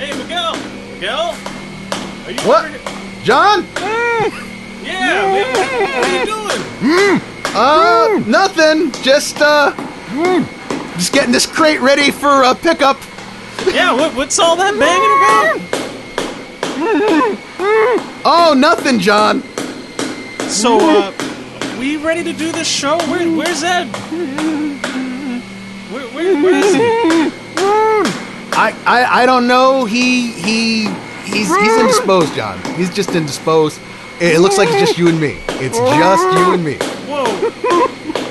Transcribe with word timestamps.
Hey, 0.00 0.16
Miguel. 0.16 0.56
Miguel. 0.94 1.36
Are 2.24 2.30
you 2.30 2.40
What? 2.48 2.64
over 2.64 2.78
here? 2.78 2.80
John? 3.22 3.66
Yeah, 4.82 5.04
man. 5.28 5.52
What 5.52 6.04
are 6.06 6.18
you 6.18 6.24
doing? 6.24 7.20
Uh, 7.54 8.22
nothing. 8.26 8.92
Just, 9.02 9.42
uh, 9.42 9.74
just 10.94 11.12
getting 11.12 11.32
this 11.32 11.44
crate 11.44 11.80
ready 11.82 12.10
for 12.10 12.44
a 12.44 12.54
pickup. 12.54 12.96
Yeah, 13.66 13.92
what, 13.92 14.14
what's 14.16 14.38
all 14.38 14.56
that 14.56 14.72
banging 14.78 15.12
about? 15.20 15.60
Oh, 18.24 18.54
nothing, 18.56 19.00
John. 19.00 19.42
So, 20.48 20.78
uh, 20.80 21.12
we 21.78 21.98
ready 21.98 22.24
to 22.24 22.32
do 22.32 22.50
this 22.52 22.66
show? 22.66 22.96
Where, 23.10 23.30
where's 23.36 23.62
Ed? 23.62 23.84
Where, 25.92 26.06
where, 26.08 26.42
where 26.42 26.54
is 26.54 26.74
he? 26.74 27.19
I, 28.60 28.76
I, 28.84 29.22
I 29.22 29.26
don't 29.26 29.46
know. 29.46 29.86
He, 29.86 30.32
he, 30.32 30.84
he's, 31.24 31.48
he's 31.48 31.76
indisposed, 31.78 32.34
John. 32.34 32.62
He's 32.74 32.92
just 32.92 33.14
indisposed. 33.14 33.80
It 34.20 34.38
looks 34.40 34.58
like 34.58 34.68
it's 34.68 34.80
just 34.80 34.98
you 34.98 35.08
and 35.08 35.18
me. 35.18 35.38
It's 35.64 35.78
just 35.78 36.38
you 36.38 36.52
and 36.52 36.62
me. 36.62 36.76
Whoa. 37.08 37.24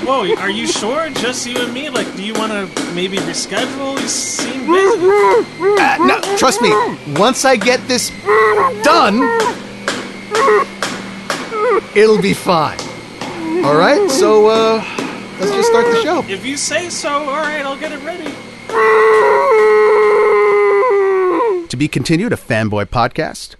Whoa, 0.06 0.36
are 0.36 0.48
you 0.48 0.68
sure? 0.68 1.10
Just 1.10 1.48
you 1.48 1.58
and 1.58 1.74
me? 1.74 1.90
Like, 1.90 2.14
do 2.14 2.22
you 2.22 2.34
want 2.34 2.52
to 2.52 2.94
maybe 2.94 3.16
reschedule? 3.16 4.00
You 4.00 4.06
seem 4.06 4.70
busy. 4.70 5.04
Uh, 5.82 5.96
no, 6.06 6.20
trust 6.38 6.62
me. 6.62 6.70
Once 7.18 7.44
I 7.44 7.56
get 7.56 7.80
this 7.88 8.10
done, 8.84 9.20
it'll 11.96 12.22
be 12.22 12.34
fine. 12.34 12.78
All 13.64 13.74
right. 13.76 14.08
So, 14.08 14.46
uh, 14.46 14.84
let's 15.40 15.50
just 15.50 15.70
start 15.70 15.86
the 15.86 16.00
show. 16.04 16.24
If 16.28 16.46
you 16.46 16.56
say 16.56 16.88
so, 16.88 17.08
alright, 17.08 17.64
I'll 17.66 17.76
get 17.76 17.90
it 17.90 17.98
ready. 18.04 18.32
To 21.80 21.84
be 21.84 21.88
continued, 21.88 22.34
a 22.34 22.36
fanboy 22.36 22.90
podcast. 22.90 23.56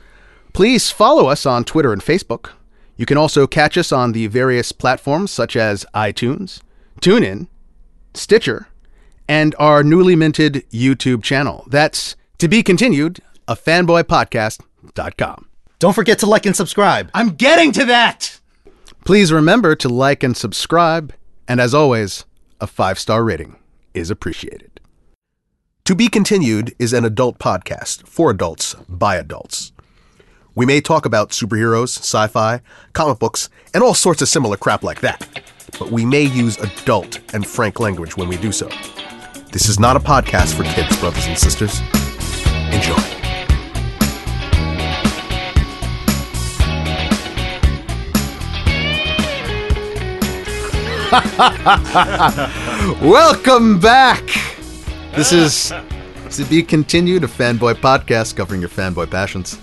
Please 0.52 0.90
follow 0.90 1.28
us 1.28 1.46
on 1.46 1.64
Twitter 1.64 1.90
and 1.90 2.02
Facebook. 2.02 2.50
You 2.98 3.06
can 3.06 3.16
also 3.16 3.46
catch 3.46 3.78
us 3.78 3.92
on 3.92 4.12
the 4.12 4.26
various 4.26 4.72
platforms 4.72 5.30
such 5.30 5.56
as 5.56 5.86
iTunes, 5.94 6.60
TuneIn, 7.00 7.48
Stitcher, 8.12 8.68
and 9.26 9.54
our 9.58 9.82
newly 9.82 10.16
minted 10.16 10.66
YouTube 10.70 11.22
channel. 11.22 11.64
That's 11.68 12.14
to 12.36 12.46
be 12.46 12.62
continued, 12.62 13.20
a 13.48 13.56
fanboypodcast.com. 13.56 15.48
Don't 15.78 15.94
forget 15.94 16.18
to 16.18 16.26
like 16.26 16.44
and 16.44 16.54
subscribe. 16.54 17.10
I'm 17.14 17.30
getting 17.30 17.72
to 17.72 17.86
that! 17.86 18.38
Please 19.06 19.32
remember 19.32 19.74
to 19.76 19.88
like 19.88 20.22
and 20.22 20.36
subscribe, 20.36 21.14
and 21.48 21.58
as 21.58 21.72
always, 21.72 22.26
a 22.60 22.66
five 22.66 22.98
star 22.98 23.24
rating 23.24 23.56
is 23.94 24.10
appreciated. 24.10 24.69
To 25.90 25.96
Be 25.96 26.06
Continued 26.06 26.72
is 26.78 26.92
an 26.92 27.04
adult 27.04 27.40
podcast 27.40 28.06
for 28.06 28.30
adults 28.30 28.76
by 28.88 29.16
adults. 29.16 29.72
We 30.54 30.64
may 30.64 30.80
talk 30.80 31.04
about 31.04 31.30
superheroes, 31.30 31.98
sci 31.98 32.28
fi, 32.28 32.60
comic 32.92 33.18
books, 33.18 33.48
and 33.74 33.82
all 33.82 33.94
sorts 33.94 34.22
of 34.22 34.28
similar 34.28 34.56
crap 34.56 34.84
like 34.84 35.00
that, 35.00 35.42
but 35.80 35.90
we 35.90 36.04
may 36.04 36.22
use 36.22 36.58
adult 36.58 37.18
and 37.34 37.44
frank 37.44 37.80
language 37.80 38.16
when 38.16 38.28
we 38.28 38.36
do 38.36 38.52
so. 38.52 38.68
This 39.50 39.68
is 39.68 39.80
not 39.80 39.96
a 39.96 39.98
podcast 39.98 40.54
for 40.54 40.62
kids, 40.62 40.96
brothers 41.00 41.26
and 41.26 41.36
sisters. 41.36 41.80
Enjoy. 42.72 42.94
Welcome 53.10 53.80
back. 53.80 54.49
This 55.16 55.32
is 55.32 55.72
to 56.36 56.44
be 56.44 56.62
continued, 56.62 57.24
a 57.24 57.26
fanboy 57.26 57.74
podcast 57.74 58.36
covering 58.36 58.60
your 58.60 58.70
fanboy 58.70 59.10
passions. 59.10 59.58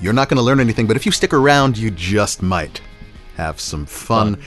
You're 0.00 0.12
not 0.12 0.28
going 0.28 0.36
to 0.36 0.42
learn 0.42 0.60
anything, 0.60 0.86
but 0.86 0.96
if 0.96 1.04
you 1.06 1.12
stick 1.12 1.32
around, 1.32 1.76
you 1.76 1.90
just 1.90 2.42
might 2.42 2.80
have 3.36 3.60
some 3.60 3.86
fun. 3.86 4.40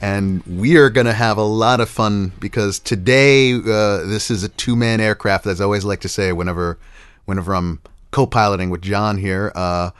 And 0.00 0.42
we 0.44 0.76
are 0.76 0.90
going 0.90 1.06
to 1.06 1.12
have 1.14 1.38
a 1.38 1.42
lot 1.42 1.80
of 1.80 1.88
fun 1.88 2.32
because 2.38 2.78
today 2.78 3.54
uh, 3.54 4.04
this 4.04 4.30
is 4.30 4.42
a 4.44 4.48
two-man 4.50 5.00
aircraft, 5.00 5.46
as 5.46 5.60
I 5.60 5.64
always 5.64 5.84
like 5.84 6.00
to 6.00 6.08
say 6.08 6.32
whenever, 6.32 6.78
whenever 7.24 7.54
I'm 7.54 7.80
co-piloting 8.10 8.70
with 8.70 8.82
John 8.82 9.18
here. 9.18 9.50
Uh, 9.54 9.90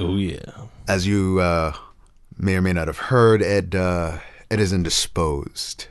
Oh, 0.00 0.16
yeah. 0.16 0.38
as 0.86 1.08
you 1.08 1.40
uh, 1.40 1.72
may 2.38 2.54
or 2.54 2.62
may 2.62 2.72
not 2.72 2.86
have 2.86 2.98
heard, 2.98 3.42
Ed 3.42 3.74
uh, 3.74 4.18
Ed 4.48 4.60
is 4.60 4.72
indisposed. 4.72 5.86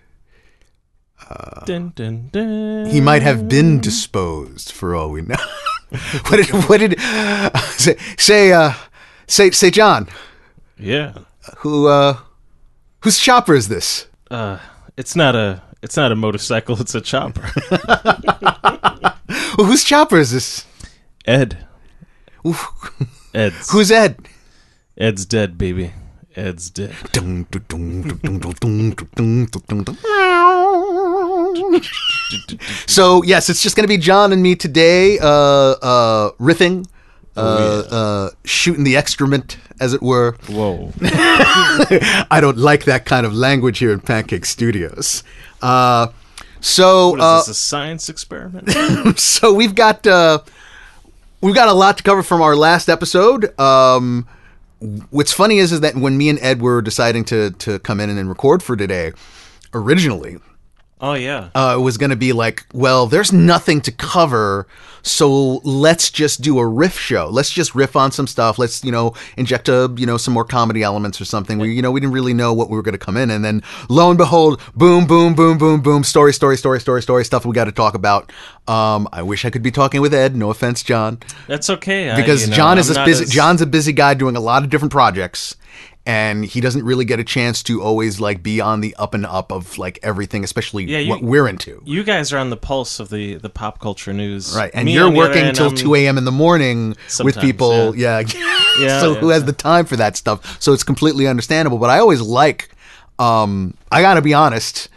Dun, 1.65 1.91
dun, 1.95 2.29
dun. 2.31 2.85
He 2.85 3.01
might 3.01 3.21
have 3.21 3.49
been 3.49 3.79
disposed 3.81 4.71
for 4.71 4.95
all 4.95 5.09
we 5.09 5.21
know. 5.21 5.35
what 6.27 6.37
did 6.37 6.49
what 6.69 6.79
did 6.79 6.99
say 7.77 7.97
say 8.17 8.51
uh 8.53 8.73
say 9.27 9.51
say 9.51 9.69
John, 9.71 10.07
Yeah. 10.79 11.13
who 11.59 11.87
uh 11.87 12.17
whose 13.01 13.19
chopper 13.19 13.53
is 13.55 13.67
this? 13.67 14.07
Uh, 14.31 14.59
it's 14.97 15.15
not 15.15 15.35
a. 15.35 15.61
It's 15.81 15.95
not 15.95 16.11
a 16.11 16.15
motorcycle. 16.15 16.79
It's 16.81 16.95
a 16.95 17.01
chopper. 17.01 17.41
Whose 19.57 19.83
chopper 19.83 20.17
is 20.17 20.31
this? 20.31 20.65
Ed. 21.25 21.65
Ed's. 23.33 23.71
Who's 23.71 23.91
Ed? 23.91 24.27
Ed's 24.97 25.25
dead, 25.25 25.57
baby. 25.57 25.93
Ed's 26.35 26.69
dead. 26.69 26.95
So 32.87 33.23
yes, 33.23 33.49
it's 33.49 33.61
just 33.61 33.75
gonna 33.75 33.87
be 33.87 33.97
John 33.97 34.33
and 34.33 34.41
me 34.41 34.55
today, 34.55 35.19
uh, 35.19 35.25
uh, 35.25 36.31
riffing, 36.39 36.85
uh, 37.37 37.39
uh, 37.39 38.29
shooting 38.43 38.83
the 38.83 38.97
excrement, 38.97 39.57
as 39.79 39.93
it 39.93 40.01
were. 40.01 40.35
Whoa. 40.49 40.91
I 41.01 42.39
don't 42.41 42.57
like 42.57 42.85
that 42.85 43.05
kind 43.05 43.25
of 43.25 43.33
language 43.33 43.79
here 43.79 43.91
in 43.91 43.99
Pancake 43.99 44.45
Studios. 44.45 45.23
Uh, 45.61 46.07
so 46.59 47.11
What 47.11 47.19
is 47.19 47.23
uh, 47.23 47.37
this? 47.37 47.47
A 47.49 47.53
science 47.53 48.09
experiment? 48.09 49.19
so 49.19 49.53
we've 49.53 49.75
got 49.75 50.05
uh, 50.07 50.39
we've 51.41 51.55
got 51.55 51.67
a 51.67 51.73
lot 51.73 51.97
to 51.97 52.03
cover 52.03 52.23
from 52.23 52.41
our 52.41 52.55
last 52.55 52.89
episode. 52.89 53.57
Um, 53.59 54.27
what's 55.09 55.33
funny 55.33 55.59
is 55.59 55.71
is 55.71 55.81
that 55.81 55.95
when 55.95 56.17
me 56.17 56.29
and 56.29 56.39
Ed 56.39 56.61
were 56.61 56.81
deciding 56.81 57.25
to 57.25 57.51
to 57.51 57.79
come 57.79 57.99
in 57.99 58.09
and 58.09 58.29
record 58.29 58.63
for 58.63 58.75
today, 58.75 59.13
originally 59.73 60.37
oh 61.01 61.13
yeah. 61.13 61.49
uh, 61.55 61.75
it 61.77 61.81
was 61.81 61.97
going 61.97 62.09
to 62.09 62.15
be 62.15 62.33
like, 62.33 62.65
well, 62.73 63.07
there's 63.07 63.31
nothing 63.33 63.81
to 63.81 63.91
cover, 63.91 64.67
so 65.03 65.55
let's 65.63 66.09
just 66.11 66.41
do 66.41 66.59
a 66.59 66.65
riff 66.67 66.97
show. 66.99 67.27
Let's 67.29 67.49
just 67.51 67.75
riff 67.75 67.95
on 67.95 68.11
some 68.11 68.27
stuff. 68.27 68.59
Let's 68.59 68.83
you 68.83 68.91
know 68.91 69.13
inject 69.37 69.69
a 69.69 69.93
you 69.97 70.05
know 70.05 70.17
some 70.17 70.33
more 70.33 70.43
comedy 70.45 70.83
elements 70.83 71.21
or 71.21 71.25
something. 71.25 71.59
We 71.59 71.73
you 71.73 71.81
know 71.81 71.91
we 71.91 71.99
didn't 71.99 72.13
really 72.13 72.33
know 72.33 72.53
what 72.53 72.69
we 72.69 72.75
were 72.75 72.81
going 72.81 72.97
to 72.97 73.05
come 73.05 73.17
in, 73.17 73.29
and 73.31 73.43
then 73.45 73.63
lo 73.89 74.09
and 74.09 74.17
behold, 74.17 74.61
boom, 74.75 75.05
boom, 75.07 75.33
boom, 75.35 75.57
boom, 75.57 75.81
boom, 75.81 76.03
story, 76.03 76.33
story, 76.33 76.57
story, 76.57 76.79
story, 76.81 77.01
story, 77.01 77.23
stuff 77.25 77.45
we 77.45 77.53
got 77.53 77.65
to 77.65 77.71
talk 77.71 77.93
about. 77.93 78.31
Um, 78.67 79.07
I 79.13 79.21
wish 79.21 79.45
I 79.45 79.49
could 79.49 79.63
be 79.63 79.71
talking 79.71 80.01
with 80.01 80.13
Ed. 80.13 80.35
No 80.35 80.49
offense, 80.49 80.83
John, 80.83 81.19
That's 81.47 81.69
okay. 81.69 82.09
I- 82.09 82.15
because 82.17 82.43
you 82.43 82.49
know, 82.49 82.55
John 82.55 82.77
is 82.77 82.95
I'm 82.95 83.03
a 83.03 83.05
busy. 83.05 83.23
as- 83.23 83.29
John's 83.29 83.61
a 83.61 83.65
busy 83.65 83.93
guy 83.93 84.13
doing 84.13 84.35
a 84.35 84.41
lot 84.41 84.63
of 84.63 84.69
different 84.69 84.91
projects. 84.91 85.55
And 86.07 86.45
he 86.45 86.61
doesn't 86.61 86.85
really 86.85 87.03
get 87.03 87.19
a 87.19 87.23
chance 87.25 87.61
to 87.63 87.81
always 87.83 88.21
like 88.21 88.41
be 88.41 88.61
on 88.61 88.79
the 88.79 88.95
up 88.95 89.13
and 89.13 89.25
up 89.25 89.51
of 89.51 89.77
like 89.77 89.99
everything, 90.01 90.43
especially 90.45 90.85
Yeah, 90.85 90.99
you- 90.99 91.09
what 91.09 91.21
we're 91.21 91.49
into. 91.49 91.81
You 91.83 92.03
guys 92.05 92.31
are 92.31 92.37
on 92.37 92.49
the 92.49 92.55
pulse 92.55 93.01
of 93.01 93.09
the 93.09 93.35
the 93.35 93.49
pop 93.49 93.79
culture 93.81 94.13
news, 94.13 94.55
Right, 94.55 94.71
and 94.73 94.85
Me, 94.85 94.93
you're 94.93 95.07
on 95.07 95.13
the 95.13 95.19
other 95.19 95.29
working 95.35 95.53
till 95.53 95.69
2 95.71 95.95
a.m. 95.95 96.17
in 96.17 96.23
the 96.23 96.31
morning 96.31 96.95
with 97.21 97.37
people. 97.39 97.93
Yeah. 97.95 98.23
Yeah, 98.79 99.01
so 99.01 99.13
yeah, 99.13 99.19
who 99.21 99.29
has 99.29 99.43
the 99.43 99.53
time 99.53 99.87
for 99.87 99.95
that 99.95 100.15
stuff? 100.15 100.61
So 100.61 100.71
it's 100.71 100.83
completely 100.83 101.25
understandable. 101.27 101.79
But 101.79 101.89
I 101.89 101.97
always 101.97 102.21
like, 102.21 102.69
um, 103.17 103.73
I 103.91 104.03
got 104.03 104.13
to 104.13 104.21
be 104.21 104.35
honest. 104.35 104.87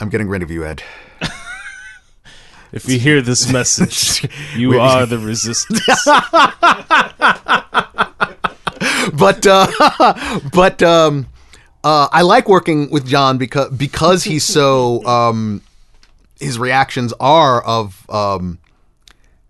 I'm 0.00 0.10
getting 0.10 0.28
rid 0.28 0.42
of 0.42 0.50
you, 0.50 0.64
Ed. 0.66 0.82
If 2.72 2.88
you 2.88 2.98
hear 3.00 3.20
this 3.22 3.50
message, 3.50 4.28
you 4.56 4.78
are 4.78 5.06
the 5.06 5.18
resistance. 5.18 5.80
But 9.12 9.46
uh, 9.46 10.40
but 10.52 10.82
um, 10.82 11.26
uh, 11.84 12.08
I 12.12 12.22
like 12.22 12.48
working 12.48 12.90
with 12.90 13.06
John 13.06 13.38
because 13.38 13.70
because 13.70 14.24
he's 14.24 14.44
so 14.44 15.04
um, 15.06 15.62
his 16.38 16.58
reactions 16.58 17.12
are 17.20 17.62
of 17.62 18.08
um, 18.10 18.58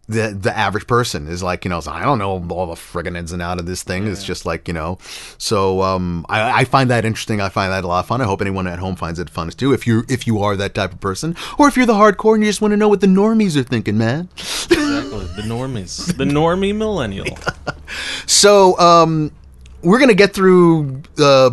the 0.09 0.37
the 0.39 0.57
average 0.57 0.87
person 0.87 1.29
is 1.29 1.43
like 1.43 1.65
you 1.65 1.69
know 1.69 1.81
I 1.87 2.03
don't 2.03 2.19
know 2.19 2.31
all 2.51 2.67
the 2.67 2.75
friggin' 2.75 3.17
ins 3.17 3.33
and 3.33 3.41
out 3.41 3.59
of 3.59 3.67
this 3.67 3.83
thing. 3.83 4.07
It's 4.07 4.25
just 4.25 4.45
like 4.45 4.67
you 4.67 4.75
know, 4.75 4.99
so 5.39 5.83
um, 5.83 6.27
I, 6.29 6.61
I 6.61 6.65
find 6.65 6.91
that 6.91 7.05
interesting. 7.05 7.41
I 7.41 7.49
find 7.49 7.73
that 7.73 7.85
a 7.85 7.87
lot 7.87 8.01
of 8.01 8.07
fun. 8.07 8.21
I 8.21 8.25
hope 8.25 8.41
anyone 8.41 8.67
at 8.67 8.79
home 8.79 8.97
finds 8.97 9.19
it 9.19 9.31
fun 9.31 9.51
too. 9.51 9.73
If 9.73 9.87
you 9.87 10.05
if 10.09 10.27
you 10.27 10.41
are 10.41 10.57
that 10.57 10.75
type 10.75 10.93
of 10.93 11.01
person, 11.01 11.37
or 11.59 11.69
if 11.69 11.77
you're 11.77 11.87
the 11.87 11.95
hardcore 11.95 12.35
and 12.35 12.43
you 12.43 12.49
just 12.49 12.61
want 12.61 12.73
to 12.73 12.77
know 12.77 12.89
what 12.89 13.01
the 13.01 13.07
normies 13.07 13.57
are 13.57 13.63
thinking, 13.63 13.97
man. 13.97 14.29
exactly. 14.37 15.27
The 15.37 15.43
normies. 15.43 16.07
The 16.17 16.25
normie 16.25 16.75
millennial. 16.75 17.27
So 18.27 18.79
um, 18.79 19.33
we're 19.83 19.99
gonna 19.99 20.15
get 20.15 20.33
through 20.35 21.03
uh, 21.19 21.51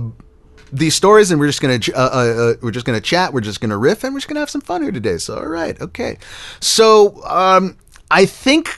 these 0.71 0.95
stories, 0.95 1.31
and 1.31 1.39
we're 1.39 1.47
just 1.47 1.61
gonna 1.61 1.79
uh, 1.95 1.97
uh, 1.97 2.01
uh, 2.01 2.53
we're 2.61 2.71
just 2.71 2.85
gonna 2.85 3.01
chat. 3.01 3.33
We're 3.33 3.41
just 3.41 3.61
gonna 3.61 3.77
riff, 3.77 4.03
and 4.03 4.13
we're 4.13 4.19
just 4.19 4.27
gonna 4.27 4.39
have 4.39 4.49
some 4.49 4.61
fun 4.61 4.81
here 4.83 4.91
today. 4.91 5.17
So 5.17 5.37
all 5.37 5.47
right, 5.47 5.79
okay. 5.81 6.17
So 6.59 7.23
um, 7.25 7.77
I 8.11 8.25
think 8.25 8.69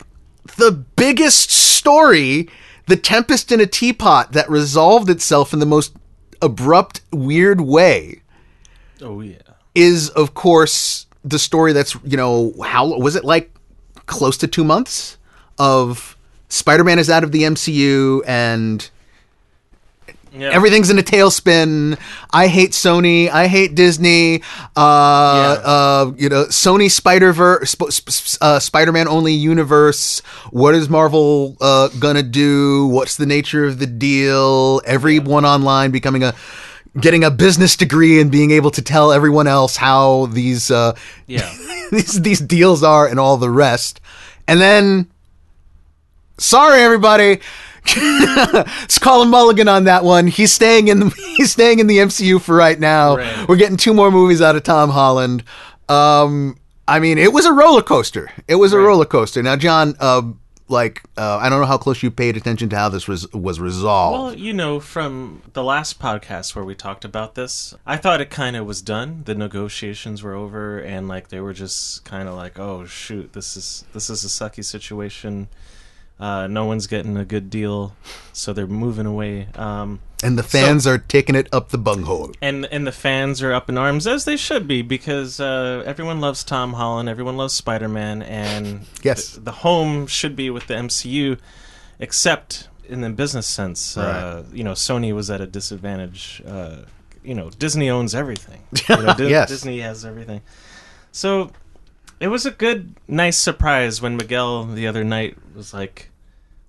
the 0.57 0.71
biggest 0.71 1.51
story, 1.51 2.49
The 2.87 2.95
Tempest 2.97 3.51
in 3.51 3.59
a 3.59 3.65
Teapot, 3.65 4.31
that 4.33 4.49
resolved 4.49 5.09
itself 5.09 5.53
in 5.53 5.59
the 5.59 5.65
most 5.65 5.95
abrupt, 6.41 7.01
weird 7.11 7.61
way, 7.61 8.21
Oh 9.01 9.21
yeah. 9.21 9.37
is 9.75 10.09
of 10.09 10.33
course 10.33 11.05
the 11.23 11.37
story 11.37 11.73
that's, 11.73 11.95
you 12.05 12.15
know, 12.15 12.53
how 12.63 12.97
was 12.97 13.15
it 13.15 13.25
like 13.25 13.51
close 14.05 14.37
to 14.37 14.47
two 14.47 14.63
months 14.63 15.17
of 15.57 16.15
Spider 16.47 16.83
Man 16.85 16.97
is 16.97 17.09
out 17.09 17.23
of 17.25 17.31
the 17.33 17.43
MCU 17.43 18.21
and 18.25 18.89
Yeah. 20.31 20.49
everything's 20.51 20.89
in 20.89 20.99
a 20.99 21.01
tailspin. 21.03 21.97
I 22.31 22.47
hate 22.47 22.71
Sony. 22.71 23.29
I 23.29 23.47
hate 23.47 23.73
Disney. 23.75 24.41
Uh, 24.75 24.77
Yeah. 24.77 25.69
uh, 25.71 26.11
you 26.17 26.29
know, 26.29 26.45
Sony 26.45 26.89
Spider 26.91 27.33
Verse, 27.33 27.71
sp- 27.73 27.89
sp- 27.91 28.37
uh, 28.41 28.59
Spider 28.59 28.91
Man 28.91 29.07
only 29.07 29.33
universe. 29.33 30.21
What 30.51 30.75
is 30.75 30.87
Marvel 30.89 31.57
uh, 31.59 31.87
gonna 31.99 32.23
do? 32.23 32.87
What's 32.87 33.17
the 33.17 33.25
nature 33.25 33.65
of 33.65 33.79
the 33.79 33.87
deal? 33.87 34.81
Everyone 34.85 35.45
online 35.45 35.91
becoming 35.91 36.23
a 36.23 36.33
getting 36.99 37.23
a 37.23 37.31
business 37.31 37.75
degree 37.75 38.19
and 38.19 38.31
being 38.31 38.51
able 38.51 38.71
to 38.71 38.81
tell 38.81 39.11
everyone 39.11 39.47
else 39.47 39.75
how 39.77 40.25
these 40.27 40.69
uh, 40.71 40.93
Yeah. 41.27 41.49
these 41.91 42.21
these 42.21 42.39
deals 42.39 42.83
are 42.83 43.07
and 43.07 43.19
all 43.19 43.37
the 43.37 43.49
rest. 43.49 43.99
And 44.47 44.59
then, 44.61 45.07
sorry 46.37 46.81
everybody, 46.81 47.39
it's 47.97 48.99
Colin 48.99 49.29
Mulligan 49.29 49.67
on 49.67 49.85
that 49.85 50.03
one. 50.03 50.27
He's 50.27 50.51
staying 50.51 50.87
in 50.87 50.99
the 50.99 51.09
he's 51.37 51.51
staying 51.51 51.79
in 51.79 51.87
the 51.87 51.97
MCU 51.97 52.41
for 52.41 52.55
right 52.55 52.79
now. 52.79 53.17
Right. 53.17 53.47
We're 53.47 53.55
getting 53.55 53.77
two 53.77 53.93
more 53.93 54.11
movies 54.11 54.41
out 54.41 54.55
of 54.55 54.63
Tom 54.63 54.89
Holland. 54.89 55.43
Um, 55.87 56.57
I 56.87 56.99
mean, 56.99 57.17
it 57.17 57.33
was 57.33 57.45
a 57.45 57.53
roller 57.53 57.81
coaster. 57.81 58.31
It 58.47 58.55
was 58.55 58.73
a 58.73 58.79
roller 58.79 59.05
coaster. 59.05 59.43
Now, 59.43 59.55
John, 59.55 59.95
uh, 59.99 60.23
like, 60.67 61.03
uh, 61.17 61.37
I 61.37 61.49
don't 61.49 61.59
know 61.59 61.65
how 61.65 61.77
close 61.77 62.03
you 62.03 62.11
paid 62.11 62.37
attention 62.37 62.69
to 62.69 62.77
how 62.77 62.89
this 62.89 63.07
was 63.07 63.31
was 63.33 63.59
resolved. 63.59 64.21
Well, 64.21 64.33
you 64.35 64.53
know, 64.53 64.79
from 64.79 65.41
the 65.53 65.63
last 65.63 65.99
podcast 65.99 66.55
where 66.55 66.63
we 66.63 66.75
talked 66.75 67.03
about 67.03 67.35
this, 67.35 67.73
I 67.85 67.97
thought 67.97 68.21
it 68.21 68.29
kind 68.29 68.55
of 68.55 68.65
was 68.65 68.81
done. 68.81 69.23
The 69.25 69.35
negotiations 69.35 70.21
were 70.21 70.33
over, 70.33 70.79
and 70.79 71.07
like 71.07 71.29
they 71.29 71.39
were 71.39 71.53
just 71.53 72.05
kind 72.05 72.27
of 72.29 72.35
like, 72.35 72.59
"Oh 72.59 72.85
shoot, 72.85 73.33
this 73.33 73.57
is 73.57 73.83
this 73.93 74.09
is 74.09 74.23
a 74.23 74.27
sucky 74.27 74.63
situation. 74.63 75.47
Uh, 76.19 76.47
no 76.47 76.65
one's 76.65 76.85
getting 76.87 77.15
a 77.17 77.23
good 77.25 77.49
deal, 77.49 77.95
so 78.33 78.51
they're 78.53 78.67
moving 78.67 79.05
away." 79.05 79.47
Um, 79.55 79.99
and 80.21 80.37
the 80.37 80.43
fans 80.43 80.85
are 80.85 80.97
taking 80.97 81.33
it 81.35 81.47
up 81.53 81.69
the 81.69 81.77
bunghole. 81.77 82.31
and 82.41 82.65
and 82.71 82.85
the 82.85 82.91
fans 82.91 83.41
are 83.41 83.53
up 83.53 83.69
in 83.69 83.77
arms 83.77 84.05
as 84.05 84.25
they 84.25 84.35
should 84.35 84.67
be 84.67 84.81
because 84.81 85.39
uh, 85.39 85.81
everyone 85.85 86.19
loves 86.19 86.43
Tom 86.43 86.73
Holland, 86.73 87.07
everyone 87.07 87.37
loves 87.37 87.53
Spider 87.53 87.87
Man, 87.87 88.21
and 88.21 88.85
Yes. 89.01 89.29
the, 89.35 89.39
the 89.39 89.51
home 89.51 90.07
should 90.07 90.35
be 90.35 90.49
with 90.49 90.67
the 90.67 90.73
MCU, 90.73 91.39
except 91.99 92.67
in 92.87 93.01
the 93.01 93.09
business 93.09 93.47
sense. 93.47 93.95
Uh, 93.97 94.43
you 94.51 94.63
know, 94.63 94.73
Sony 94.73 95.13
was 95.13 95.29
at 95.29 95.41
a 95.41 95.47
disadvantage. 95.47 96.41
Uh, 96.45 96.77
you 97.23 97.35
know, 97.35 97.49
Disney 97.51 97.89
owns 97.89 98.13
everything. 98.15 98.61
You 98.89 99.03
know, 99.03 99.13
Di- 99.13 99.29
Yes. 99.29 99.49
Disney 99.49 99.79
has 99.81 100.03
everything. 100.05 100.41
So 101.11 101.51
it 102.19 102.27
was 102.27 102.45
a 102.45 102.51
good, 102.51 102.95
nice 103.07 103.37
surprise 103.37 104.01
when 104.01 104.17
Miguel 104.17 104.65
the 104.65 104.87
other 104.87 105.03
night 105.03 105.37
was 105.55 105.73
like. 105.73 106.09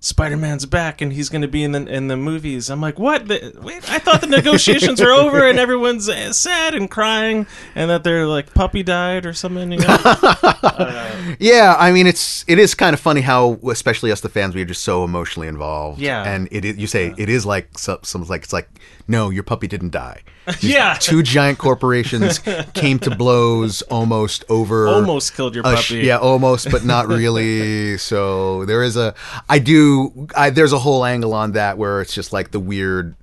Spider-Man's 0.03 0.65
back 0.65 0.99
and 0.99 1.13
he's 1.13 1.29
going 1.29 1.43
to 1.43 1.47
be 1.47 1.63
in 1.63 1.73
the 1.73 1.85
in 1.85 2.07
the 2.07 2.17
movies. 2.17 2.71
I'm 2.71 2.81
like, 2.81 2.97
what? 2.97 3.27
The, 3.27 3.53
wait, 3.61 3.87
I 3.89 3.99
thought 3.99 4.19
the 4.21 4.25
negotiations 4.27 4.99
were 4.99 5.11
over 5.11 5.47
and 5.47 5.59
everyone's 5.59 6.09
uh, 6.09 6.33
sad 6.33 6.73
and 6.73 6.89
crying 6.89 7.45
and 7.75 7.89
that 7.91 8.03
their 8.03 8.25
like 8.25 8.51
puppy 8.55 8.81
died 8.81 9.27
or 9.27 9.33
something. 9.33 9.71
You 9.71 9.77
know? 9.79 9.97
Yeah, 11.39 11.75
I 11.77 11.91
mean 11.91 12.07
it's 12.07 12.43
it 12.47 12.57
is 12.57 12.73
kind 12.73 12.93
of 12.95 12.99
funny 12.99 13.21
how, 13.21 13.59
especially 13.69 14.11
us 14.11 14.21
the 14.21 14.29
fans, 14.29 14.55
we 14.55 14.63
are 14.63 14.65
just 14.65 14.81
so 14.81 15.03
emotionally 15.03 15.47
involved. 15.47 15.99
Yeah. 15.99 16.23
and 16.23 16.47
it 16.51 16.65
is, 16.65 16.77
you 16.77 16.87
say 16.87 17.13
it 17.17 17.29
is 17.29 17.45
like 17.45 17.77
some, 17.77 17.99
like 18.27 18.43
it's 18.43 18.53
like 18.53 18.69
no, 19.07 19.29
your 19.29 19.43
puppy 19.43 19.67
didn't 19.67 19.91
die. 19.91 20.21
yeah, 20.61 20.95
Two 20.99 21.21
giant 21.21 21.59
corporations 21.59 22.39
came 22.73 22.97
to 22.99 23.15
blows 23.15 23.83
almost 23.83 24.43
over 24.49 24.87
almost 24.87 25.35
killed 25.35 25.53
your 25.53 25.63
puppy. 25.63 25.81
sh- 25.81 25.91
yeah, 25.91 26.17
almost, 26.17 26.71
but 26.71 26.83
not 26.83 27.07
really. 27.19 27.97
so 27.99 28.65
there 28.65 28.81
is 28.81 28.97
a, 28.97 29.13
I 29.47 29.59
do, 29.59 29.90
I, 30.35 30.49
there's 30.49 30.73
a 30.73 30.79
whole 30.79 31.05
angle 31.05 31.33
on 31.33 31.53
that 31.53 31.77
where 31.77 32.01
it's 32.01 32.13
just 32.13 32.31
like 32.33 32.51
the 32.51 32.59
weird 32.59 33.15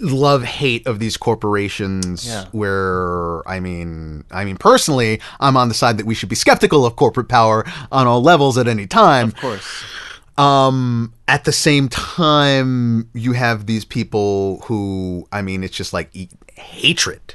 love 0.00 0.42
hate 0.44 0.86
of 0.86 0.98
these 0.98 1.16
corporations. 1.16 2.26
Yeah. 2.26 2.46
Where 2.52 3.46
I 3.48 3.60
mean, 3.60 4.24
I 4.30 4.44
mean 4.44 4.56
personally, 4.56 5.20
I'm 5.40 5.56
on 5.56 5.68
the 5.68 5.74
side 5.74 5.98
that 5.98 6.06
we 6.06 6.14
should 6.14 6.28
be 6.28 6.36
skeptical 6.36 6.86
of 6.86 6.96
corporate 6.96 7.28
power 7.28 7.64
on 7.92 8.06
all 8.06 8.22
levels 8.22 8.58
at 8.58 8.68
any 8.68 8.86
time. 8.86 9.28
of 9.28 9.36
course. 9.36 9.84
Um, 10.36 11.12
at 11.28 11.44
the 11.44 11.52
same 11.52 11.88
time, 11.88 13.08
you 13.14 13.32
have 13.34 13.66
these 13.66 13.84
people 13.84 14.60
who, 14.64 15.28
I 15.30 15.42
mean, 15.42 15.62
it's 15.62 15.76
just 15.76 15.92
like 15.92 16.10
e- 16.12 16.28
hatred. 16.56 17.34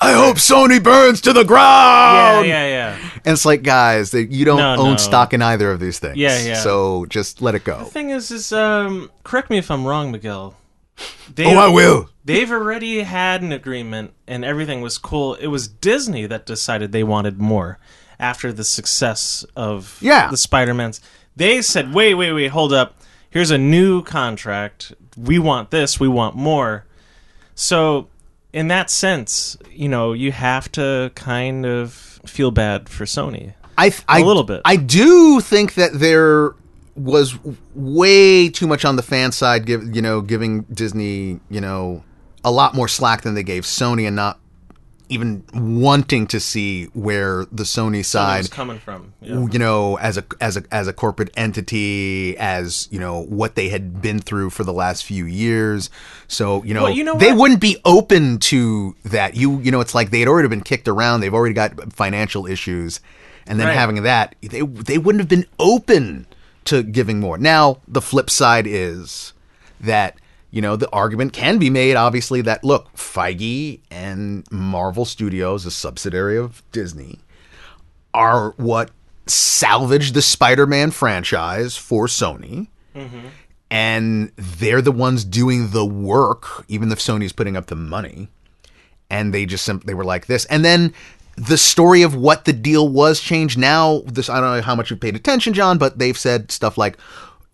I 0.00 0.12
hope 0.12 0.36
Sony 0.36 0.82
burns 0.82 1.20
to 1.22 1.32
the 1.32 1.44
ground. 1.44 2.46
yeah, 2.46 2.66
yeah. 2.66 2.68
Yeah. 2.98 3.10
And 3.24 3.32
it's 3.32 3.44
like, 3.44 3.62
guys, 3.62 4.12
that 4.12 4.30
you 4.30 4.44
don't 4.44 4.58
No, 4.58 4.76
own 4.76 4.90
no. 4.92 4.96
stock 4.96 5.32
in 5.34 5.42
either 5.42 5.70
of 5.72 5.80
these 5.80 5.98
things. 5.98 6.16
Yeah, 6.16 6.40
yeah. 6.40 6.54
So 6.54 7.04
just 7.06 7.42
let 7.42 7.54
it 7.56 7.64
go. 7.64 7.80
The 7.80 7.84
thing 7.86 8.10
is, 8.10 8.30
is 8.30 8.52
um, 8.52 9.10
correct 9.24 9.50
me 9.50 9.58
if 9.58 9.70
I'm 9.70 9.84
wrong, 9.86 10.12
Miguel. 10.12 10.54
They, 11.34 11.46
Oh, 11.46 11.58
I 11.58 11.68
will. 11.68 12.08
They've 12.24 12.50
already 12.50 13.00
had 13.02 13.42
an 13.42 13.52
agreement, 13.52 14.12
and 14.26 14.44
everything 14.44 14.80
was 14.82 14.98
cool. 14.98 15.34
It 15.34 15.48
was 15.48 15.66
Disney 15.68 16.26
that 16.26 16.46
decided 16.46 16.92
they 16.92 17.04
wanted 17.04 17.40
more 17.40 17.78
after 18.20 18.52
the 18.52 18.64
success 18.64 19.44
of 19.56 19.98
Yeah. 20.00 20.28
the 20.30 20.36
Spider-Mans. 20.36 21.00
They 21.36 21.62
said, 21.62 21.94
"Wait, 21.94 22.14
wait, 22.14 22.32
wait, 22.32 22.48
hold 22.48 22.72
up. 22.72 22.96
Here's 23.30 23.50
a 23.52 23.58
new 23.58 24.02
contract. 24.02 24.92
We 25.16 25.38
want 25.38 25.70
this. 25.70 26.00
We 26.00 26.08
want 26.08 26.34
more." 26.34 26.84
So, 27.54 28.08
in 28.52 28.68
that 28.68 28.90
sense, 28.90 29.56
you 29.70 29.88
know, 29.88 30.12
you 30.12 30.32
have 30.32 30.70
to 30.72 31.12
kind 31.14 31.66
of 31.66 31.92
feel 32.26 32.50
bad 32.50 32.88
for 32.88 33.04
Sony. 33.04 33.54
I, 33.76 33.92
I, 34.08 34.22
little 34.22 34.42
bit. 34.42 34.62
I 34.64 34.76
do 34.76 35.40
think 35.40 35.74
that 35.74 35.92
there 35.94 36.54
was 36.96 37.38
way 37.74 38.48
too 38.48 38.66
much 38.66 38.84
on 38.84 38.96
the 38.96 39.02
fan 39.02 39.30
side, 39.30 39.66
give 39.66 39.94
you 39.94 40.02
know, 40.02 40.20
giving 40.20 40.62
Disney, 40.62 41.38
you 41.48 41.60
know, 41.60 42.02
a 42.42 42.50
lot 42.50 42.74
more 42.74 42.88
slack 42.88 43.22
than 43.22 43.34
they 43.34 43.44
gave 43.44 43.62
Sony, 43.62 44.06
and 44.06 44.16
not 44.16 44.40
even 45.08 45.42
wanting 45.54 46.26
to 46.28 46.38
see 46.40 46.84
where 46.94 47.46
the 47.50 47.62
Sony 47.64 48.04
side 48.04 48.40
it's 48.40 48.48
coming 48.48 48.78
from. 48.78 49.12
Yeah. 49.22 49.46
you 49.50 49.58
know 49.58 49.96
as 49.98 50.16
a 50.18 50.24
as 50.40 50.56
a 50.56 50.62
as 50.70 50.86
a 50.86 50.92
corporate 50.92 51.30
entity 51.36 52.36
as 52.38 52.88
you 52.90 52.98
know 53.00 53.22
what 53.24 53.54
they 53.54 53.68
had 53.68 54.00
been 54.02 54.18
through 54.18 54.50
for 54.50 54.64
the 54.64 54.72
last 54.72 55.04
few 55.04 55.24
years 55.24 55.90
so 56.26 56.62
you 56.64 56.74
know, 56.74 56.84
Well, 56.84 56.92
you 56.92 57.04
know 57.04 57.16
they 57.16 57.32
what? 57.32 57.38
wouldn't 57.40 57.60
be 57.60 57.78
open 57.84 58.38
to 58.38 58.94
that 59.04 59.34
you 59.34 59.58
you 59.60 59.70
know 59.70 59.80
it's 59.80 59.94
like 59.94 60.10
they'd 60.10 60.28
already 60.28 60.48
been 60.48 60.60
kicked 60.62 60.88
around 60.88 61.20
they've 61.20 61.34
already 61.34 61.54
got 61.54 61.92
financial 61.92 62.46
issues 62.46 63.00
and 63.46 63.58
then 63.58 63.68
Right. 63.68 63.76
having 63.76 64.02
that 64.02 64.34
they 64.42 64.60
they 64.60 64.98
wouldn't 64.98 65.20
have 65.20 65.28
been 65.28 65.46
open 65.58 66.26
to 66.66 66.82
giving 66.82 67.18
more 67.20 67.38
now 67.38 67.80
the 67.88 68.02
flip 68.02 68.28
side 68.28 68.66
is 68.66 69.32
that 69.80 70.16
you 70.50 70.62
know 70.62 70.76
the 70.76 70.90
argument 70.90 71.32
can 71.32 71.58
be 71.58 71.70
made 71.70 71.94
obviously 71.94 72.40
that 72.40 72.64
look 72.64 72.92
Feige 72.94 73.80
and 73.90 74.50
Marvel 74.50 75.04
Studios 75.04 75.66
a 75.66 75.70
subsidiary 75.70 76.36
of 76.36 76.62
Disney 76.72 77.18
are 78.14 78.50
what 78.56 78.90
salvaged 79.30 80.14
the 80.14 80.22
Spider-Man 80.22 80.90
franchise 80.90 81.76
for 81.76 82.06
Sony. 82.06 82.68
Mm-hmm. 82.94 83.28
And 83.70 84.32
they're 84.36 84.82
the 84.82 84.92
ones 84.92 85.24
doing 85.24 85.70
the 85.70 85.84
work, 85.84 86.64
even 86.68 86.90
if 86.90 86.98
Sony's 86.98 87.32
putting 87.32 87.56
up 87.56 87.66
the 87.66 87.76
money. 87.76 88.28
And 89.10 89.32
they 89.32 89.46
just 89.46 89.64
simply 89.64 89.88
they 89.88 89.94
were 89.94 90.04
like 90.04 90.26
this. 90.26 90.46
And 90.46 90.64
then 90.64 90.94
the 91.36 91.58
story 91.58 92.02
of 92.02 92.14
what 92.14 92.44
the 92.44 92.52
deal 92.52 92.88
was 92.88 93.20
changed. 93.20 93.58
Now, 93.58 94.02
this 94.06 94.28
I 94.28 94.40
don't 94.40 94.56
know 94.56 94.62
how 94.62 94.74
much 94.74 94.90
you've 94.90 95.00
paid 95.00 95.16
attention, 95.16 95.52
John, 95.52 95.78
but 95.78 95.98
they've 95.98 96.16
said 96.16 96.50
stuff 96.50 96.78
like, 96.78 96.98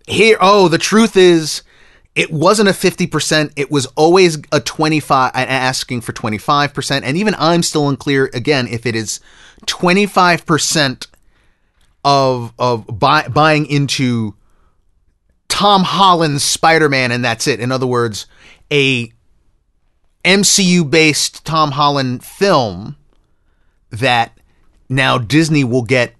"Here, 0.07 0.37
oh, 0.41 0.69
the 0.69 0.79
truth 0.79 1.17
is, 1.17 1.63
it 2.15 2.31
wasn't 2.31 2.69
a 2.69 2.73
50%. 2.73 3.53
It 3.57 3.71
was 3.71 3.87
always 3.97 4.39
a 4.53 4.61
25, 4.61 5.33
asking 5.35 6.01
for 6.03 6.13
25%. 6.13 7.03
And 7.03 7.17
even 7.17 7.35
I'm 7.39 7.63
still 7.63 7.89
unclear, 7.89 8.31
again, 8.33 8.69
if 8.69 8.87
it 8.87 8.95
is 8.95 9.21
25% 9.67 11.07
of, 12.05 12.53
of 12.59 12.87
buy, 12.99 13.27
buying 13.29 13.67
into 13.67 14.37
Tom 15.49 15.83
Holland's 15.83 16.45
Spider-Man 16.45 17.11
and 17.11 17.25
that's 17.25 17.47
it. 17.47 17.61
In 17.61 17.73
other 17.73 17.87
words, 17.87 18.27
a 18.71 19.13
MCU 20.25 20.89
based 20.89 21.45
Tom 21.45 21.73
Holland 21.73 22.25
film 22.25 22.97
that 23.91 24.39
now 24.89 25.19
Disney 25.19 25.65
will 25.65 25.83
get 25.83 26.15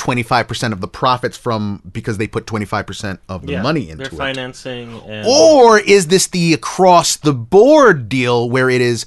25% 0.00 0.72
of 0.72 0.80
the 0.80 0.88
profits 0.88 1.36
from 1.36 1.82
because 1.92 2.16
they 2.16 2.26
put 2.26 2.46
25% 2.46 3.18
of 3.28 3.46
the 3.46 3.52
Yeah, 3.52 3.62
money 3.62 3.90
into 3.90 4.04
They're 4.04 4.06
it. 4.06 4.12
financing 4.16 4.98
and 5.06 5.26
Or 5.28 5.78
is 5.78 6.06
this 6.06 6.26
the 6.26 6.54
across 6.54 7.16
the 7.16 7.34
board 7.34 8.08
deal 8.08 8.48
where 8.48 8.70
it 8.70 8.80
is 8.80 9.04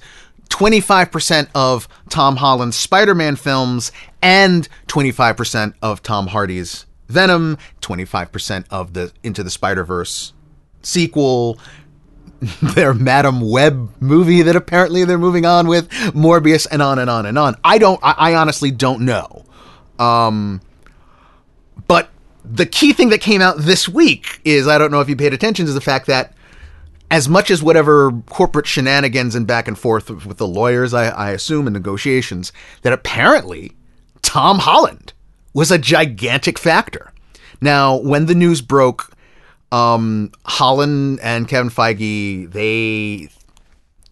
25% 0.50 1.48
of 1.56 1.88
Tom 2.10 2.36
Holland's 2.36 2.76
Spider 2.78 3.16
Man 3.16 3.36
films 3.36 3.92
and 4.22 4.70
25% 4.88 5.74
of 5.82 6.04
Tom 6.04 6.28
Hardy's 6.28 6.86
Venom, 7.08 7.58
25% 7.82 8.66
of 8.70 8.94
the 8.94 9.12
Into 9.24 9.44
the 9.44 9.50
Spider 9.50 9.84
Verse 9.84 10.34
sequel, 10.84 11.58
their 12.62 12.94
Madam 12.94 13.42
Web 13.42 13.90
movie 14.00 14.44
that 14.44 14.56
apparently 14.56 15.06
they're 15.06 15.18
moving 15.18 15.46
on 15.46 15.68
with, 15.68 15.90
Morbius, 16.14 16.68
and 16.70 16.82
on 16.82 17.00
and 17.00 17.10
on 17.10 17.26
and 17.26 17.38
on. 17.40 17.56
I 17.64 17.78
don't, 17.80 18.00
I, 18.04 18.14
I 18.18 18.36
honestly 18.36 18.70
don't 18.70 19.02
know. 19.02 19.46
Um, 20.00 20.62
but 21.88 22.10
the 22.46 22.66
key 22.66 22.94
thing 22.94 23.10
that 23.10 23.22
came 23.22 23.42
out 23.42 23.58
this 23.60 23.88
week 23.88 24.42
is 24.44 24.68
I 24.68 24.78
don't 24.78 24.92
know 24.92 25.02
if 25.02 25.10
you 25.10 25.16
paid 25.16 25.34
attention 25.34 25.66
to 25.66 25.74
the 25.74 25.82
fact 25.82 26.08
that 26.08 26.34
as 27.12 27.30
much 27.30 27.52
as 27.52 27.62
whatever 27.62 28.12
corporate 28.28 28.66
shenanigans 28.66 29.36
and 29.36 29.46
back 29.46 29.68
and 29.68 29.78
forth 29.78 30.10
with 30.26 30.38
the 30.38 30.48
lawyers, 30.48 30.94
I, 30.94 31.10
I 31.10 31.32
assume, 31.32 31.68
and 31.68 31.74
negotiations, 31.74 32.52
that 32.82 32.92
apparently 32.92 33.74
Tom 34.24 34.60
Holland 34.60 35.14
was 35.54 35.70
a 35.70 35.78
gigantic 35.78 36.58
factor. 36.58 37.12
Now, 37.62 37.98
when 37.98 38.26
the 38.26 38.34
news 38.34 38.62
broke, 38.62 39.16
um, 39.72 40.32
Holland 40.46 41.20
and 41.22 41.48
Kevin 41.48 41.70
Feige, 41.70 42.52
they 42.52 43.30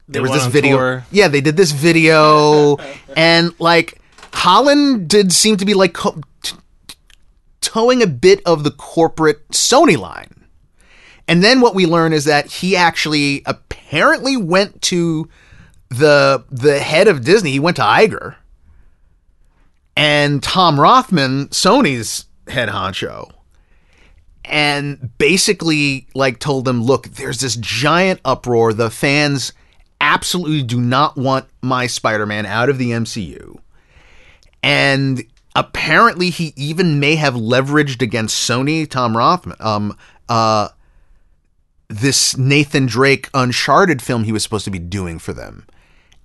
there 0.08 0.22
was 0.22 0.32
this 0.32 0.46
video. 0.46 0.78
tour. 0.78 1.06
Yeah, 1.12 1.28
they 1.28 1.42
did 1.42 1.58
this 1.58 1.72
video, 1.72 2.78
and 3.18 3.60
like 3.60 4.00
Holland 4.34 5.08
did 5.08 5.32
seem 5.32 5.58
to 5.58 5.66
be 5.66 5.74
like 5.74 5.94
co- 5.94 6.22
t- 6.44 6.54
t- 6.54 6.58
toeing 7.72 8.02
a 8.02 8.08
bit 8.08 8.42
of 8.46 8.64
the 8.64 8.72
corporate 8.72 9.48
Sony 9.50 9.98
line. 9.98 10.46
And 11.28 11.42
then 11.42 11.62
what 11.62 11.74
we 11.74 11.86
learn 11.86 12.12
is 12.12 12.26
that 12.26 12.48
he 12.48 12.76
actually 12.76 13.44
apparently 13.46 14.36
went 14.36 14.82
to 14.84 15.30
the 15.90 16.44
the 16.50 16.80
head 16.80 17.08
of 17.08 17.24
Disney. 17.24 17.52
He 17.52 17.60
went 17.60 17.78
to 17.78 17.84
Iger, 17.84 18.36
and 19.96 20.44
Tom 20.44 20.80
Rothman, 20.80 21.48
Sony's 21.50 22.26
head 22.48 22.70
honcho, 22.70 23.32
and 24.44 25.10
basically 25.18 26.08
like 26.14 26.40
told 26.40 26.66
them, 26.66 26.84
"Look, 26.84 27.08
there's 27.08 27.40
this 27.40 27.56
giant 27.56 28.20
uproar. 28.26 28.74
The 28.74 28.90
fans 28.90 29.54
absolutely 30.02 30.64
do 30.64 30.82
not 30.82 31.16
want 31.16 31.46
my 31.62 31.88
Spider-Man 31.88 32.46
out 32.46 32.70
of 32.70 32.78
the 32.78 32.92
MCU." 32.92 33.60
And 34.64 35.24
apparently 35.56 36.30
he 36.30 36.54
even 36.56 37.00
may 37.00 37.16
have 37.16 37.34
leveraged 37.36 38.02
against 38.02 38.48
Sony, 38.50 38.90
Tom 38.90 39.16
Rothman, 39.16 39.58
um, 39.60 39.98
uh, 40.30 40.70
this 41.88 42.38
Nathan 42.38 42.86
Drake 42.86 43.30
Uncharted 43.34 44.02
film 44.02 44.24
he 44.24 44.32
was 44.32 44.44
supposed 44.44 44.66
to 44.66 44.72
be 44.72 44.80
doing 44.80 45.20
for 45.20 45.34
them, 45.34 45.66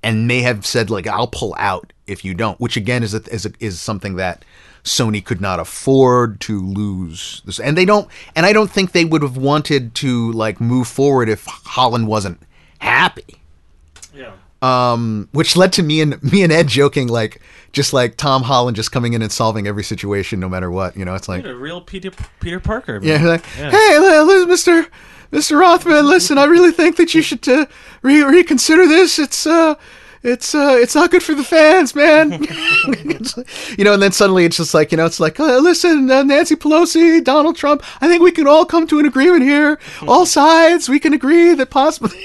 and 0.03 0.29
may 0.29 0.41
have 0.43 0.65
said 0.65 0.91
like, 0.91 1.07
"I'll 1.07 1.27
pull 1.27 1.57
out 1.59 1.93
if 2.07 2.25
you 2.25 2.35
don't," 2.35 2.61
which 2.61 2.77
again 2.77 3.03
is 3.03 3.15
a, 3.15 3.23
is 3.33 3.47
a, 3.47 3.53
is 3.59 3.81
something 3.81 4.15
that 4.17 4.45
Sony 4.85 5.25
could 5.25 5.41
not 5.41 5.59
afford 5.59 6.41
to 6.43 6.65
lose. 6.65 7.43
This, 7.45 7.59
and 7.59 7.77
they 7.77 7.85
don't, 7.85 8.09
and 8.37 8.47
I 8.47 8.53
don't 8.53 8.71
think 8.71 8.93
they 8.93 9.05
would 9.05 9.23
have 9.23 9.37
wanted 9.37 9.95
to 9.97 10.31
like 10.33 10.61
move 10.61 10.87
forward 10.87 11.29
if 11.29 11.45
Holland 11.47 12.07
wasn't 12.07 12.41
happy 12.79 13.41
Yeah. 14.15 14.33
Um, 14.63 15.29
which 15.33 15.57
led 15.57 15.73
to 15.75 15.83
me 15.83 16.01
and 16.01 16.23
me 16.33 16.43
and 16.43 16.53
Ed 16.53 16.69
joking 16.69 17.09
like 17.09 17.41
just 17.73 17.93
like 17.93 18.17
Tom 18.17 18.43
Holland 18.43 18.77
just 18.77 18.93
coming 18.93 19.13
in 19.13 19.23
and 19.23 19.31
solving 19.31 19.67
every 19.67 19.85
situation 19.85 20.41
no 20.41 20.49
matter 20.49 20.71
what. 20.71 20.97
You 20.97 21.05
know, 21.05 21.15
it's 21.15 21.29
like 21.29 21.45
a 21.45 21.55
real 21.55 21.81
Peter 21.81 22.11
Peter 22.41 22.61
Parker. 22.61 23.01
yeah, 23.03 23.19
man. 23.19 23.27
like 23.27 23.47
hey, 23.47 23.99
li- 23.99 24.21
li- 24.21 24.47
Mister 24.47 24.87
Mister 25.31 25.57
Rothman, 25.59 26.07
listen, 26.07 26.39
I 26.39 26.45
really 26.45 26.73
think 26.73 26.97
that 26.97 27.15
you 27.15 27.21
should 27.23 27.47
uh, 27.49 27.67
re- 28.03 28.23
reconsider 28.23 28.87
this. 28.87 29.19
It's 29.19 29.47
uh. 29.47 29.75
It's 30.27 30.57
uh, 30.57 30.77
it's 30.81 30.97
not 30.97 31.13
good 31.13 31.23
for 31.23 31.37
the 31.37 31.45
fans, 31.45 31.95
man. 31.95 32.45
You 33.77 33.85
know, 33.85 33.93
and 33.93 34.03
then 34.03 34.13
suddenly 34.13 34.45
it's 34.45 34.57
just 34.57 34.73
like 34.75 34.91
you 34.91 34.97
know, 34.97 35.07
it's 35.07 35.21
like, 35.21 35.39
uh, 35.39 35.59
listen, 35.59 36.11
uh, 36.11 36.23
Nancy 36.23 36.57
Pelosi, 36.57 37.23
Donald 37.23 37.57
Trump. 37.57 37.83
I 38.01 38.09
think 38.09 38.23
we 38.23 38.33
can 38.33 38.47
all 38.47 38.65
come 38.65 38.87
to 38.87 38.99
an 38.99 39.07
agreement 39.07 39.43
here. 39.43 39.79
All 40.07 40.27
sides, 40.39 40.89
we 40.89 40.99
can 40.99 41.13
agree 41.13 41.55
that 41.55 41.71
possibly 41.71 42.19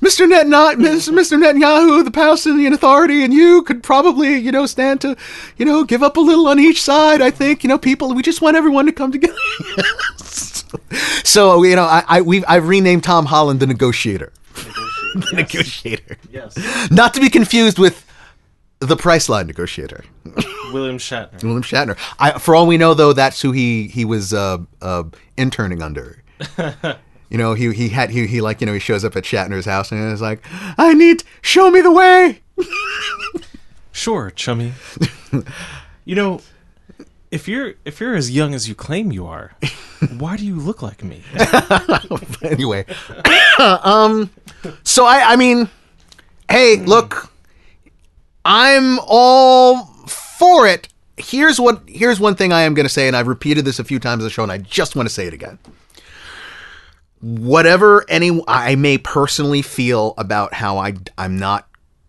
Mr. 0.00 0.26
Netanyahu, 0.26 0.76
Mr. 1.10 1.40
Netanyahu, 1.40 2.04
the 2.04 2.10
Palestinian 2.10 2.72
Authority, 2.72 3.22
and 3.24 3.32
you 3.32 3.62
could 3.62 3.82
probably, 3.82 4.36
you 4.36 4.52
know, 4.52 4.66
stand 4.66 5.00
to, 5.02 5.16
you 5.56 5.64
know, 5.64 5.84
give 5.84 6.02
up 6.02 6.16
a 6.16 6.20
little 6.20 6.48
on 6.48 6.58
each 6.58 6.82
side. 6.82 7.22
I 7.22 7.30
think, 7.30 7.62
you 7.62 7.68
know, 7.68 7.78
people. 7.78 8.12
We 8.14 8.22
just 8.22 8.42
want 8.42 8.56
everyone 8.56 8.86
to 8.86 8.92
come 8.92 9.12
together. 9.12 9.38
so, 11.24 11.62
you 11.62 11.76
know, 11.76 11.84
I, 11.84 12.04
I 12.08 12.20
we've 12.20 12.44
I've 12.48 12.68
renamed 12.68 13.04
Tom 13.04 13.26
Holland 13.26 13.60
the 13.60 13.66
negotiator. 13.66 14.32
the 15.14 15.32
negotiator, 15.34 16.16
Yes. 16.30 16.56
not 16.90 17.14
to 17.14 17.20
be 17.20 17.28
confused 17.30 17.78
with 17.78 18.04
the 18.80 18.96
Priceline 18.96 19.46
negotiator, 19.46 20.04
William 20.72 20.98
Shatner. 20.98 21.42
William 21.42 21.62
Shatner. 21.62 21.96
I, 22.18 22.38
for 22.38 22.54
all 22.54 22.66
we 22.66 22.76
know, 22.76 22.94
though, 22.94 23.12
that's 23.12 23.40
who 23.42 23.50
he 23.52 23.88
he 23.88 24.04
was 24.04 24.32
uh, 24.32 24.58
uh, 24.82 25.04
interning 25.36 25.82
under. 25.82 26.22
You 27.30 27.36
know, 27.36 27.52
he 27.52 27.70
he 27.74 27.90
had 27.90 28.08
he 28.08 28.26
he 28.26 28.40
like 28.40 28.62
you 28.62 28.66
know 28.66 28.72
he 28.72 28.78
shows 28.78 29.04
up 29.04 29.14
at 29.14 29.24
Shatner's 29.24 29.66
house 29.66 29.92
and 29.92 30.00
is 30.10 30.22
like, 30.22 30.42
I 30.78 30.94
need 30.94 31.24
show 31.42 31.70
me 31.70 31.82
the 31.82 31.92
way. 31.92 32.40
Sure, 33.92 34.30
chummy. 34.30 34.72
you 36.04 36.14
know, 36.14 36.40
if 37.30 37.48
you're 37.48 37.74
if 37.84 38.00
you're 38.00 38.14
as 38.14 38.30
young 38.30 38.54
as 38.54 38.68
you 38.68 38.74
claim 38.74 39.12
you 39.12 39.26
are, 39.26 39.52
why 40.18 40.36
do 40.36 40.46
you 40.46 40.56
look 40.56 40.82
like 40.82 41.04
me? 41.04 41.22
anyway, 42.42 42.84
um, 43.58 44.30
so 44.82 45.04
I 45.04 45.32
I 45.32 45.36
mean, 45.36 45.68
hey, 46.50 46.76
look, 46.76 47.30
I'm 48.44 48.98
all 49.06 49.84
for 50.06 50.66
it. 50.66 50.88
Here's 51.16 51.60
what 51.60 51.82
here's 51.86 52.20
one 52.20 52.34
thing 52.34 52.52
I 52.52 52.62
am 52.62 52.74
going 52.74 52.86
to 52.86 52.92
say, 52.92 53.08
and 53.08 53.16
I've 53.16 53.28
repeated 53.28 53.64
this 53.64 53.78
a 53.78 53.84
few 53.84 53.98
times 53.98 54.22
on 54.22 54.24
the 54.24 54.30
show, 54.30 54.42
and 54.42 54.52
I 54.52 54.58
just 54.58 54.96
want 54.96 55.08
to 55.08 55.14
say 55.14 55.26
it 55.26 55.34
again. 55.34 55.58
Whatever 57.20 58.04
any 58.08 58.40
I 58.46 58.76
may 58.76 58.96
personally 58.96 59.62
feel 59.62 60.14
about 60.16 60.54
how 60.54 60.78
I 60.78 60.94
I'm 61.18 61.38
not 61.38 61.68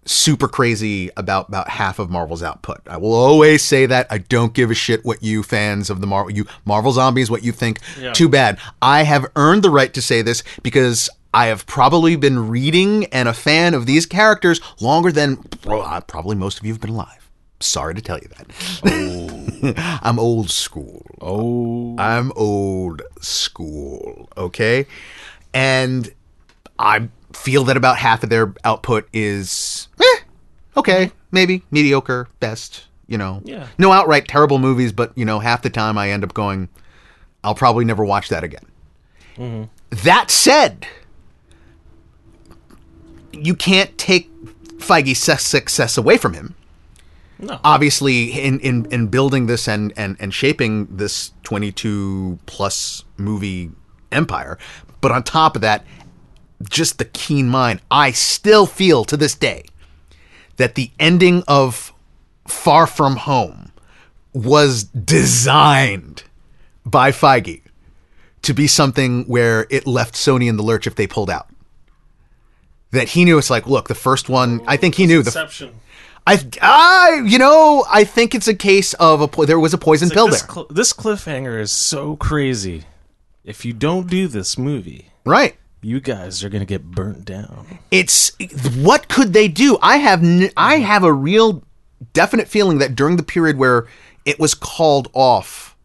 super 0.09 0.47
crazy 0.47 1.11
about 1.17 1.49
about 1.49 1.69
half 1.69 1.99
of 1.99 2.09
Marvel's 2.09 2.41
output. 2.41 2.81
I 2.87 2.97
will 2.97 3.13
always 3.13 3.63
say 3.63 3.85
that 3.85 4.07
I 4.09 4.17
don't 4.17 4.53
give 4.53 4.71
a 4.71 4.73
shit 4.73 5.05
what 5.05 5.21
you 5.21 5.43
fans 5.43 5.89
of 5.89 6.01
the 6.01 6.07
Marvel 6.07 6.31
you 6.31 6.45
Marvel 6.65 6.91
zombies 6.91 7.29
what 7.29 7.43
you 7.43 7.51
think. 7.51 7.79
Yeah. 7.99 8.13
Too 8.13 8.27
bad. 8.27 8.59
I 8.81 9.03
have 9.03 9.27
earned 9.35 9.63
the 9.63 9.69
right 9.69 9.93
to 9.93 10.01
say 10.01 10.21
this 10.21 10.43
because 10.63 11.09
I 11.33 11.47
have 11.47 11.67
probably 11.67 12.15
been 12.15 12.49
reading 12.49 13.05
and 13.07 13.29
a 13.29 13.33
fan 13.33 13.75
of 13.75 13.85
these 13.85 14.07
characters 14.07 14.59
longer 14.81 15.11
than 15.11 15.37
probably 15.37 16.35
most 16.35 16.59
of 16.59 16.65
you 16.65 16.73
have 16.73 16.81
been 16.81 16.89
alive. 16.89 17.29
Sorry 17.59 17.93
to 17.93 18.01
tell 18.01 18.17
you 18.17 18.29
that. 18.29 18.47
Oh. 18.85 19.99
I'm 20.01 20.17
old 20.17 20.49
school. 20.49 21.05
Oh, 21.21 21.95
I'm 21.99 22.31
old 22.35 23.01
school, 23.19 24.29
okay? 24.37 24.87
And 25.53 26.11
I 26.79 27.09
feel 27.33 27.65
that 27.65 27.77
about 27.77 27.97
half 27.97 28.23
of 28.23 28.29
their 28.29 28.53
output 28.63 29.07
is 29.13 29.78
okay, 30.79 31.11
maybe 31.31 31.63
mediocre, 31.71 32.27
best, 32.39 32.87
you 33.07 33.17
know. 33.17 33.41
Yeah. 33.43 33.67
No 33.77 33.91
outright 33.91 34.27
terrible 34.27 34.59
movies, 34.59 34.91
but 34.91 35.17
you 35.17 35.25
know, 35.25 35.39
half 35.39 35.61
the 35.61 35.69
time 35.69 35.97
I 35.97 36.11
end 36.11 36.23
up 36.23 36.33
going, 36.33 36.69
I'll 37.43 37.55
probably 37.55 37.85
never 37.85 38.03
watch 38.03 38.29
that 38.29 38.43
again. 38.43 38.65
Mm-hmm. 39.35 39.63
That 40.03 40.29
said, 40.29 40.87
you 43.31 43.55
can't 43.55 43.97
take 43.97 44.29
Feige's 44.77 45.19
success 45.41 45.97
away 45.97 46.17
from 46.17 46.33
him 46.33 46.55
no. 47.39 47.59
obviously 47.63 48.31
in, 48.31 48.59
in, 48.59 48.85
in 48.91 49.07
building 49.07 49.47
this 49.47 49.67
and, 49.67 49.93
and, 49.95 50.17
and 50.19 50.33
shaping 50.33 50.87
this 50.95 51.31
22 51.43 52.39
plus 52.45 53.03
movie 53.17 53.71
empire 54.11 54.57
but 55.01 55.11
on 55.11 55.23
top 55.23 55.55
of 55.55 55.61
that 55.61 55.85
just 56.69 56.97
the 56.97 57.05
keen 57.05 57.47
mind 57.47 57.79
i 57.89 58.11
still 58.11 58.65
feel 58.65 59.05
to 59.05 59.15
this 59.15 59.35
day 59.35 59.63
that 60.59 60.75
the 60.75 60.91
ending 60.99 61.41
of 61.47 61.93
far 62.45 62.85
from 62.85 63.15
home 63.15 63.71
was 64.33 64.83
designed 64.83 66.23
by 66.85 67.11
feige 67.11 67.61
to 68.41 68.53
be 68.53 68.67
something 68.67 69.23
where 69.23 69.65
it 69.69 69.87
left 69.87 70.15
sony 70.15 70.47
in 70.47 70.57
the 70.57 70.63
lurch 70.63 70.85
if 70.85 70.95
they 70.95 71.07
pulled 71.07 71.29
out 71.29 71.47
that 72.91 73.07
he 73.09 73.23
knew 73.23 73.37
it's 73.37 73.49
like 73.49 73.67
look 73.67 73.87
the 73.87 73.95
first 73.95 74.27
one 74.27 74.61
i 74.67 74.75
think 74.75 74.95
he 74.95 75.05
oh, 75.05 75.07
knew 75.07 75.23
the 75.23 75.71
I, 76.27 76.37
I, 76.61 77.23
you 77.25 77.39
know, 77.39 77.85
I 77.89 78.03
think 78.03 78.35
it's 78.35 78.47
a 78.47 78.53
case 78.53 78.93
of 78.95 79.21
a 79.21 79.27
po- 79.27 79.45
there 79.45 79.59
was 79.59 79.73
a 79.73 79.79
poison 79.79 80.11
pill 80.11 80.27
this, 80.27 80.43
there, 80.43 80.53
cl- 80.53 80.67
this 80.69 80.93
cliffhanger 80.93 81.59
is 81.59 81.71
so 81.71 82.17
crazy. 82.17 82.83
If 83.43 83.65
you 83.65 83.73
don't 83.73 84.07
do 84.07 84.27
this 84.27 84.55
movie, 84.55 85.09
right? 85.25 85.55
You 85.81 85.99
guys 85.99 86.43
are 86.43 86.49
gonna 86.49 86.65
get 86.65 86.83
burnt 86.91 87.25
down. 87.25 87.79
It's 87.91 88.31
what 88.75 89.07
could 89.07 89.33
they 89.33 89.47
do? 89.47 89.77
I 89.81 89.97
have 89.97 90.23
n- 90.23 90.51
I 90.57 90.77
have 90.77 91.03
a 91.03 91.13
real 91.13 91.63
definite 92.13 92.47
feeling 92.47 92.77
that 92.79 92.95
during 92.95 93.17
the 93.17 93.23
period 93.23 93.57
where 93.57 93.87
it 94.25 94.39
was 94.39 94.53
called 94.53 95.09
off, 95.13 95.75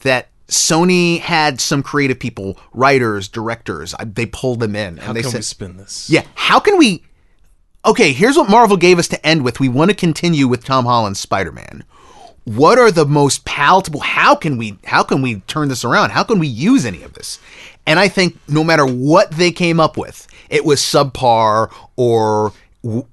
that 0.00 0.28
Sony 0.48 1.20
had 1.20 1.60
some 1.60 1.82
creative 1.82 2.18
people, 2.18 2.58
writers, 2.72 3.28
directors. 3.28 3.94
I, 3.98 4.04
they 4.04 4.26
pulled 4.26 4.60
them 4.60 4.74
in, 4.74 4.96
How 4.96 5.08
and 5.08 5.16
they 5.16 5.22
can 5.22 5.30
said, 5.30 5.38
we 5.38 5.42
spin 5.42 5.76
this? 5.76 6.08
Yeah, 6.10 6.24
how 6.34 6.58
can 6.60 6.78
we? 6.78 7.04
Okay, 7.86 8.12
here's 8.12 8.36
what 8.36 8.50
Marvel 8.50 8.76
gave 8.76 8.98
us 8.98 9.08
to 9.08 9.26
end 9.26 9.42
with. 9.44 9.60
We 9.60 9.68
want 9.68 9.90
to 9.90 9.96
continue 9.96 10.48
with 10.48 10.64
Tom 10.64 10.84
Holland's 10.84 11.20
Spider 11.20 11.52
Man. 11.52 11.84
What 12.56 12.78
are 12.78 12.90
the 12.90 13.04
most 13.04 13.44
palatable 13.44 14.00
how 14.00 14.34
can 14.34 14.56
we 14.56 14.78
how 14.84 15.02
can 15.02 15.22
we 15.22 15.40
turn 15.40 15.68
this 15.68 15.84
around? 15.84 16.10
How 16.10 16.24
can 16.24 16.38
we 16.38 16.46
use 16.46 16.86
any 16.86 17.02
of 17.02 17.12
this? 17.14 17.38
And 17.86 17.98
i 17.98 18.08
think 18.08 18.38
no 18.48 18.62
matter 18.64 18.86
what 18.86 19.30
they 19.32 19.50
came 19.50 19.80
up 19.80 19.96
with 19.96 20.26
it 20.50 20.64
was 20.64 20.80
subpar 20.80 21.72
or 21.96 22.52
w- 22.82 23.06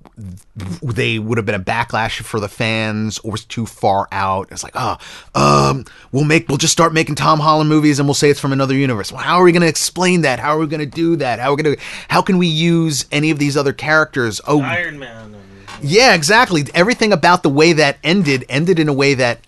they 0.81 1.19
would 1.19 1.37
have 1.37 1.45
been 1.45 1.55
a 1.55 1.59
backlash 1.59 2.21
for 2.21 2.39
the 2.39 2.47
fans 2.47 3.19
or 3.19 3.31
was 3.31 3.43
too 3.43 3.65
far 3.65 4.07
out. 4.13 4.47
It's 4.51 4.63
like 4.63 4.75
oh 4.75 4.97
um 5.35 5.83
we'll 6.13 6.23
make 6.23 6.47
we'll 6.47 6.57
just 6.57 6.71
start 6.71 6.93
making 6.93 7.15
tom 7.15 7.39
holland 7.39 7.69
movies 7.69 7.99
and 7.99 8.07
we'll 8.07 8.13
say 8.13 8.29
it's 8.29 8.39
from 8.39 8.53
another 8.53 8.73
universe. 8.75 9.11
Well 9.11 9.21
how 9.21 9.35
are 9.37 9.43
we 9.43 9.51
going 9.51 9.61
to 9.63 9.67
explain 9.67 10.21
that? 10.21 10.39
How 10.39 10.55
are 10.55 10.59
we 10.59 10.67
going 10.67 10.79
to 10.79 10.85
do 10.85 11.17
that? 11.17 11.39
How 11.39 11.51
are 11.51 11.55
we 11.55 11.63
going 11.63 11.75
to 11.75 11.81
how 12.07 12.21
can 12.21 12.37
we 12.37 12.47
use 12.47 13.05
any 13.11 13.31
of 13.31 13.39
these 13.39 13.57
other 13.57 13.73
characters? 13.73 14.39
Oh 14.47 14.61
Iron 14.61 14.97
Man. 14.99 15.35
Yeah, 15.81 16.13
exactly. 16.13 16.63
Everything 16.73 17.11
about 17.13 17.43
the 17.43 17.49
way 17.49 17.73
that 17.73 17.97
ended 18.03 18.45
ended 18.49 18.79
in 18.79 18.87
a 18.87 18.93
way 18.93 19.13
that 19.15 19.39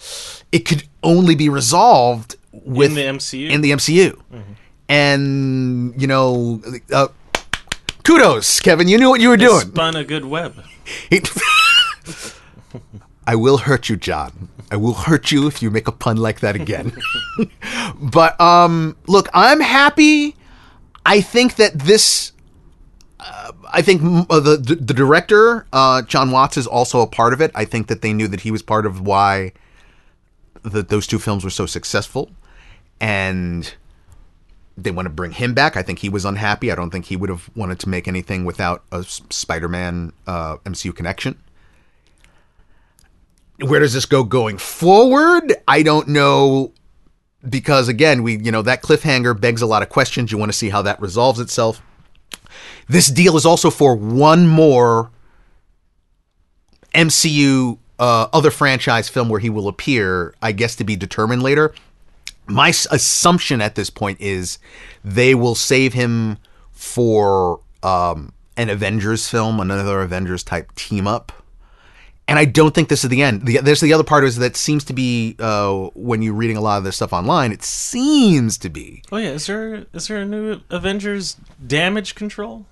it 0.51 0.59
could 0.59 0.83
only 1.03 1.35
be 1.35 1.49
resolved 1.49 2.35
with 2.51 2.89
in 2.91 2.95
the 2.95 3.01
MCU. 3.03 3.49
in 3.49 3.61
the 3.61 3.71
MCU. 3.71 4.21
And 4.89 5.93
you 6.01 6.07
know, 6.07 6.61
uh, 6.93 7.07
kudos, 8.03 8.59
Kevin. 8.61 8.87
You 8.87 8.97
knew 8.97 9.09
what 9.09 9.19
you 9.19 9.29
were 9.29 9.37
They 9.37 9.45
doing. 9.45 9.67
spun 9.67 9.95
a 9.95 10.03
good 10.03 10.25
web. 10.25 10.55
I 13.27 13.35
will 13.35 13.57
hurt 13.57 13.89
you, 13.89 13.97
John. 13.97 14.49
I 14.71 14.77
will 14.77 14.93
hurt 14.93 15.31
you 15.31 15.47
if 15.47 15.61
you 15.61 15.69
make 15.69 15.87
a 15.87 15.91
pun 15.91 16.17
like 16.17 16.39
that 16.41 16.55
again. 16.55 16.93
but 18.01 18.39
um, 18.39 18.95
look, 19.07 19.27
I'm 19.33 19.59
happy. 19.59 20.35
I 21.05 21.21
think 21.21 21.55
that 21.55 21.77
this. 21.77 22.31
Uh, 23.19 23.51
I 23.71 23.81
think 23.81 24.01
uh, 24.29 24.39
the, 24.39 24.57
the 24.57 24.75
the 24.75 24.93
director, 24.93 25.65
uh, 25.73 26.01
John 26.03 26.31
Watts, 26.31 26.57
is 26.57 26.67
also 26.67 27.01
a 27.01 27.07
part 27.07 27.33
of 27.33 27.41
it. 27.41 27.51
I 27.55 27.65
think 27.65 27.87
that 27.87 28.01
they 28.01 28.13
knew 28.13 28.27
that 28.27 28.41
he 28.41 28.51
was 28.51 28.61
part 28.61 28.85
of 28.85 29.01
why 29.01 29.53
that 30.63 30.89
those 30.89 31.07
two 31.07 31.19
films 31.19 31.43
were 31.43 31.49
so 31.49 31.65
successful, 31.65 32.31
and 32.99 33.73
they 34.77 34.91
want 34.91 35.05
to 35.07 35.11
bring 35.11 35.31
him 35.31 35.53
back. 35.53 35.75
I 35.75 35.81
think 35.83 35.99
he 35.99 36.09
was 36.09 36.25
unhappy. 36.25 36.71
I 36.71 36.75
don't 36.75 36.91
think 36.91 37.05
he 37.05 37.15
would 37.15 37.29
have 37.29 37.49
wanted 37.55 37.79
to 37.79 37.89
make 37.89 38.07
anything 38.07 38.45
without 38.45 38.83
a 38.91 39.03
Spider-Man 39.03 40.13
uh, 40.25 40.57
MCU 40.57 40.95
connection 40.95 41.37
where 43.59 43.79
does 43.79 43.93
this 43.93 44.05
go 44.05 44.23
going 44.23 44.57
forward? 44.57 45.53
I 45.67 45.81
don't 45.81 46.07
know 46.07 46.73
because 47.47 47.87
again, 47.87 48.23
we 48.23 48.37
you 48.37 48.51
know 48.51 48.61
that 48.61 48.81
cliffhanger 48.81 49.39
begs 49.39 49.61
a 49.61 49.65
lot 49.65 49.81
of 49.81 49.89
questions. 49.89 50.31
You 50.31 50.37
want 50.37 50.51
to 50.51 50.57
see 50.57 50.69
how 50.69 50.81
that 50.83 51.01
resolves 51.01 51.39
itself. 51.39 51.81
This 52.87 53.07
deal 53.07 53.35
is 53.35 53.45
also 53.45 53.69
for 53.69 53.95
one 53.95 54.47
more 54.47 55.11
MCU 56.93 57.77
uh, 57.99 58.27
other 58.31 58.51
franchise 58.51 59.09
film 59.09 59.29
where 59.29 59.39
he 59.39 59.49
will 59.49 59.67
appear, 59.67 60.33
I 60.41 60.51
guess 60.51 60.75
to 60.75 60.83
be 60.83 60.95
determined 60.95 61.43
later. 61.43 61.73
My 62.45 62.69
assumption 62.69 63.61
at 63.61 63.75
this 63.75 63.89
point 63.89 64.21
is 64.21 64.59
they 65.03 65.35
will 65.35 65.55
save 65.55 65.93
him 65.93 66.37
for 66.71 67.59
um, 67.83 68.31
an 68.55 68.69
Avengers 68.69 69.27
film, 69.27 69.59
another 69.59 70.01
Avengers 70.01 70.43
type 70.43 70.73
team 70.75 71.07
up 71.07 71.31
and 72.27 72.37
I 72.37 72.45
don't 72.45 72.73
think 72.75 72.89
this 72.89 73.03
is 73.03 73.09
the 73.09 73.21
end. 73.23 73.45
The, 73.45 73.57
there's 73.59 73.79
the 73.79 73.93
other 73.93 74.03
part 74.03 74.23
is 74.23 74.37
that 74.37 74.55
seems 74.57 74.83
to 74.85 74.93
be 74.93 75.35
uh, 75.39 75.89
when 75.93 76.21
you're 76.21 76.33
reading 76.33 76.57
a 76.57 76.61
lot 76.61 76.77
of 76.77 76.83
this 76.83 76.97
stuff 76.97 77.13
online. 77.13 77.51
It 77.51 77.63
seems 77.63 78.57
to 78.59 78.69
be. 78.69 79.03
Oh 79.11 79.17
yeah, 79.17 79.29
is 79.29 79.47
there 79.47 79.85
is 79.93 80.07
there 80.07 80.17
a 80.17 80.25
new 80.25 80.61
Avengers 80.69 81.37
Damage 81.65 82.15
Control? 82.15 82.65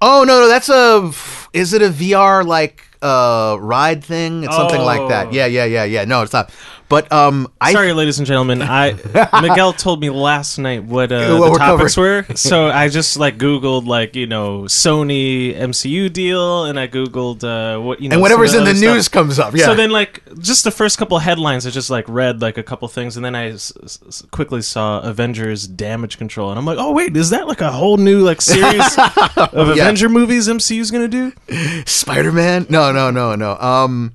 Oh 0.00 0.24
no, 0.24 0.40
no, 0.40 0.48
that's 0.48 0.68
a. 0.68 1.12
Is 1.52 1.72
it 1.72 1.82
a 1.82 1.88
VR 1.88 2.46
like 2.46 2.84
uh, 3.02 3.56
ride 3.60 4.04
thing? 4.04 4.44
It's 4.44 4.56
something 4.56 4.80
like 4.80 5.08
that. 5.08 5.28
Oh. 5.28 5.32
Yeah, 5.32 5.46
yeah, 5.46 5.64
yeah, 5.64 5.84
yeah. 5.84 6.04
No, 6.04 6.22
it's 6.22 6.32
not. 6.32 6.50
But 6.88 7.10
um, 7.12 7.52
I 7.60 7.72
Sorry, 7.72 7.92
ladies 7.92 8.18
and 8.18 8.26
gentlemen. 8.26 8.62
I 8.62 8.92
Miguel 9.42 9.72
told 9.72 10.00
me 10.00 10.08
last 10.08 10.56
night 10.58 10.84
what, 10.84 11.10
uh, 11.10 11.36
What 11.36 11.54
the 11.54 11.58
topics 11.58 11.96
were, 11.96 12.24
so 12.36 12.68
I 12.68 12.88
just 12.88 13.16
like 13.16 13.38
Googled 13.38 13.86
like 13.86 14.14
you 14.14 14.26
know 14.28 14.62
Sony 14.62 15.52
MCU 15.56 16.12
deal, 16.12 16.66
and 16.66 16.78
I 16.78 16.86
Googled 16.86 17.42
uh, 17.42 17.80
what 17.80 18.00
you 18.00 18.08
know 18.08 18.14
and 18.14 18.22
whatever's 18.22 18.54
in 18.54 18.62
the 18.62 18.70
other 18.70 18.78
news 18.80 19.08
comes 19.08 19.40
up. 19.40 19.54
Yeah. 19.56 19.64
So 19.66 19.74
then, 19.74 19.90
like, 19.90 20.22
just 20.38 20.62
the 20.62 20.70
first 20.70 20.96
couple 20.96 21.18
headlines, 21.18 21.66
I 21.66 21.70
just 21.70 21.90
like 21.90 22.08
read 22.08 22.40
like 22.40 22.56
a 22.56 22.62
couple 22.62 22.86
things, 22.86 23.16
and 23.16 23.24
then 23.24 23.34
I 23.34 23.48
s- 23.48 23.72
s- 23.82 24.22
quickly 24.30 24.62
saw 24.62 25.00
Avengers 25.00 25.66
Damage 25.66 26.18
Control, 26.18 26.50
and 26.50 26.58
I'm 26.58 26.64
like, 26.66 26.78
oh 26.78 26.92
wait, 26.92 27.16
is 27.16 27.30
that 27.30 27.48
like 27.48 27.62
a 27.62 27.72
whole 27.72 27.96
new 27.96 28.20
like 28.24 28.40
series 28.40 28.96
of 29.36 29.70
Avenger 29.70 30.08
movies 30.08 30.46
MCU's 30.46 30.92
gonna 30.92 31.08
do? 31.08 31.32
Spider 31.84 32.30
Man? 32.30 32.66
No, 32.70 32.92
no, 32.92 33.10
no, 33.10 33.34
no. 33.34 33.56
Um, 33.56 34.12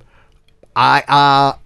I 0.74 1.04
uh, 1.08 1.58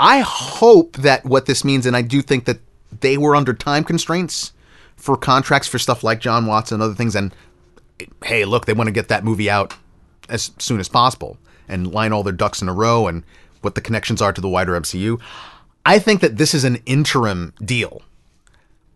I 0.00 0.20
hope 0.20 0.96
that 0.96 1.26
what 1.26 1.44
this 1.44 1.62
means, 1.62 1.84
and 1.84 1.94
I 1.94 2.00
do 2.00 2.22
think 2.22 2.46
that 2.46 2.58
they 3.00 3.18
were 3.18 3.36
under 3.36 3.52
time 3.52 3.84
constraints 3.84 4.52
for 4.96 5.14
contracts 5.14 5.68
for 5.68 5.78
stuff 5.78 6.02
like 6.02 6.20
John 6.20 6.46
Watts 6.46 6.72
and 6.72 6.82
other 6.82 6.94
things. 6.94 7.14
And 7.14 7.34
hey, 8.24 8.46
look, 8.46 8.64
they 8.64 8.72
want 8.72 8.88
to 8.88 8.92
get 8.92 9.08
that 9.08 9.24
movie 9.24 9.50
out 9.50 9.74
as 10.30 10.52
soon 10.58 10.80
as 10.80 10.88
possible 10.88 11.36
and 11.68 11.92
line 11.92 12.12
all 12.14 12.22
their 12.22 12.32
ducks 12.32 12.62
in 12.62 12.68
a 12.68 12.72
row 12.72 13.08
and 13.08 13.24
what 13.60 13.74
the 13.74 13.82
connections 13.82 14.22
are 14.22 14.32
to 14.32 14.40
the 14.40 14.48
wider 14.48 14.72
MCU. 14.72 15.20
I 15.84 15.98
think 15.98 16.22
that 16.22 16.38
this 16.38 16.54
is 16.54 16.64
an 16.64 16.76
interim 16.86 17.52
deal. 17.62 18.00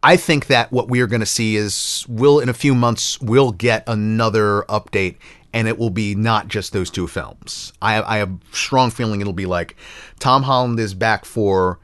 I 0.03 0.17
think 0.17 0.47
that 0.47 0.73
what 0.73 0.89
we 0.89 1.01
are 1.03 1.07
going 1.07 1.21
to 1.21 1.27
see 1.27 1.57
is 1.57 2.07
we'll 2.09 2.41
in 2.41 2.49
a 2.49 2.55
few 2.55 2.75
months 2.75 3.21
we'll 3.21 3.53
get 3.53 3.85
another 3.87 4.63
update 4.71 5.17
and 5.55 5.69
it 5.69 5.79
will 5.79 5.89
be 5.89 6.17
not 6.17 6.49
just 6.49 6.73
those 6.73 6.91
two 6.91 7.07
films. 7.07 7.73
I, 7.81 8.03
I 8.03 8.19
have 8.19 8.31
a 8.33 8.39
strong 8.53 8.91
feeling 8.91 9.21
it'll 9.21 9.33
be 9.33 9.47
like 9.47 9.77
Tom 10.19 10.43
Holland 10.43 10.79
is 10.81 10.93
back 10.93 11.25
for 11.25 11.79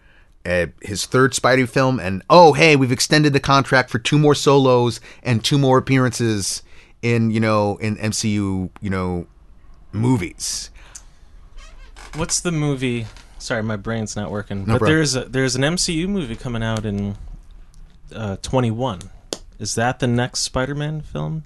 uh, 0.45 0.67
his 0.83 1.07
third 1.07 1.33
Spidey 1.33 1.69
film 1.69 2.01
and 2.01 2.23
oh 2.29 2.53
hey 2.53 2.75
we've 2.75 2.93
extended 2.93 3.33
the 3.33 3.41
contract 3.41 3.89
for 3.89 3.99
two 3.99 4.19
more 4.19 4.35
solos 4.35 5.01
and 5.23 5.45
two 5.45 5.59
more 5.59 5.79
appearances 5.79 6.63
in 7.01 7.31
you 7.31 7.39
know 7.39 7.77
in 7.77 7.97
MCU 7.97 8.71
you 8.81 8.91
know 8.91 9.27
movies. 9.93 10.71
What's 12.17 12.41
the 12.41 12.53
movie? 12.53 13.07
Sorry, 13.39 13.63
my 13.63 13.77
brain's 13.77 14.17
not 14.17 14.31
working. 14.31 14.67
No 14.67 14.75
but 14.75 14.79
problem. 14.81 14.97
there's 14.97 15.15
a, 15.15 15.25
there's 15.27 15.57
an 15.57 15.63
MCU 15.63 16.09
movie 16.09 16.37
coming 16.37 16.63
out 16.63 16.85
in 16.85 17.17
uh, 18.13 18.37
21. 18.43 19.01
Is 19.61 19.77
that 19.77 20.01
the 20.01 20.09
next 20.09 20.41
Spider-Man 20.41 21.03
film? 21.03 21.45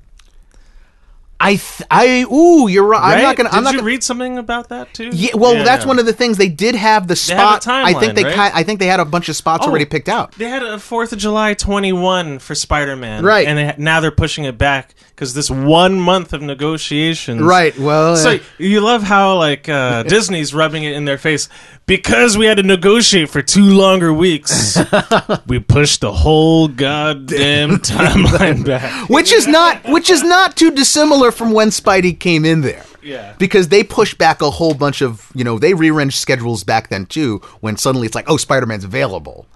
I 1.41 1.57
th- 1.57 1.83
I 1.91 2.25
ooh 2.33 2.69
you're 2.69 2.87
right. 2.87 3.17
I'm 3.17 3.23
not 3.23 3.37
gonna. 3.37 3.51
Did 3.51 3.57
I'm 3.57 3.65
not 3.65 3.73
you 3.73 3.79
gonna. 3.81 3.87
read 3.87 4.03
something 4.05 4.39
about 4.39 4.69
that 4.71 4.95
too? 4.95 5.11
Yeah, 5.13 5.35
well, 5.35 5.63
that's 5.65 5.85
one 5.85 5.99
of 5.99 6.07
the 6.07 6.13
things 6.13 6.39
they 6.39 6.49
did 6.49 6.75
have 6.75 7.07
the 7.09 7.17
spot. 7.17 7.67
I 7.67 7.93
think 7.93 8.15
they 8.15 8.25
right? 8.25 8.53
I 8.55 8.63
think 8.63 8.79
they 8.81 8.87
had 8.87 9.01
a 9.01 9.05
bunch 9.05 9.29
of 9.29 9.37
spots 9.37 9.65
Oh. 9.67 9.71
already 9.71 9.85
picked 9.85 10.09
out. 10.09 10.33
They 10.33 10.49
had 10.49 10.63
a 10.63 10.79
Fourth 10.79 11.13
of 11.13 11.19
July 11.19 11.55
21 11.55 12.39
for 12.39 12.55
Spider-Man, 12.55 13.25
Right. 13.25 13.47
And 13.47 13.59
they, 13.59 13.67
ha- 13.67 13.75
now 13.79 14.01
they're 14.01 14.11
pushing 14.11 14.45
it 14.45 14.57
back 14.57 14.95
because 15.09 15.35
this 15.35 15.51
one 15.51 16.01
month 16.01 16.33
of 16.33 16.41
negotiations, 16.41 17.43
Right. 17.43 17.77
Well, 17.79 18.17
So 18.17 18.31
uh, 18.37 18.39
you 18.59 18.81
love 18.81 19.03
how 19.03 19.37
like 19.37 19.69
uh, 19.69 20.03
Disney's 20.15 20.55
rubbing 20.55 20.85
it 20.85 20.93
in 20.95 21.05
their 21.05 21.19
face 21.19 21.49
because 21.87 22.39
we 22.39 22.47
had 22.47 22.57
to 22.57 22.63
negotiate 22.63 23.29
for 23.29 23.43
two 23.43 23.65
longer 23.75 24.13
weeks. 24.13 24.79
we 25.47 25.59
pushed 25.59 26.01
the 26.01 26.13
whole 26.13 26.69
goddamn 26.69 27.71
timeline 27.79 28.65
back. 28.65 29.09
which 29.09 29.33
is 29.33 29.47
not 29.47 29.83
which 29.89 30.11
is 30.11 30.23
not 30.23 30.57
too 30.57 30.71
dissimilar 30.71 31.31
from 31.31 31.53
when 31.53 31.69
Spidey 31.69 32.19
came 32.19 32.45
in 32.45 32.61
there. 32.63 32.85
Yeah. 33.03 33.35
Because 33.39 33.69
they 33.69 33.85
pushed 33.85 34.17
back 34.17 34.41
a 34.41 34.51
whole 34.51 34.73
bunch 34.73 35.03
of, 35.03 35.31
you 35.35 35.45
know, 35.45 35.59
they 35.59 35.75
rearranged 35.75 36.17
schedules 36.17 36.65
back 36.65 36.89
then 36.89 37.05
too 37.05 37.39
when 37.61 37.77
suddenly 37.77 38.07
it's 38.07 38.15
like, 38.15 38.31
"Oh, 38.31 38.39
Spider-Man's 38.39 38.85
available." 38.85 39.47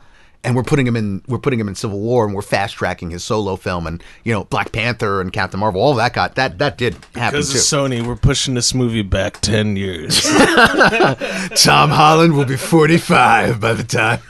And 0.44 0.54
we're 0.54 0.62
putting 0.62 0.86
him 0.86 0.94
in 0.96 1.20
we're 1.26 1.38
putting 1.38 1.58
him 1.58 1.66
in 1.68 1.74
Civil 1.74 1.98
War 2.00 2.24
and 2.24 2.32
we're 2.34 2.42
fast 2.42 2.76
tracking 2.76 3.10
his 3.10 3.24
solo 3.24 3.56
film 3.56 3.86
and, 3.86 4.02
you 4.24 4.32
know, 4.32 4.44
Black 4.44 4.70
Panther 4.72 5.20
and 5.20 5.32
Captain 5.32 5.58
Marvel, 5.58 5.80
all 5.82 5.94
that 5.94 6.14
got 6.14 6.36
that 6.36 6.58
that 6.58 6.78
did 6.78 6.94
happen 7.14 7.40
Because 7.40 7.52
too. 7.52 7.58
of 7.58 7.90
Sony, 7.90 8.06
we're 8.06 8.14
pushing 8.16 8.54
this 8.54 8.72
movie 8.72 9.02
back 9.02 9.40
ten 9.40 9.74
years. 9.76 10.22
Tom 11.56 11.90
Holland 11.90 12.34
will 12.36 12.44
be 12.44 12.56
45 12.56 13.60
by 13.60 13.72
the 13.74 13.82
time. 13.84 14.20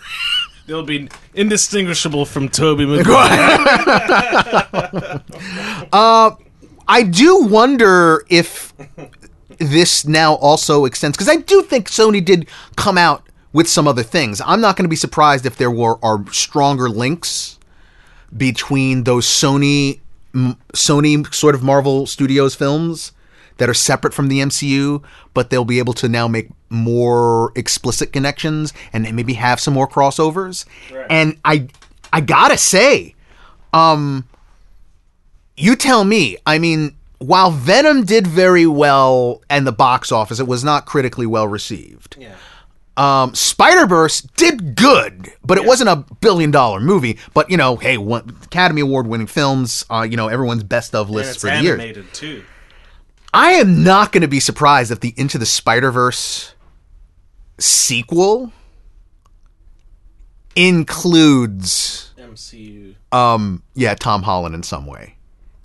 They'll 0.66 0.82
be 0.82 1.08
indistinguishable 1.34 2.24
from 2.26 2.48
Tobey 2.48 2.84
Maguire. 2.96 3.58
Uh, 5.92 6.30
I 6.86 7.02
do 7.02 7.42
wonder 7.44 8.24
if 8.28 8.72
this 9.58 10.06
now 10.06 10.34
also 10.34 10.84
extends 10.84 11.16
because 11.16 11.28
I 11.28 11.36
do 11.36 11.62
think 11.62 11.88
Sony 11.90 12.24
did 12.24 12.48
come 12.76 12.96
out 12.98 13.27
with 13.52 13.68
some 13.68 13.88
other 13.88 14.02
things. 14.02 14.40
I'm 14.44 14.60
not 14.60 14.76
going 14.76 14.84
to 14.84 14.90
be 14.90 14.96
surprised 14.96 15.46
if 15.46 15.56
there 15.56 15.70
were 15.70 15.98
are 16.04 16.24
stronger 16.32 16.88
links 16.88 17.58
between 18.36 19.04
those 19.04 19.26
Sony 19.26 20.00
Sony 20.34 21.34
sort 21.34 21.54
of 21.54 21.62
Marvel 21.62 22.06
Studios 22.06 22.54
films 22.54 23.12
that 23.56 23.68
are 23.68 23.74
separate 23.74 24.14
from 24.14 24.28
the 24.28 24.38
MCU, 24.38 25.02
but 25.34 25.50
they'll 25.50 25.64
be 25.64 25.78
able 25.78 25.94
to 25.94 26.08
now 26.08 26.28
make 26.28 26.48
more 26.70 27.52
explicit 27.56 28.12
connections 28.12 28.72
and 28.92 29.10
maybe 29.16 29.34
have 29.34 29.58
some 29.58 29.74
more 29.74 29.88
crossovers. 29.88 30.64
And 31.10 31.38
I 31.44 31.68
I 32.12 32.20
got 32.20 32.48
to 32.48 32.58
say 32.58 33.14
um, 33.72 34.28
you 35.56 35.76
tell 35.76 36.04
me. 36.04 36.36
I 36.46 36.58
mean, 36.58 36.96
while 37.18 37.50
Venom 37.50 38.04
did 38.04 38.26
very 38.26 38.66
well 38.66 39.42
and 39.50 39.66
the 39.66 39.72
box 39.72 40.12
office, 40.12 40.38
it 40.40 40.46
was 40.46 40.64
not 40.64 40.86
critically 40.86 41.26
well 41.26 41.48
received. 41.48 42.16
yeah. 42.18 42.36
Um, 42.98 43.32
Spider 43.34 43.86
Verse 43.86 44.20
did 44.20 44.74
good, 44.74 45.30
but 45.44 45.56
it 45.56 45.64
wasn't 45.64 45.88
a 45.88 46.04
billion 46.20 46.50
dollar 46.50 46.80
movie. 46.80 47.18
But 47.32 47.48
you 47.50 47.56
know, 47.56 47.76
hey, 47.76 47.96
one, 47.96 48.36
Academy 48.42 48.80
Award 48.80 49.06
winning 49.06 49.28
films, 49.28 49.84
uh, 49.88 50.02
you 50.08 50.16
know, 50.16 50.26
everyone's 50.28 50.64
best 50.64 50.94
of 50.94 51.08
lists 51.08 51.40
for 51.40 51.46
the 51.48 51.62
year. 51.62 51.74
animated 51.74 52.12
too. 52.12 52.42
I 53.32 53.52
am 53.52 53.84
not 53.84 54.10
going 54.10 54.22
to 54.22 54.28
be 54.28 54.40
surprised 54.40 54.90
if 54.90 55.00
the 55.00 55.14
Into 55.16 55.38
the 55.38 55.46
Spider 55.46 55.90
Verse 55.92 56.54
sequel 57.58 58.52
includes, 60.56 62.12
MCU 62.18 62.94
um, 63.12 63.62
yeah, 63.74 63.94
Tom 63.94 64.22
Holland 64.22 64.54
in 64.54 64.62
some 64.62 64.86
way. 64.86 65.14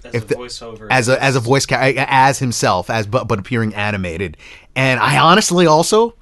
as 0.03 0.13
If 0.15 0.23
a 0.25 0.27
the- 0.27 0.35
voiceover. 0.35 0.87
as 0.91 1.09
a 1.09 1.21
as 1.21 1.35
a 1.35 1.39
voice 1.39 1.65
ca- 1.65 1.93
as 2.07 2.39
himself 2.39 2.89
as 2.89 3.07
but 3.07 3.27
but 3.27 3.39
appearing 3.39 3.73
animated. 3.73 4.37
And 4.75 4.99
I 4.99 5.17
honestly 5.17 5.65
also 5.65 6.15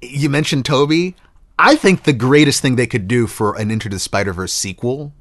you 0.00 0.28
mentioned 0.28 0.64
Tobey. 0.64 1.14
I 1.58 1.74
think 1.76 2.04
the 2.04 2.12
greatest 2.12 2.60
thing 2.62 2.76
they 2.76 2.86
could 2.86 3.08
do 3.08 3.26
for 3.26 3.56
an 3.58 3.70
Into 3.70 3.88
the 3.88 3.98
Spider 3.98 4.32
Verse 4.32 4.52
sequel 4.52 5.12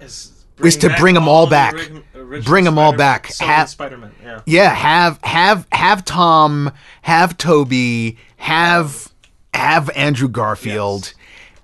is, 0.00 0.44
is 0.64 0.76
to 0.78 0.88
bring 0.98 1.14
them 1.14 1.28
all 1.28 1.46
back. 1.48 1.74
original 2.14 2.42
Bring 2.42 2.66
'em 2.66 2.78
all 2.78 2.94
back. 2.94 3.28
Sony 3.28 3.46
Have- 3.46 3.68
Spider-Man. 3.68 4.12
Yeah. 4.24 4.40
yeah 4.46 4.70
have 4.74 5.18
have 5.22 5.66
have 5.72 6.04
Tom 6.06 6.72
have 7.02 7.36
Tobey 7.36 8.16
have 8.36 9.12
have 9.52 9.90
Andrew 9.94 10.28
Garfield. 10.28 11.12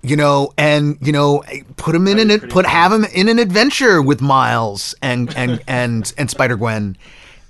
You 0.01 0.15
know, 0.15 0.53
and 0.57 0.97
you 1.01 1.11
know, 1.11 1.43
put 1.77 1.93
him 1.95 2.07
in 2.07 2.21
an 2.21 2.39
put 2.41 2.51
cool. 2.51 2.63
have 2.65 2.93
him 2.93 3.05
in 3.13 3.29
an 3.29 3.41
adventure 3.41 4.01
with 4.01 4.21
Miles 4.21 4.95
and 5.03 5.35
and 5.37 5.61
and 5.67 6.13
and 6.17 6.31
Spider 6.31 6.57
Gwen, 6.57 6.97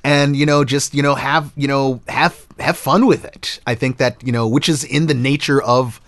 and 0.03 0.35
you 0.35 0.47
know, 0.47 0.65
just 0.65 0.95
you 0.95 1.03
know, 1.03 1.15
have 1.15 1.53
you 1.57 1.69
know, 1.69 2.01
have 2.09 2.47
have 2.61 2.77
fun 2.77 3.07
with 3.07 3.25
it. 3.25 3.61
I 3.67 3.75
think 3.75 3.99
that 3.99 4.23
you 4.25 4.33
know, 4.33 4.49
which 4.49 4.69
is 4.69 4.85
in 4.85 5.07
the 5.07 5.15
nature 5.15 5.63
of 5.63 6.01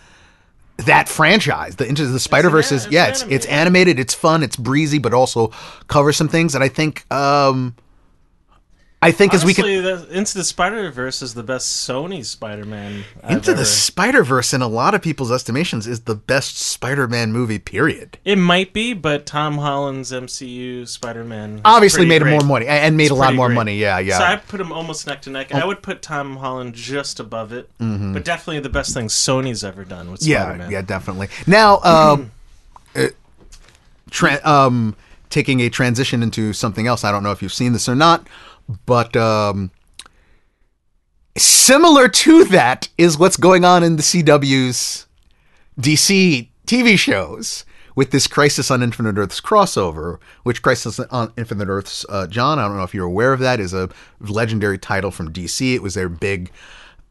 that 0.78 1.08
franchise. 1.08 1.76
The 1.76 1.86
Into 1.86 2.06
the 2.06 2.20
Spider 2.20 2.50
Verse 2.50 2.72
is 2.72 2.86
yeah, 2.88 3.06
it's 3.08 3.22
it's 3.22 3.46
animated. 3.46 3.50
animated, 3.50 3.98
it's 4.00 4.14
fun, 4.14 4.42
it's 4.42 4.56
breezy, 4.56 4.98
but 4.98 5.12
also 5.12 5.48
covers 5.88 6.16
some 6.16 6.28
things 6.28 6.52
that 6.52 6.62
I 6.62 6.68
think 6.68 7.10
um 7.12 7.74
I 9.02 9.12
think 9.12 9.32
as 9.32 9.46
we 9.46 9.54
can 9.54 9.64
Honestly, 9.64 9.80
the, 10.08 10.18
Into 10.18 10.34
the 10.36 10.44
Spider 10.44 10.90
Verse 10.90 11.22
is 11.22 11.32
the 11.32 11.42
best 11.42 11.88
Sony 11.88 12.22
Spider-Man. 12.22 13.04
I've 13.24 13.30
Into 13.30 13.52
the 13.52 13.60
ever- 13.60 13.64
Spider 13.64 14.22
Verse, 14.22 14.52
in 14.52 14.60
a 14.60 14.68
lot 14.68 14.94
of 14.94 15.00
people's 15.00 15.32
estimations, 15.32 15.86
is 15.86 16.00
the 16.00 16.14
best 16.14 16.58
Spider 16.58 17.08
Man 17.08 17.32
movie. 17.32 17.58
Period. 17.58 18.18
It 18.26 18.36
might 18.36 18.74
be, 18.74 18.92
but 18.92 19.24
Tom 19.24 19.56
Holland's 19.56 20.12
MCU 20.12 20.86
Spider-Man 20.86 21.62
Obviously, 21.64 22.04
made 22.04 22.20
great. 22.20 22.32
more 22.32 22.42
money 22.46 22.66
and 22.66 22.94
made 22.98 23.04
It's 23.04 23.12
a 23.12 23.14
lot 23.14 23.34
more 23.34 23.46
great. 23.48 23.54
money. 23.54 23.78
Yeah, 23.78 24.00
yeah. 24.00 24.18
So 24.18 24.24
I 24.24 24.36
put 24.36 24.60
him 24.60 24.70
almost 24.70 25.06
neck 25.06 25.22
to 25.22 25.30
neck. 25.30 25.54
I 25.54 25.64
would 25.64 25.80
put 25.82 26.02
Tom 26.02 26.36
Holland 26.36 26.74
just 26.74 27.18
above 27.20 27.52
it, 27.54 27.70
but 27.78 28.22
definitely 28.22 28.60
the 28.60 28.68
best 28.68 28.92
thing 28.92 29.06
Sony's 29.06 29.64
ever 29.64 29.84
done 29.86 30.10
with 30.10 30.20
Mm-hmm. 30.20 30.30
yeah, 30.30 30.42
Spider-Man. 30.44 30.70
yeah, 30.72 30.82
definitely. 30.82 31.28
Now, 31.46 31.78
um, 31.80 32.32
uh, 32.94 33.06
tra- 34.10 34.40
um, 34.44 34.94
taking 35.30 35.60
a 35.60 35.70
transition 35.70 36.22
into 36.22 36.52
something 36.52 36.86
else. 36.86 37.02
I 37.04 37.12
don't 37.12 37.22
know 37.22 37.30
if 37.32 37.40
you've 37.42 37.52
seen 37.54 37.72
this 37.72 37.88
or 37.88 37.94
not, 37.94 38.26
but 38.86 39.16
um, 39.16 39.70
similar 41.36 42.08
to 42.08 42.44
that 42.44 42.88
is 42.98 43.18
what's 43.18 43.36
going 43.36 43.64
on 43.64 43.82
in 43.82 43.96
the 43.96 44.02
CW's 44.02 45.06
DC 45.80 46.48
TV 46.66 46.98
shows 46.98 47.64
with 47.96 48.10
this 48.10 48.26
Crisis 48.26 48.70
on 48.70 48.82
Infinite 48.82 49.18
Earths 49.18 49.40
crossover, 49.40 50.18
which 50.42 50.62
Crisis 50.62 51.00
on 51.00 51.32
Infinite 51.36 51.68
Earths, 51.68 52.06
uh, 52.08 52.26
John, 52.26 52.58
I 52.58 52.66
don't 52.66 52.76
know 52.76 52.82
if 52.82 52.94
you're 52.94 53.06
aware 53.06 53.32
of 53.32 53.40
that, 53.40 53.60
is 53.60 53.74
a 53.74 53.90
legendary 54.20 54.78
title 54.78 55.10
from 55.10 55.32
DC. 55.32 55.74
It 55.74 55.82
was 55.82 55.94
their 55.94 56.08
big 56.08 56.50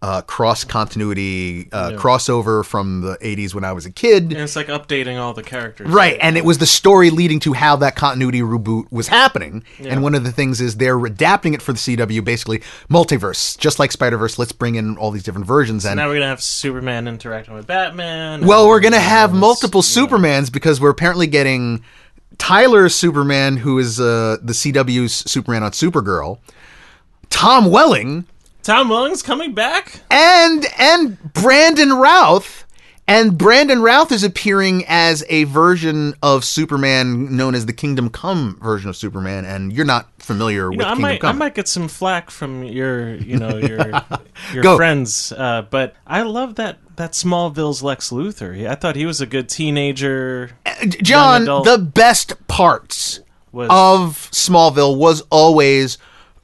uh, 0.02 0.22
cross 0.22 0.64
continuity 0.64 1.68
uh, 1.74 1.92
crossover 1.92 2.64
from 2.66 3.02
the 3.02 3.18
80s 3.18 3.54
when 3.54 3.66
I 3.66 3.74
was 3.74 3.86
a 3.86 3.92
kid. 3.92 4.32
And 4.32 4.38
it's 4.42 4.56
like 4.56 4.68
updating 4.68 5.20
all 5.20 5.34
the 5.34 5.44
characters. 5.44 5.90
Right, 5.90 6.18
and 6.22 6.38
it 6.38 6.46
was 6.46 6.58
the 6.58 6.66
story 6.66 7.10
leading 7.10 7.40
to 7.42 7.54
how 7.54 7.76
that 7.78 7.96
continuity 7.96 8.40
reboot 8.40 8.90
was 8.92 9.10
happening. 9.10 9.64
And 9.80 10.02
one 10.02 10.16
of 10.16 10.24
the 10.24 10.32
things 10.32 10.62
is 10.62 10.78
they're 10.78 11.04
adapting 11.06 11.54
it 11.54 11.62
for 11.62 11.74
the 11.74 11.80
CW, 11.80 12.24
basically 12.24 12.60
multiverse, 12.90 13.58
just 13.58 13.78
like 13.78 13.92
Spider 13.92 14.18
Verse. 14.18 14.40
Let's 14.40 14.54
bring 14.54 14.76
in 14.76 14.98
all 14.98 15.12
these 15.12 15.24
different 15.24 15.48
versions. 15.48 15.86
And 15.86 15.98
Now 15.98 16.08
we're 16.08 16.16
gonna 16.16 16.28
have 16.28 16.42
Superman 16.42 17.08
interacting 17.08 17.54
with 17.54 17.68
Batman. 17.68 18.46
well, 18.46 18.68
we're 18.68 18.80
gonna 18.80 19.00
have 19.00 19.34
multiple 19.34 19.80
know, 19.80 20.08
Supermans 20.08 20.52
because 20.52 20.80
we're 20.80 20.92
apparently 20.92 21.28
getting 21.28 21.84
Tyler 22.38 22.88
Superman, 22.88 23.58
who 23.58 23.80
is 23.80 24.00
uh, 24.00 24.38
the 24.42 24.54
CW's 24.54 25.14
Superman 25.14 25.64
on 25.64 25.72
Supergirl, 25.72 26.40
Tom 27.30 27.70
Welling, 27.70 28.26
Tom 28.64 28.90
Welling's 28.90 29.22
coming 29.22 29.54
back. 29.54 30.02
and 30.12 30.66
and 30.78 31.34
Brandon 31.34 31.94
Routh. 31.94 32.66
And 33.08 33.40
Brandon 33.40 33.82
Routh 33.82 34.12
is 34.12 34.24
appearing 34.24 34.86
as 34.88 35.26
a 35.30 35.46
version 35.46 36.14
of 36.22 36.46
Superman 36.46 37.36
known 37.36 37.56
as 37.56 37.66
the 37.66 37.74
Kingdom 37.74 38.12
Come 38.12 38.60
version 38.62 38.88
of 38.88 38.96
Superman, 38.96 39.46
and 39.46 39.74
you're 39.74 39.84
not 39.84 40.10
familiar 40.20 40.72
You 40.72 40.78
with 40.78 40.80
know, 40.82 40.86
I 40.86 40.90
Kingdom 40.90 41.02
might, 41.02 41.24
I 41.24 41.32
might 41.32 41.56
get 41.56 41.68
some 41.68 41.88
flack 41.88 42.30
from 42.30 42.62
your, 42.64 43.16
you 43.16 43.38
know, 43.40 43.58
your 43.58 44.04
your 44.54 44.76
friends, 44.76 45.32
uh, 45.32 45.64
but 45.72 45.96
I 46.06 46.22
love 46.22 46.54
that 46.56 46.78
that 46.98 47.14
Smallville's 47.14 47.82
Lex 47.82 48.12
Luthor. 48.12 48.68
I 48.68 48.76
thought 48.76 48.96
he 48.96 49.08
was 49.08 49.22
a 49.22 49.26
good 49.26 49.50
teenager. 49.50 50.52
John, 51.02 51.46
the 51.46 51.80
best 51.80 52.48
parts 52.48 53.22
Was 53.52 53.70
of 53.72 54.30
Smallville 54.32 54.98
was 54.98 55.22
always 55.32 55.98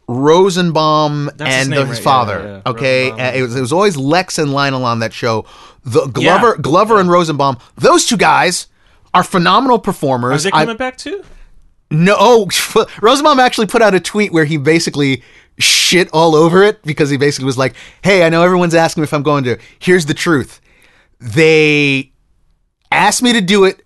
Rosenbaum 0.07 1.31
That's 1.35 1.41
and 1.51 1.69
name, 1.69 1.79
the, 1.79 1.85
his 1.87 1.97
Yeah, 1.99 2.03
father. 2.03 2.61
yeah. 2.65 2.71
Okay, 2.71 3.11
Uh, 3.11 3.31
it 3.33 3.41
was 3.41 3.55
it 3.55 3.61
was 3.61 3.73
always 3.73 3.97
Lex 3.97 4.37
and 4.37 4.53
Lionel 4.53 4.85
on 4.85 4.99
that 4.99 5.13
show. 5.13 5.45
The 5.83 6.05
Glover, 6.07 6.49
Yeah. 6.55 6.61
Glover 6.61 6.99
and 6.99 7.09
Rosenbaum, 7.09 7.57
those 7.75 8.05
two 8.05 8.17
guys 8.17 8.67
are 9.13 9.23
phenomenal 9.23 9.79
performers. 9.79 10.45
Are 10.45 10.49
they 10.51 10.55
I- 10.57 10.61
coming 10.65 10.77
back 10.77 10.97
too? 10.97 11.23
no, 11.91 12.15
oh, 12.19 12.49
Rosenbaum 13.01 13.39
actually 13.39 13.67
put 13.67 13.81
out 13.81 13.93
a 13.95 13.99
tweet 13.99 14.31
where 14.33 14.45
he 14.45 14.57
basically 14.57 15.23
shit 15.59 16.09
all 16.11 16.35
over 16.35 16.63
it 16.63 16.81
because 16.83 17.09
he 17.09 17.17
basically 17.17 17.45
was 17.45 17.57
like, 17.57 17.75
"Hey, 18.03 18.23
I 18.25 18.29
know 18.29 18.43
everyone's 18.43 18.75
asking 18.75 19.01
me 19.01 19.05
if 19.05 19.13
I'm 19.13 19.23
going 19.23 19.43
to. 19.45 19.57
Here's 19.79 20.05
the 20.07 20.13
truth. 20.15 20.59
They 21.19 22.11
asked 22.91 23.21
me 23.23 23.33
to 23.33 23.41
do 23.41 23.63
it, 23.63 23.83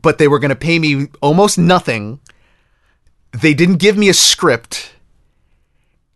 but 0.00 0.18
they 0.18 0.28
were 0.28 0.38
going 0.38 0.50
to 0.50 0.54
pay 0.56 0.78
me 0.78 1.06
almost 1.22 1.56
nothing. 1.58 2.20
They 3.32 3.54
didn't 3.54 3.76
give 3.76 3.96
me 3.96 4.08
a 4.08 4.14
script." 4.14 4.92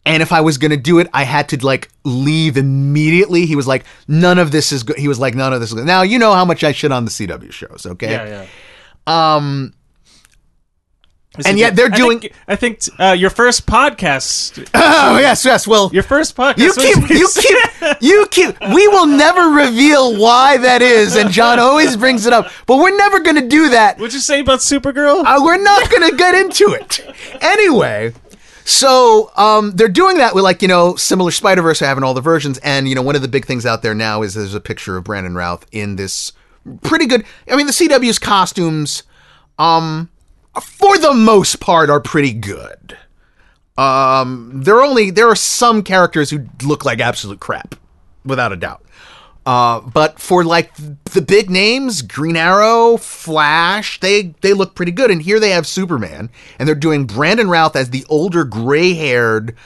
And 0.06 0.22
if 0.22 0.32
I 0.32 0.40
was 0.40 0.56
going 0.58 0.70
to 0.70 0.76
do 0.78 0.98
it, 0.98 1.08
I 1.12 1.24
had 1.24 1.48
to 1.50 1.64
like 1.64 1.90
leave 2.04 2.56
immediately. 2.56 3.44
He 3.46 3.54
was 3.54 3.66
like, 3.66 3.84
none 4.08 4.38
of 4.38 4.50
this 4.50 4.72
is 4.72 4.82
good. 4.82 4.96
He 4.98 5.08
was 5.08 5.18
like, 5.18 5.34
none 5.34 5.52
of 5.52 5.60
this 5.60 5.70
is 5.70 5.74
good. 5.74 5.86
Now, 5.86 6.02
you 6.02 6.18
know 6.18 6.32
how 6.32 6.44
much 6.44 6.64
I 6.64 6.72
shit 6.72 6.90
on 6.90 7.04
the 7.04 7.10
CW 7.10 7.52
shows, 7.52 7.84
okay? 7.86 8.10
Yeah, 8.12 8.46
yeah. 9.06 9.36
Um, 9.36 9.74
Is 11.38 11.46
And 11.46 11.58
yet 11.58 11.70
good? 11.70 11.76
they're 11.76 11.92
I 11.92 11.96
doing- 11.96 12.20
think- 12.20 12.32
I 12.48 12.56
think, 12.56 12.80
uh, 12.98 13.12
your 13.16 13.30
first 13.30 13.66
podcast. 13.66 14.66
oh, 14.74 15.18
yes, 15.18 15.44
yes. 15.44 15.66
Well, 15.66 15.90
Your 15.92 16.02
first 16.02 16.34
podcast. 16.34 16.56
You 16.58 16.72
keep, 16.72 17.10
you 17.10 17.28
keep, 17.34 17.96
you 18.00 18.26
keep. 18.30 18.60
We 18.74 18.88
will 18.88 19.06
never 19.06 19.50
reveal 19.50 20.18
why 20.18 20.56
that 20.56 20.80
is, 20.82 21.14
and 21.14 21.30
John 21.30 21.58
always 21.58 21.96
brings 21.96 22.24
it 22.26 22.32
up. 22.32 22.50
But 22.66 22.78
we're 22.78 22.96
never 22.96 23.20
going 23.20 23.36
to 23.36 23.46
do 23.46 23.68
that. 23.70 23.98
What'd 23.98 24.14
you 24.14 24.20
say 24.20 24.40
about 24.40 24.58
Supergirl? 24.60 25.24
Uh, 25.24 25.40
we're 25.44 25.62
not 25.62 25.88
going 25.90 26.10
to 26.10 26.16
get 26.16 26.34
into 26.34 26.72
it. 26.72 27.00
Anyway, 27.42 28.12
so 28.70 29.30
um, 29.36 29.72
they're 29.72 29.88
doing 29.88 30.18
that 30.18 30.34
with 30.34 30.44
like 30.44 30.62
you 30.62 30.68
know 30.68 30.96
similar 30.96 31.30
Spider 31.30 31.62
Verse 31.62 31.80
having 31.80 32.04
all 32.04 32.14
the 32.14 32.20
versions, 32.20 32.58
and 32.58 32.88
you 32.88 32.94
know 32.94 33.02
one 33.02 33.16
of 33.16 33.22
the 33.22 33.28
big 33.28 33.44
things 33.44 33.66
out 33.66 33.82
there 33.82 33.94
now 33.94 34.22
is 34.22 34.34
there's 34.34 34.54
a 34.54 34.60
picture 34.60 34.96
of 34.96 35.04
Brandon 35.04 35.34
Routh 35.34 35.66
in 35.72 35.96
this 35.96 36.32
pretty 36.82 37.06
good. 37.06 37.24
I 37.50 37.56
mean, 37.56 37.66
the 37.66 37.72
CW's 37.72 38.18
costumes, 38.18 39.02
um, 39.58 40.08
for 40.62 40.98
the 40.98 41.14
most 41.14 41.60
part, 41.60 41.90
are 41.90 42.00
pretty 42.00 42.32
good. 42.32 42.96
Um, 43.76 44.62
there 44.62 44.76
are 44.76 44.82
only 44.82 45.10
there 45.10 45.28
are 45.28 45.36
some 45.36 45.82
characters 45.82 46.30
who 46.30 46.46
look 46.62 46.84
like 46.84 47.00
absolute 47.00 47.40
crap, 47.40 47.74
without 48.24 48.52
a 48.52 48.56
doubt. 48.56 48.84
Uh, 49.50 49.80
but 49.80 50.20
for 50.20 50.44
like 50.44 50.72
the 50.76 51.20
big 51.20 51.50
names, 51.50 52.02
Green 52.02 52.36
Arrow, 52.36 52.96
Flash, 52.96 53.98
they 53.98 54.32
they 54.42 54.52
look 54.52 54.76
pretty 54.76 54.92
good. 54.92 55.10
And 55.10 55.20
here 55.20 55.40
they 55.40 55.50
have 55.50 55.66
Superman, 55.66 56.30
and 56.56 56.68
they're 56.68 56.76
doing 56.76 57.04
Brandon 57.04 57.50
Routh 57.50 57.74
as 57.74 57.90
the 57.90 58.06
older, 58.08 58.44
gray-haired 58.44 59.56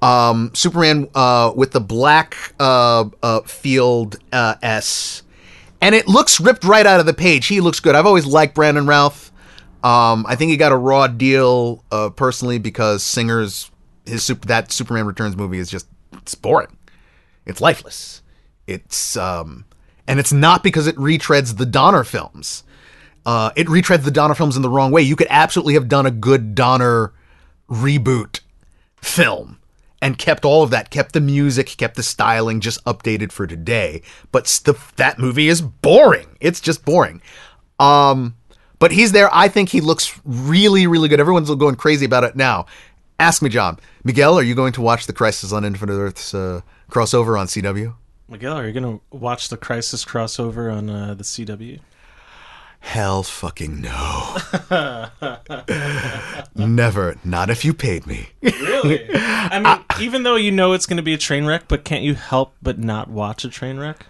um, 0.00 0.52
Superman 0.54 1.08
uh, 1.16 1.52
with 1.56 1.72
the 1.72 1.80
black 1.80 2.54
uh, 2.60 3.06
uh, 3.20 3.40
field 3.40 4.14
uh, 4.32 4.54
S, 4.62 5.24
and 5.80 5.96
it 5.96 6.06
looks 6.06 6.38
ripped 6.38 6.62
right 6.62 6.86
out 6.86 7.00
of 7.00 7.06
the 7.06 7.12
page. 7.12 7.48
He 7.48 7.60
looks 7.60 7.80
good. 7.80 7.96
I've 7.96 8.06
always 8.06 8.26
liked 8.26 8.54
Brandon 8.54 8.86
Routh. 8.86 9.32
Um, 9.82 10.24
I 10.28 10.36
think 10.36 10.52
he 10.52 10.56
got 10.56 10.70
a 10.70 10.76
raw 10.76 11.08
deal 11.08 11.82
uh, 11.90 12.10
personally 12.10 12.60
because 12.60 13.02
Singer's 13.02 13.72
his 14.06 14.24
that 14.46 14.70
Superman 14.70 15.04
Returns 15.04 15.36
movie 15.36 15.58
is 15.58 15.68
just 15.68 15.88
it's 16.12 16.36
boring. 16.36 16.76
It's 17.44 17.60
lifeless. 17.60 18.21
It's 18.66 19.16
um, 19.16 19.64
and 20.06 20.20
it's 20.20 20.32
not 20.32 20.62
because 20.62 20.86
it 20.86 20.96
retreads 20.96 21.56
the 21.56 21.66
Donner 21.66 22.04
films. 22.04 22.64
Uh, 23.24 23.50
it 23.54 23.66
retreads 23.68 24.04
the 24.04 24.10
Donner 24.10 24.34
films 24.34 24.56
in 24.56 24.62
the 24.62 24.68
wrong 24.70 24.90
way. 24.90 25.02
You 25.02 25.16
could 25.16 25.28
absolutely 25.30 25.74
have 25.74 25.88
done 25.88 26.06
a 26.06 26.10
good 26.10 26.54
Donner 26.54 27.12
reboot 27.70 28.40
film 28.96 29.58
and 30.00 30.18
kept 30.18 30.44
all 30.44 30.64
of 30.64 30.70
that, 30.70 30.90
kept 30.90 31.12
the 31.12 31.20
music, 31.20 31.68
kept 31.76 31.94
the 31.94 32.02
styling, 32.02 32.60
just 32.60 32.84
updated 32.84 33.30
for 33.30 33.46
today. 33.46 34.02
But 34.32 34.48
st- 34.48 34.76
that 34.96 35.20
movie 35.20 35.48
is 35.48 35.62
boring. 35.62 36.36
It's 36.40 36.60
just 36.60 36.84
boring. 36.84 37.22
Um, 37.78 38.34
but 38.80 38.90
he's 38.90 39.12
there. 39.12 39.32
I 39.32 39.46
think 39.46 39.68
he 39.68 39.80
looks 39.80 40.20
really, 40.24 40.88
really 40.88 41.08
good. 41.08 41.20
Everyone's 41.20 41.54
going 41.54 41.76
crazy 41.76 42.04
about 42.04 42.24
it 42.24 42.34
now. 42.34 42.66
Ask 43.20 43.40
me, 43.40 43.48
John. 43.48 43.78
Miguel, 44.02 44.36
are 44.36 44.42
you 44.42 44.56
going 44.56 44.72
to 44.72 44.82
watch 44.82 45.06
the 45.06 45.12
Crisis 45.12 45.52
on 45.52 45.64
Infinite 45.64 45.94
Earths 45.94 46.34
uh, 46.34 46.62
crossover 46.90 47.38
on 47.38 47.46
CW? 47.46 47.94
Miguel, 48.32 48.56
are 48.56 48.66
you 48.66 48.72
gonna 48.72 48.98
watch 49.10 49.50
the 49.50 49.58
Crisis 49.58 50.06
crossover 50.06 50.74
on 50.74 50.88
uh, 50.88 51.12
the 51.12 51.22
CW? 51.22 51.80
Hell 52.80 53.22
fucking 53.22 53.82
no. 53.82 54.36
Never. 56.56 57.16
Not 57.24 57.50
if 57.50 57.62
you 57.62 57.74
paid 57.74 58.06
me. 58.06 58.30
Really? 58.40 59.06
I 59.14 59.60
mean, 59.60 60.02
even 60.02 60.22
though 60.22 60.36
you 60.36 60.50
know 60.50 60.72
it's 60.72 60.86
gonna 60.86 61.02
be 61.02 61.12
a 61.12 61.18
train 61.18 61.44
wreck, 61.44 61.64
but 61.68 61.84
can't 61.84 62.02
you 62.02 62.14
help 62.14 62.54
but 62.62 62.78
not 62.78 63.08
watch 63.10 63.44
a 63.44 63.50
train 63.50 63.78
wreck? 63.78 64.06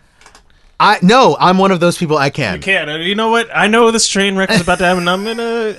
I 0.79 1.01
no, 1.03 1.37
I'm 1.41 1.59
one 1.59 1.73
of 1.73 1.81
those 1.81 1.99
people 1.99 2.17
I 2.17 2.31
can. 2.31 2.55
You 2.55 2.63
Can't. 2.63 2.89
Uh, 2.89 2.95
You 2.99 3.17
know 3.17 3.31
what? 3.31 3.51
I 3.53 3.67
know 3.67 3.91
this 3.91 4.07
train 4.07 4.37
wreck 4.37 4.51
is 4.51 4.61
about 4.61 4.79
to 4.79 4.85
happen. 4.85 5.09
I'm 5.09 5.25
gonna 5.25 5.75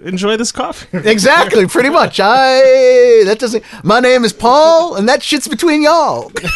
enjoy 0.00 0.36
this 0.36 0.52
coffee. 0.52 0.98
Exactly, 1.08 1.66
pretty 1.66 1.88
much. 1.88 2.20
I 2.20 3.22
that 3.24 3.38
doesn't. 3.38 3.64
My 3.82 4.00
name 4.00 4.24
is 4.24 4.32
Paul, 4.32 4.96
and 4.96 5.08
that 5.08 5.22
shit's 5.22 5.48
between 5.48 5.82
y'all. 5.82 6.30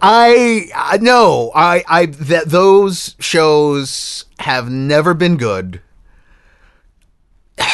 I, 0.00 0.68
I 0.74 0.98
no, 1.00 1.52
I 1.54 1.84
I 1.88 2.06
that 2.06 2.48
those 2.48 3.16
shows 3.18 4.24
have 4.38 4.70
never 4.70 5.14
been 5.14 5.36
good, 5.36 5.80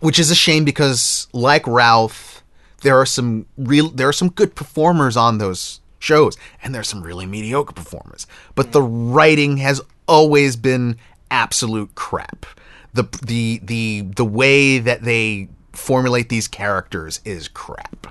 which 0.00 0.18
is 0.18 0.30
a 0.30 0.34
shame 0.34 0.64
because 0.64 1.28
like 1.32 1.66
Ralph, 1.66 2.42
there 2.82 2.96
are 2.98 3.06
some 3.06 3.46
real 3.56 3.88
there 3.88 4.08
are 4.08 4.12
some 4.12 4.28
good 4.28 4.54
performers 4.54 5.16
on 5.16 5.38
those 5.38 5.80
shows, 5.98 6.36
and 6.62 6.74
there's 6.74 6.88
some 6.88 7.02
really 7.02 7.26
mediocre 7.26 7.72
performers. 7.72 8.26
But 8.54 8.72
the 8.72 8.82
writing 8.82 9.56
has 9.58 9.80
always 10.06 10.56
been 10.56 10.96
absolute 11.30 11.94
crap. 11.94 12.46
The 12.94 13.02
the 13.24 13.60
the 13.62 14.00
the 14.02 14.24
way 14.24 14.78
that 14.78 15.02
they 15.02 15.48
formulate 15.72 16.28
these 16.28 16.48
characters 16.48 17.20
is 17.24 17.48
crap. 17.48 18.06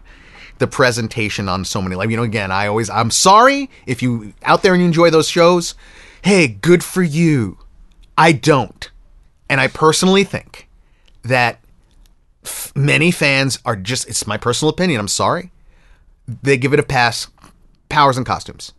The 0.59 0.67
presentation 0.67 1.49
on 1.49 1.65
so 1.65 1.81
many 1.81 1.95
like 1.95 2.09
you 2.09 2.17
know 2.17 2.23
again 2.23 2.51
I 2.51 2.67
always 2.67 2.89
I'm 2.89 3.11
sorry 3.11 3.69
if 3.85 4.01
you 4.01 4.33
out 4.43 4.61
there 4.61 4.73
and 4.73 4.81
you 4.81 4.87
enjoy 4.87 5.09
those 5.09 5.27
shows. 5.29 5.73
Hey, 6.21 6.47
good 6.47 6.83
for 6.83 7.01
you. 7.01 7.57
I 8.17 8.31
don't. 8.31 8.89
And 9.49 9.59
I 9.59 9.67
personally 9.67 10.23
think 10.23 10.69
that 11.23 11.59
f- 12.45 12.71
many 12.75 13.11
fans 13.11 13.59
are 13.65 13.75
just 13.75 14.07
it's 14.07 14.27
my 14.27 14.37
personal 14.37 14.69
opinion, 14.73 14.99
I'm 14.99 15.07
sorry. 15.07 15.51
They 16.27 16.57
give 16.57 16.73
it 16.73 16.79
a 16.79 16.83
pass 16.83 17.27
powers 17.89 18.17
and 18.17 18.25
costumes. 18.25 18.73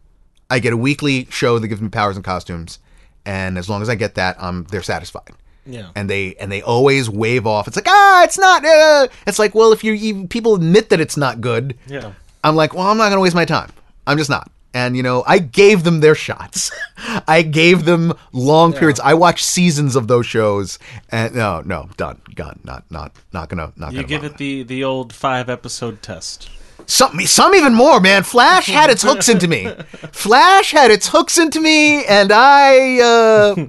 I 0.51 0.59
get 0.59 0.73
a 0.73 0.77
weekly 0.77 1.27
show 1.31 1.59
that 1.59 1.69
gives 1.69 1.81
me 1.81 1.89
powers 1.89 2.17
and 2.17 2.25
costumes, 2.25 2.79
and 3.25 3.57
as 3.59 3.69
long 3.69 3.83
as 3.83 3.89
I 3.89 3.95
get 3.95 4.15
that, 4.17 4.41
um, 4.43 4.67
they're 4.71 4.83
satisfied. 4.83 5.33
Yeah. 5.67 5.91
And 5.95 6.11
they 6.11 6.35
and 6.37 6.51
they 6.53 6.63
always 6.63 7.09
wave 7.09 7.47
off. 7.47 7.67
It's 7.69 7.77
like 7.77 7.89
ah, 7.89 8.25
it's 8.25 8.39
not. 8.39 8.65
Uh. 8.65 9.09
It's 9.27 9.39
like 9.39 9.55
well, 9.55 9.73
if 9.73 9.83
you, 9.85 9.93
you 9.93 10.27
people 10.27 10.55
admit 10.55 10.91
that 10.91 11.01
it's 11.01 11.17
not 11.17 11.41
good, 11.41 11.77
Yeah. 11.87 12.13
I'm 12.43 12.57
like, 12.57 12.75
well, 12.75 12.87
I'm 12.89 12.99
not 12.99 13.05
going 13.05 13.17
to 13.17 13.21
waste 13.23 13.35
my 13.35 13.47
time. 13.47 13.71
I'm 14.07 14.19
just 14.19 14.29
not. 14.29 14.51
And 14.75 14.97
you 14.97 15.03
know, 15.03 15.23
I 15.27 15.39
gave 15.39 15.85
them 15.85 16.01
their 16.01 16.15
shots. 16.15 16.71
I 17.29 17.43
gave 17.43 17.85
them 17.85 18.13
long 18.33 18.73
periods. 18.73 18.99
I 19.01 19.15
watched 19.15 19.45
seasons 19.45 19.95
of 19.97 20.09
those 20.09 20.27
shows, 20.27 20.79
and 21.11 21.35
no, 21.35 21.63
no, 21.65 21.89
done, 21.97 22.21
gone, 22.35 22.59
not, 22.65 22.85
not, 22.91 23.13
not 23.33 23.49
gonna, 23.49 23.73
not 23.77 23.93
You 23.93 23.99
gonna. 23.99 24.09
give 24.09 24.25
it 24.25 24.37
the 24.37 24.65
the 24.65 24.83
old 24.85 25.13
five 25.13 25.49
episode 25.49 26.03
test. 26.03 26.51
Some, 26.87 27.19
some 27.21 27.55
even 27.55 27.75
more, 27.75 28.01
man. 28.01 28.23
Flash 28.23 28.67
had 28.67 28.91
its 28.91 29.03
hooks 29.03 29.29
into 29.29 29.49
me. 29.49 29.67
Flash 30.13 30.71
had 30.73 30.91
its 30.91 31.09
hooks 31.09 31.39
into 31.39 31.61
me, 31.61 32.05
and 32.05 32.31
I, 32.33 33.01
uh, 33.01 33.67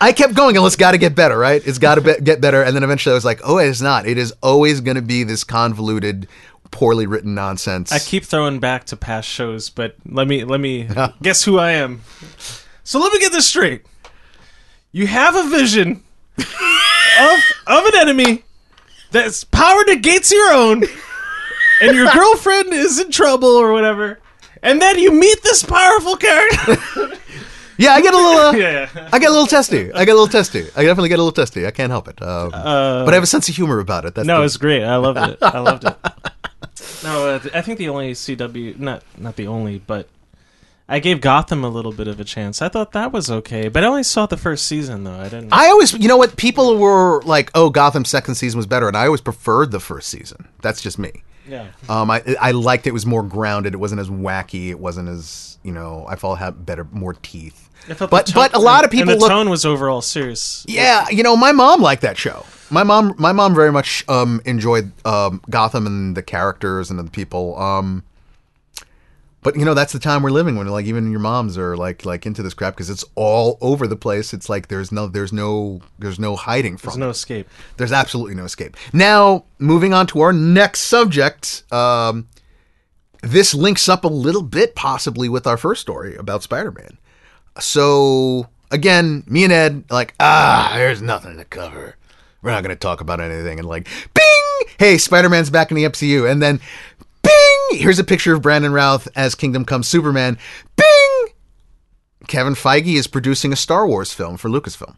I 0.00 0.12
kept 0.12 0.34
going. 0.34 0.56
And 0.56 0.64
it's 0.66 0.76
got 0.76 0.92
to 0.92 0.98
get 0.98 1.14
better, 1.14 1.36
right? 1.38 1.66
It's 1.66 1.78
got 1.78 1.96
to 1.96 2.00
be- 2.00 2.20
get 2.22 2.40
better. 2.40 2.62
And 2.62 2.74
then 2.74 2.82
eventually, 2.84 3.12
I 3.12 3.14
was 3.14 3.24
like, 3.24 3.40
oh, 3.44 3.58
it's 3.58 3.80
not. 3.80 4.06
It 4.06 4.18
is 4.18 4.32
always 4.42 4.80
going 4.80 4.96
to 4.96 5.02
be 5.02 5.24
this 5.24 5.44
convoluted, 5.44 6.28
poorly 6.70 7.06
written 7.06 7.34
nonsense. 7.34 7.92
I 7.92 7.98
keep 7.98 8.24
throwing 8.24 8.60
back 8.60 8.84
to 8.86 8.96
past 8.96 9.28
shows, 9.28 9.70
but 9.70 9.96
let 10.06 10.28
me 10.28 10.44
let 10.44 10.60
me 10.60 10.88
guess 11.22 11.44
who 11.44 11.58
I 11.58 11.72
am. 11.72 12.02
So 12.84 12.98
let 13.00 13.12
me 13.12 13.18
get 13.18 13.32
this 13.32 13.46
straight. 13.46 13.84
You 14.92 15.06
have 15.06 15.36
a 15.36 15.48
vision 15.48 16.02
of 16.38 17.38
of 17.66 17.84
an 17.84 17.96
enemy 17.96 18.44
that's 19.10 19.44
power 19.44 19.84
negates 19.86 20.30
your 20.32 20.52
own, 20.52 20.84
and 21.80 21.96
your 21.96 22.10
girlfriend 22.14 22.72
is 22.72 22.98
in 23.00 23.10
trouble 23.10 23.48
or 23.48 23.72
whatever. 23.72 24.18
And 24.62 24.80
then 24.82 24.98
you 24.98 25.12
meet 25.12 25.42
this 25.42 25.62
powerful 25.62 26.16
character. 26.16 26.76
yeah, 27.78 27.92
I 27.92 28.00
get 28.00 28.12
a 28.14 28.16
little. 28.16 28.40
Uh, 28.40 28.52
yeah, 28.56 28.88
yeah. 28.94 29.08
I 29.12 29.18
get 29.18 29.28
a 29.28 29.32
little 29.32 29.46
testy. 29.46 29.92
I 29.92 30.04
get 30.04 30.12
a 30.12 30.20
little 30.20 30.26
testy. 30.28 30.62
I 30.76 30.82
definitely 30.84 31.08
get 31.10 31.18
a 31.20 31.22
little 31.22 31.32
testy. 31.32 31.66
I 31.66 31.70
can't 31.70 31.90
help 31.90 32.08
it. 32.08 32.20
Um, 32.20 32.50
but 32.50 33.08
I 33.10 33.14
have 33.14 33.22
a 33.22 33.26
sense 33.26 33.48
of 33.48 33.54
humor 33.54 33.78
about 33.78 34.04
it. 34.04 34.14
That's 34.14 34.26
No, 34.26 34.40
the- 34.40 34.44
it's 34.46 34.56
great. 34.56 34.82
I 34.82 34.96
loved 34.96 35.18
it. 35.18 35.38
I 35.42 35.60
loved 35.60 35.84
it. 35.84 35.96
No, 37.04 37.28
uh, 37.28 37.40
I 37.54 37.60
think 37.60 37.78
the 37.78 37.88
only 37.88 38.12
CW, 38.12 38.78
not 38.78 39.02
not 39.16 39.36
the 39.36 39.46
only, 39.46 39.78
but 39.78 40.08
I 40.88 40.98
gave 40.98 41.20
Gotham 41.20 41.62
a 41.62 41.68
little 41.68 41.92
bit 41.92 42.08
of 42.08 42.18
a 42.18 42.24
chance. 42.24 42.60
I 42.60 42.68
thought 42.68 42.90
that 42.92 43.12
was 43.12 43.30
okay, 43.30 43.68
but 43.68 43.84
I 43.84 43.86
only 43.86 44.02
saw 44.02 44.26
the 44.26 44.36
first 44.36 44.66
season 44.66 45.04
though. 45.04 45.14
I 45.18 45.24
didn't. 45.24 45.52
I 45.52 45.68
always, 45.68 45.92
you 45.92 46.08
know 46.08 46.16
what? 46.16 46.36
People 46.36 46.76
were 46.78 47.22
like, 47.22 47.50
"Oh, 47.54 47.70
Gotham's 47.70 48.08
second 48.08 48.34
season 48.34 48.56
was 48.58 48.66
better," 48.66 48.88
and 48.88 48.96
I 48.96 49.06
always 49.06 49.20
preferred 49.20 49.70
the 49.70 49.78
first 49.80 50.08
season. 50.08 50.48
That's 50.60 50.80
just 50.80 50.98
me. 50.98 51.22
Yeah. 51.48 51.68
Um, 51.88 52.10
I 52.10 52.22
I 52.40 52.50
liked 52.52 52.86
it 52.86 52.92
was 52.92 53.06
more 53.06 53.22
grounded. 53.22 53.74
It 53.74 53.78
wasn't 53.78 54.00
as 54.00 54.08
wacky. 54.10 54.68
It 54.68 54.78
wasn't 54.78 55.08
as 55.08 55.58
you 55.62 55.72
know. 55.72 56.04
I 56.08 56.16
felt 56.16 56.38
had 56.38 56.64
better, 56.66 56.84
more 56.92 57.14
teeth. 57.14 57.68
But 57.88 58.26
the 58.26 58.32
but 58.34 58.54
a 58.54 58.58
lot 58.58 58.84
of 58.84 58.90
and 58.90 58.98
people 58.98 59.14
the 59.14 59.20
look. 59.20 59.30
tone 59.30 59.48
was 59.48 59.64
overall 59.64 60.02
serious. 60.02 60.64
Yeah, 60.68 61.08
you 61.08 61.22
know, 61.22 61.36
my 61.36 61.52
mom 61.52 61.80
liked 61.80 62.02
that 62.02 62.18
show. 62.18 62.44
My 62.70 62.82
mom, 62.82 63.14
my 63.18 63.32
mom 63.32 63.54
very 63.54 63.72
much 63.72 64.04
um, 64.08 64.42
enjoyed 64.44 64.92
um, 65.06 65.40
Gotham 65.48 65.86
and 65.86 66.14
the 66.16 66.22
characters 66.22 66.90
and 66.90 66.98
the 66.98 67.04
people. 67.10 67.58
Um, 67.58 68.04
but 69.42 69.56
you 69.56 69.64
know, 69.64 69.74
that's 69.74 69.92
the 69.92 69.98
time 69.98 70.22
we're 70.22 70.30
living 70.30 70.56
when 70.56 70.66
like 70.66 70.86
even 70.86 71.10
your 71.10 71.20
moms 71.20 71.56
are 71.56 71.76
like 71.76 72.04
like 72.04 72.26
into 72.26 72.42
this 72.42 72.54
crap 72.54 72.74
because 72.74 72.90
it's 72.90 73.04
all 73.14 73.58
over 73.60 73.86
the 73.86 73.96
place. 73.96 74.34
It's 74.34 74.48
like 74.48 74.68
there's 74.68 74.90
no 74.90 75.06
there's 75.06 75.32
no 75.32 75.80
there's 75.98 76.18
no 76.18 76.36
hiding 76.36 76.76
from. 76.76 76.90
There's 76.90 76.96
it. 76.96 77.00
no 77.00 77.10
escape. 77.10 77.48
There's 77.76 77.92
absolutely 77.92 78.34
no 78.34 78.44
escape. 78.44 78.76
Now, 78.92 79.44
moving 79.58 79.94
on 79.94 80.06
to 80.08 80.20
our 80.20 80.32
next 80.32 80.80
subject. 80.80 81.62
Um, 81.72 82.28
this 83.22 83.54
links 83.54 83.88
up 83.88 84.04
a 84.04 84.08
little 84.08 84.42
bit, 84.42 84.74
possibly, 84.74 85.28
with 85.28 85.46
our 85.46 85.56
first 85.56 85.80
story 85.80 86.14
about 86.16 86.42
Spider 86.42 86.70
Man. 86.70 86.98
So, 87.58 88.48
again, 88.70 89.24
me 89.26 89.44
and 89.44 89.52
Ed, 89.52 89.84
like, 89.90 90.14
ah, 90.20 90.72
there's 90.76 91.02
nothing 91.02 91.36
to 91.36 91.44
cover. 91.44 91.96
We're 92.42 92.52
not 92.52 92.62
going 92.62 92.74
to 92.74 92.78
talk 92.78 93.00
about 93.00 93.20
anything. 93.20 93.58
And, 93.58 93.66
like, 93.66 93.88
bing! 94.14 94.74
Hey, 94.78 94.98
Spider 94.98 95.28
Man's 95.28 95.50
back 95.50 95.72
in 95.72 95.76
the 95.76 95.84
MCU. 95.84 96.30
And 96.30 96.40
then, 96.40 96.60
bing! 97.70 97.80
Here's 97.80 97.98
a 97.98 98.04
picture 98.04 98.34
of 98.34 98.42
Brandon 98.42 98.72
Routh 98.72 99.08
as 99.16 99.34
Kingdom 99.34 99.64
Come 99.64 99.82
Superman. 99.82 100.38
Bing! 100.76 101.34
Kevin 102.26 102.54
Feige 102.54 102.94
is 102.94 103.06
producing 103.06 103.52
a 103.52 103.56
Star 103.56 103.86
Wars 103.86 104.12
film 104.12 104.36
for 104.36 104.48
Lucasfilm 104.48 104.96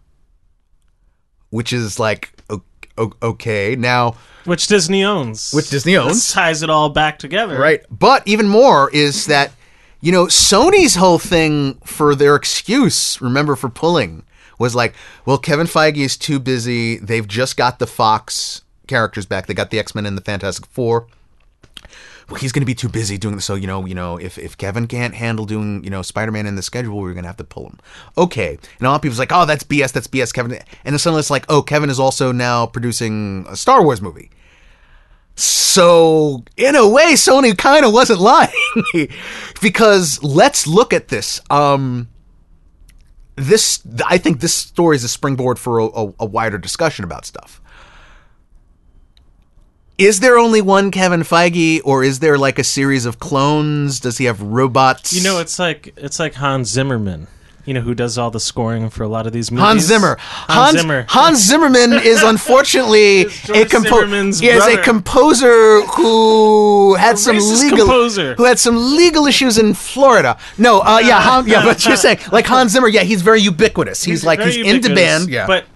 which 1.50 1.72
is 1.72 1.98
like 1.98 2.32
okay 3.22 3.76
now 3.76 4.16
Which 4.44 4.66
Disney 4.66 5.04
owns. 5.04 5.52
Which 5.52 5.70
Disney 5.70 5.96
owns. 5.96 6.14
This 6.14 6.32
ties 6.32 6.62
it 6.62 6.70
all 6.70 6.88
back 6.88 7.18
together. 7.18 7.58
right 7.58 7.84
but 7.90 8.26
even 8.26 8.48
more 8.48 8.90
is 8.90 9.26
that 9.26 9.52
you 10.00 10.12
know 10.12 10.26
sony's 10.26 10.94
whole 10.94 11.18
thing 11.18 11.74
for 11.84 12.14
their 12.14 12.36
excuse 12.36 13.20
remember 13.20 13.56
for 13.56 13.68
pulling 13.68 14.24
was 14.58 14.74
like 14.74 14.94
well 15.26 15.38
kevin 15.38 15.66
feige 15.66 15.96
is 15.98 16.16
too 16.16 16.38
busy 16.38 16.96
they've 16.98 17.28
just 17.28 17.56
got 17.56 17.78
the 17.78 17.86
fox 17.86 18.62
characters 18.86 19.26
back 19.26 19.46
they 19.46 19.54
got 19.54 19.70
the 19.70 19.78
x-men 19.78 20.06
and 20.06 20.16
the 20.16 20.22
fantastic 20.22 20.66
four 20.66 21.06
well, 22.30 22.40
he's 22.40 22.52
going 22.52 22.62
to 22.62 22.66
be 22.66 22.74
too 22.74 22.88
busy 22.88 23.18
doing 23.18 23.34
this. 23.34 23.44
So 23.44 23.56
you 23.56 23.66
know, 23.66 23.84
you 23.86 23.94
know, 23.94 24.16
if, 24.16 24.38
if 24.38 24.56
Kevin 24.56 24.86
can't 24.86 25.14
handle 25.14 25.46
doing 25.46 25.82
you 25.82 25.90
know 25.90 26.02
Spider-Man 26.02 26.46
in 26.46 26.54
the 26.54 26.62
schedule, 26.62 26.98
we're 26.98 27.12
going 27.12 27.24
to 27.24 27.28
have 27.28 27.36
to 27.38 27.44
pull 27.44 27.66
him. 27.66 27.78
Okay, 28.16 28.56
and 28.78 28.86
all 28.86 28.98
people's 28.98 29.18
like, 29.18 29.32
oh, 29.32 29.46
that's 29.46 29.64
BS, 29.64 29.92
that's 29.92 30.06
BS, 30.06 30.32
Kevin. 30.32 30.52
And 30.52 30.62
then 30.84 30.98
suddenly 30.98 31.20
it's 31.20 31.30
like, 31.30 31.44
oh, 31.48 31.62
Kevin 31.62 31.90
is 31.90 31.98
also 31.98 32.30
now 32.30 32.66
producing 32.66 33.44
a 33.48 33.56
Star 33.56 33.82
Wars 33.82 34.00
movie. 34.00 34.30
So 35.34 36.44
in 36.56 36.76
a 36.76 36.88
way, 36.88 37.14
Sony 37.14 37.56
kind 37.56 37.84
of 37.84 37.92
wasn't 37.92 38.20
lying 38.20 38.52
because 39.60 40.22
let's 40.22 40.66
look 40.66 40.92
at 40.92 41.08
this. 41.08 41.40
Um, 41.50 42.08
this 43.36 43.82
I 44.06 44.18
think 44.18 44.40
this 44.40 44.54
story 44.54 44.96
is 44.96 45.04
a 45.04 45.08
springboard 45.08 45.58
for 45.58 45.78
a, 45.78 45.86
a, 45.86 46.14
a 46.20 46.26
wider 46.26 46.58
discussion 46.58 47.04
about 47.04 47.24
stuff 47.24 47.59
is 50.00 50.20
there 50.20 50.38
only 50.38 50.62
one 50.62 50.90
Kevin 50.90 51.20
Feige, 51.20 51.80
or 51.84 52.02
is 52.02 52.20
there 52.20 52.38
like 52.38 52.58
a 52.58 52.64
series 52.64 53.04
of 53.06 53.18
clones? 53.18 54.00
Does 54.00 54.18
he 54.18 54.24
have 54.24 54.40
robots? 54.40 55.12
You 55.12 55.22
know, 55.22 55.38
it's 55.40 55.58
like 55.58 55.92
it's 55.96 56.18
like 56.18 56.34
Hans 56.34 56.68
Zimmerman. 56.68 57.26
You 57.66 57.74
know 57.74 57.82
who 57.82 57.94
does 57.94 58.16
all 58.16 58.30
the 58.30 58.40
scoring 58.40 58.88
for 58.88 59.02
a 59.02 59.08
lot 59.08 59.26
of 59.26 59.32
these 59.34 59.50
movies? 59.50 59.64
Hans 59.64 59.82
Zimmer. 59.82 60.16
Hans, 60.18 60.78
Zimmer. 60.78 61.04
Hans 61.08 61.38
Zimmerman 61.38 61.92
is 62.02 62.22
unfortunately 62.22 63.26
a 63.54 63.66
composer. 63.66 64.42
He 64.42 64.48
is 64.48 64.66
a 64.66 64.82
composer 64.82 65.82
who 65.82 66.94
had 66.94 67.18
some 67.18 67.36
legal 67.36 67.78
composer. 67.86 68.34
who 68.34 68.44
had 68.44 68.58
some 68.58 68.96
legal 68.96 69.26
issues 69.26 69.58
in 69.58 69.74
Florida. 69.74 70.38
No, 70.56 70.80
uh, 70.80 71.00
yeah, 71.00 71.20
Han, 71.28 71.46
yeah, 71.46 71.62
but 71.62 71.84
you're 71.84 71.96
saying 71.96 72.18
like 72.32 72.46
Hans 72.46 72.72
Zimmer. 72.72 72.88
Yeah, 72.88 73.02
he's 73.02 73.20
very 73.22 73.40
ubiquitous. 73.42 74.02
He's, 74.02 74.24
like 74.24 74.40
he's 74.40 74.56
ubiquitous, 74.56 74.94
band. 74.94 75.28
Yeah, 75.28 75.46
But 75.46 75.66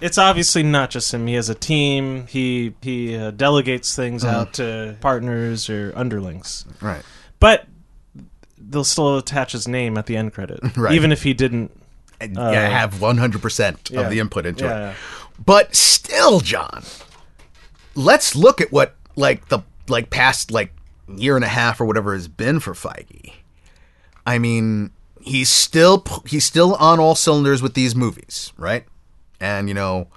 it's 0.00 0.18
obviously 0.18 0.62
not 0.62 0.90
just 0.90 1.12
him. 1.12 1.26
He 1.26 1.34
has 1.34 1.48
a 1.48 1.54
team. 1.54 2.26
He 2.26 2.74
he 2.82 3.16
uh, 3.16 3.30
delegates 3.32 3.94
things 3.96 4.22
Mm-hmm. 4.24 4.34
out 4.34 4.52
to 4.54 4.96
partners 5.00 5.68
or 5.70 5.92
underlings. 5.96 6.64
right. 6.80 7.02
But 7.40 7.66
they'll 8.58 8.84
still 8.84 9.18
attach 9.18 9.52
his 9.52 9.68
name 9.68 9.96
at 9.98 10.06
the 10.06 10.16
end 10.16 10.32
credit, 10.32 10.60
Right. 10.76 10.94
even 10.94 11.12
if 11.12 11.22
he 11.22 11.34
didn't. 11.34 11.70
And, 12.20 12.34
yeah, 12.34 12.68
have 12.68 13.00
100 13.02 13.42
percent 13.42 13.90
yeah. 13.92 14.00
of 14.00 14.10
the 14.10 14.20
input 14.20 14.46
into 14.46 14.64
Yeah. 14.64 14.90
it. 14.90 14.96
But 15.44 15.74
still, 15.76 16.40
John, 16.40 16.82
let's 17.94 18.34
look 18.34 18.60
at 18.60 18.72
what 18.72 18.94
like 19.16 19.48
the 19.48 19.60
like 19.88 20.08
past 20.10 20.50
like 20.50 20.72
year 21.14 21.36
and 21.36 21.44
a 21.44 21.48
half 21.48 21.80
or 21.80 21.84
whatever 21.84 22.14
has 22.14 22.26
been 22.28 22.58
for 22.60 22.72
Feige. 22.72 23.32
I 24.26 24.38
mean, 24.38 24.90
he's 25.20 25.48
still 25.50 26.04
he's 26.26 26.44
still 26.44 26.74
on 26.76 26.98
all 26.98 27.14
cylinders 27.14 27.60
with 27.62 27.74
these 27.74 27.94
movies, 27.94 28.52
right? 28.56 28.84
And 29.40 29.68
you 29.68 29.74
know, 29.74 30.08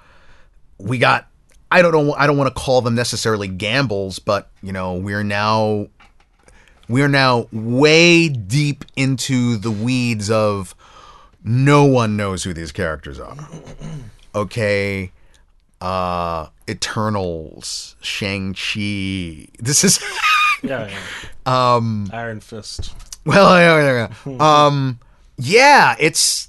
we 0.78 0.98
got 0.98 1.26
I 1.70 1.82
don't 1.82 1.92
know 1.92 2.14
I 2.14 2.26
don't 2.26 2.36
want 2.36 2.54
to 2.54 2.60
call 2.60 2.80
them 2.82 2.94
necessarily 2.94 3.48
gambles, 3.48 4.18
but 4.18 4.48
you 4.62 4.72
know, 4.72 4.94
we're 4.94 5.22
now 5.22 5.88
we're 6.88 7.08
now 7.08 7.46
way 7.52 8.28
deep 8.28 8.84
into 8.96 9.56
the 9.56 9.70
weeds 9.70 10.30
of 10.30 10.74
no 11.44 11.84
one 11.84 12.16
knows 12.16 12.42
who 12.44 12.52
these 12.52 12.72
characters 12.72 13.18
are. 13.20 13.36
Okay. 14.32 15.10
Uh 15.80 16.46
Eternals, 16.68 17.96
Shang-Chi. 18.00 19.48
This 19.58 19.82
is 19.82 19.98
Yeah. 20.62 20.88
yeah. 20.88 20.98
Um. 21.46 22.08
Iron 22.12 22.38
Fist. 22.40 22.94
well, 23.24 23.58
yeah, 23.58 24.08
yeah, 24.24 24.30
yeah. 24.38 24.64
um 24.64 25.00
yeah, 25.36 25.96
it's 25.98 26.48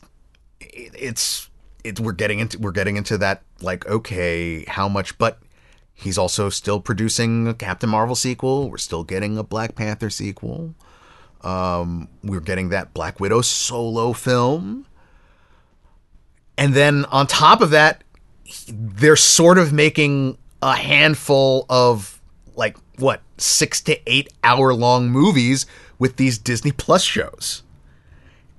it's 0.60 1.50
it's 1.84 2.00
we're 2.00 2.12
getting 2.12 2.40
into 2.40 2.60
we're 2.60 2.72
getting 2.72 2.98
into 2.98 3.18
that 3.20 3.44
like 3.62 3.86
okay, 3.88 4.66
how 4.66 4.88
much 4.88 5.18
but 5.18 5.40
he's 5.94 6.18
also 6.18 6.50
still 6.50 6.80
producing 6.80 7.48
a 7.48 7.54
Captain 7.54 7.90
Marvel 7.90 8.16
sequel. 8.16 8.70
We're 8.70 8.78
still 8.78 9.04
getting 9.04 9.38
a 9.38 9.44
Black 9.44 9.76
Panther 9.76 10.10
sequel. 10.10 10.76
Um 11.42 12.08
we're 12.24 12.40
getting 12.40 12.70
that 12.70 12.94
Black 12.94 13.20
Widow 13.20 13.42
solo 13.42 14.14
film. 14.14 14.86
And 16.58 16.74
then 16.74 17.06
on 17.06 17.28
top 17.28 17.62
of 17.62 17.72
that, 17.72 18.04
they're 18.68 19.16
sort 19.16 19.58
of 19.58 19.74
making 19.74 20.38
a 20.62 20.76
handful 20.76 21.66
of 21.70 22.22
like 22.56 22.78
what 22.98 23.22
six 23.38 23.82
to 23.82 24.00
eight 24.10 24.32
hour 24.44 24.74
long 24.74 25.10
movies 25.10 25.66
with 25.98 26.18
these 26.18 26.38
Disney 26.38 26.72
Plus 26.72 27.04
shows. 27.04 27.64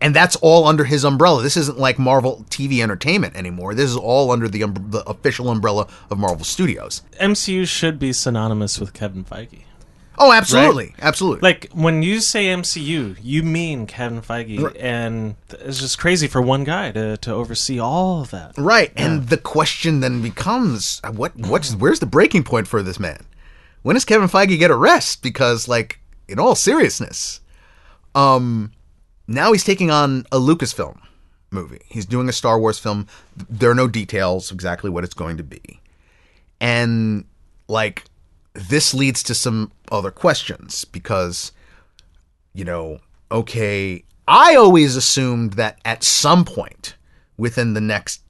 And 0.03 0.15
that's 0.17 0.37
all 0.37 0.67
under 0.67 0.85
his 0.85 1.05
umbrella. 1.05 1.43
This 1.43 1.57
isn't 1.57 1.79
like 1.79 1.99
Marvel 1.99 2.45
TV 2.51 2.83
Entertainment 2.83 3.37
anymore. 3.37 3.73
This 3.75 3.89
is 3.89 3.97
all 3.97 4.33
under 4.33 4.49
the, 4.49 4.65
um, 4.65 4.75
the 4.91 5.09
official 5.09 5.49
umbrella 5.49 5.87
of 6.11 6.19
Marvel 6.19 6.45
Studios. 6.45 7.03
MCU 7.21 7.67
should 7.67 7.99
be 8.01 8.13
synonymous 8.13 8.81
with 8.81 8.93
Kevin 8.93 9.25
Feige. 9.25 9.63
Oh, 10.19 10.33
absolutely, 10.33 10.95
absolutely. 11.01 11.41
Like 11.41 11.71
when 11.73 12.03
you 12.03 12.21
say 12.21 12.47
MCU, 12.47 13.17
you 13.23 13.43
mean 13.43 13.87
Kevin 13.87 14.21
Feige, 14.21 14.77
and 14.79 15.37
it's 15.51 15.81
just 15.81 15.99
crazy 15.99 16.29
for 16.29 16.43
one 16.43 16.65
guy 16.65 16.93
to, 16.93 17.17
to 17.17 17.33
oversee 17.33 17.79
all 17.79 18.21
of 18.21 18.31
that. 18.31 18.53
Right, 18.59 18.93
and 18.95 19.29
the 19.29 19.39
question 19.39 20.01
then 20.01 20.21
becomes, 20.21 21.01
what 21.13 21.35
what's 21.37 21.75
where's 21.75 22.01
the 22.01 22.07
breaking 22.07 22.45
point 22.45 22.69
for 22.69 22.83
this 22.83 23.01
man? 23.01 23.25
When 23.83 23.95
does 23.95 24.05
Kevin 24.05 24.29
Feige 24.29 24.59
get 24.59 24.71
a 24.71 24.77
rest? 24.77 25.23
Because, 25.23 25.67
like, 25.67 25.99
in 26.29 26.39
all 26.39 26.55
seriousness, 26.55 27.41
um, 28.15 28.73
now 29.27 29.53
he's 29.53 29.65
taking 29.65 29.91
on 29.91 30.27
a 30.33 30.39
Lucasfilm 30.39 30.99
movie. 31.51 31.83
He's 31.87 32.07
doing 32.07 32.29
a 32.29 32.33
Star 32.33 32.59
Wars 32.59 32.79
film. 32.79 33.07
There 33.37 33.71
are 33.71 33.75
no 33.75 33.89
details 33.89 34.51
exactly 34.51 34.91
what 34.91 35.05
it's 35.05 35.15
going 35.15 35.37
to 35.37 35.43
be, 35.43 35.81
and 36.61 37.25
like, 37.69 38.05
this 38.55 38.93
leads 38.95 39.23
to 39.25 39.35
some 39.35 39.73
other 39.91 40.11
questions 40.11 40.85
because, 40.85 41.53
you 42.53 42.65
know, 42.65 42.99
okay, 43.31 44.05
I 44.29 44.57
always 44.57 44.97
assumed 44.97 45.55
that 45.55 45.79
at 45.85 46.05
some 46.05 46.45
point 46.45 46.95
within 47.37 47.75
the 47.75 47.81
next, 47.81 48.23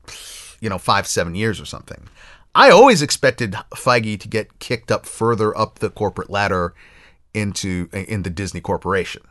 you 0.61 0.69
know, 0.69 0.79
five, 0.79 1.07
seven 1.07 1.35
years 1.35 1.61
or 1.61 1.65
something. 1.65 2.09
I 2.55 2.71
always 2.71 3.03
expected 3.03 3.57
Feige 3.75 4.21
to 4.21 4.29
get 4.29 4.59
kicked 4.59 4.93
up 4.93 5.07
further 5.07 5.57
up 5.57 5.79
the 5.79 5.91
corporate 5.91 6.31
ladder 6.31 6.75
into 7.35 7.89
in 7.93 8.23
the 8.23 8.31
Disney 8.31 8.61
Corporation. 8.61 9.23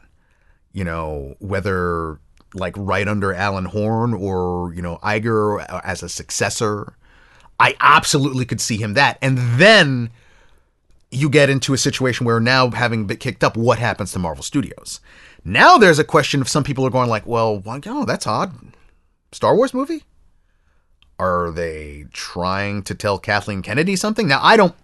You 0.74 0.84
know, 0.84 1.36
whether 1.40 2.20
like 2.54 2.76
right 2.78 3.08
under 3.08 3.34
Alan 3.34 3.66
Horn 3.66 4.14
or, 4.14 4.74
you 4.74 4.82
know, 4.82 4.98
Iger 5.04 5.66
as 5.84 6.04
a 6.04 6.10
successor. 6.10 6.96
I 7.60 7.76
absolutely 7.80 8.46
could 8.46 8.60
see 8.60 8.78
him 8.78 8.94
that. 8.96 9.18
And 9.22 9.38
then 9.38 10.10
you 11.12 11.30
get 11.30 11.50
into 11.50 11.74
a 11.74 11.78
situation 11.78 12.26
where 12.26 12.40
now 12.40 12.70
having 12.72 13.06
been 13.06 13.18
kicked 13.18 13.44
up, 13.44 13.56
what 13.56 13.80
happens 13.80 14.12
to 14.14 14.20
Marvel 14.20 14.44
Studios? 14.44 15.00
Now 15.46 15.78
there's 15.78 16.00
a 16.00 16.04
question 16.04 16.42
of 16.42 16.50
some 16.50 16.64
people 16.64 16.86
are 16.86 16.92
going 16.92 17.10
like, 17.10 17.26
well, 17.26 17.62
oh, 17.66 18.06
that's 18.06 18.28
odd. 18.28 18.54
Star 19.32 19.56
Wars 19.56 19.74
movie? 19.74 20.04
Are 21.20 21.52
they 21.52 22.06
trying 22.12 22.84
to 22.84 22.96
tell 22.96 23.20
Kathleen 23.20 23.62
Kennedy 23.62 23.96
something? 23.96 24.28
Now 24.28 24.40
I 24.42 24.58
don't 24.58 24.76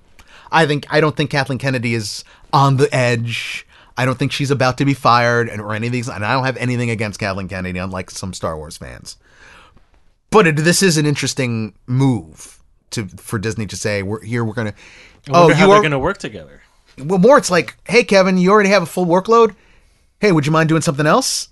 I 0.52 0.66
think 0.66 0.86
I 0.90 1.02
don't 1.02 1.16
think 1.16 1.32
Kathleen 1.32 1.60
Kennedy 1.60 1.94
is 1.94 2.24
on 2.54 2.78
the 2.78 2.94
edge. 2.94 3.67
I 3.98 4.06
don't 4.06 4.18
think 4.18 4.32
she's 4.32 4.52
about 4.52 4.78
to 4.78 4.86
be 4.86 4.94
fired 4.94 5.50
and 5.50 5.60
or 5.62 5.74
any 5.74 5.88
of 5.88 5.94
these 5.94 6.08
and 6.08 6.24
I 6.24 6.34
don't 6.34 6.46
have 6.46 6.58
anything 6.58 6.90
against 6.90 7.20
Kathleen 7.20 7.48
Kennedy 7.48 7.80
unlike 7.80 8.12
some 8.12 8.34
Star 8.34 8.56
Wars 8.58 8.78
fans. 8.78 9.18
But 10.30 10.46
it, 10.48 10.56
this 10.58 10.84
is 10.84 10.98
an 10.98 11.06
interesting 11.06 11.74
move 11.88 12.62
to 12.92 13.08
for 13.08 13.40
Disney 13.40 13.66
to 13.68 13.76
say 13.76 14.04
we're 14.04 14.22
here 14.22 14.44
we're 14.46 14.54
going 14.54 14.72
to 14.72 14.74
I 15.28 15.32
wonder 15.40 15.56
Oh, 15.56 15.58
you 15.58 15.68
they're 15.68 15.80
going 15.82 15.92
to 15.92 16.00
work 16.00 16.20
together. 16.20 16.62
well, 17.04 17.20
more 17.20 17.38
it's 17.38 17.52
like, 17.52 17.76
hey, 17.86 18.04
Kevin, 18.04 18.38
you 18.38 18.52
already 18.52 18.70
have 18.70 18.84
a 18.84 18.86
full 18.88 19.06
workload. 19.06 19.56
Hey, 20.20 20.32
would 20.32 20.46
you 20.46 20.52
mind 20.52 20.70
doing 20.70 20.82
something 20.82 21.06
else? 21.06 21.50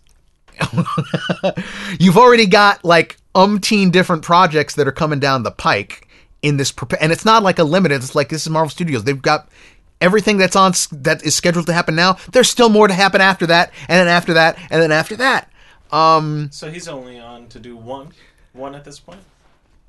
You've 2.00 2.18
already 2.18 2.46
got 2.46 2.84
like 2.84 3.18
umpteen 3.34 3.92
different 3.92 4.24
projects 4.24 4.76
that 4.76 4.88
are 4.88 4.92
coming 4.94 5.20
down 5.20 5.44
the 5.44 5.52
pike 5.52 6.08
in 6.42 6.58
this, 6.58 6.74
and 7.00 7.12
it's 7.12 7.26
not 7.26 7.44
like 7.44 7.60
a 7.60 7.64
limited. 7.64 7.96
It's 7.96 8.16
like 8.16 8.30
this 8.30 8.44
is 8.44 8.50
Marvel 8.50 8.70
Studios. 8.70 9.04
They've 9.04 9.22
got 9.22 9.50
everything 10.02 10.38
that's 10.38 10.56
on 10.56 10.74
that 10.92 11.24
is 11.24 11.36
scheduled 11.36 11.66
to 11.68 11.74
happen 11.74 11.96
now. 11.96 12.18
There's 12.32 12.50
still 12.50 12.70
more 12.70 12.88
to 12.88 12.94
happen 12.94 13.22
after 13.22 13.46
that, 13.48 13.72
and 13.88 14.00
then 14.00 14.08
after 14.08 14.34
that, 14.34 14.58
and 14.70 14.82
then 14.82 14.92
after 14.92 15.16
that. 15.18 15.50
Um, 15.92 16.50
So 16.52 16.70
he's 16.72 16.88
only 16.88 17.20
on 17.20 17.48
to 17.48 17.60
do 17.60 17.76
one, 17.78 18.10
one 18.54 18.76
at 18.76 18.84
this 18.84 19.00
point. 19.00 19.22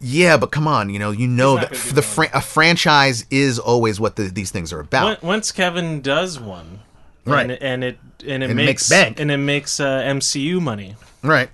yeah, 0.00 0.36
but 0.36 0.50
come 0.52 0.68
on, 0.68 0.90
you 0.90 0.98
know, 0.98 1.10
you 1.10 1.26
know 1.26 1.56
that 1.56 1.72
the 1.72 2.02
fran- 2.02 2.30
a 2.34 2.40
franchise 2.40 3.24
is 3.30 3.58
always 3.58 3.98
what 3.98 4.16
the, 4.16 4.24
these 4.24 4.50
things 4.50 4.72
are 4.72 4.80
about. 4.80 5.22
Once- 5.22 5.52
Kevin 5.52 6.00
does 6.02 6.38
one, 6.38 6.80
Right. 7.24 7.50
and, 7.50 7.52
and 7.62 7.82
it 7.84 7.98
and 8.26 8.42
it 8.42 8.50
And 8.50 8.52
it 8.52 8.54
makes 8.54 8.66
makes, 8.66 8.88
bank. 8.88 9.20
and 9.20 9.30
it 9.30 9.36
makes 9.38 9.80
uh, 9.80 10.00
MCU 10.02 10.60
money, 10.60 10.96
Right. 11.22 11.50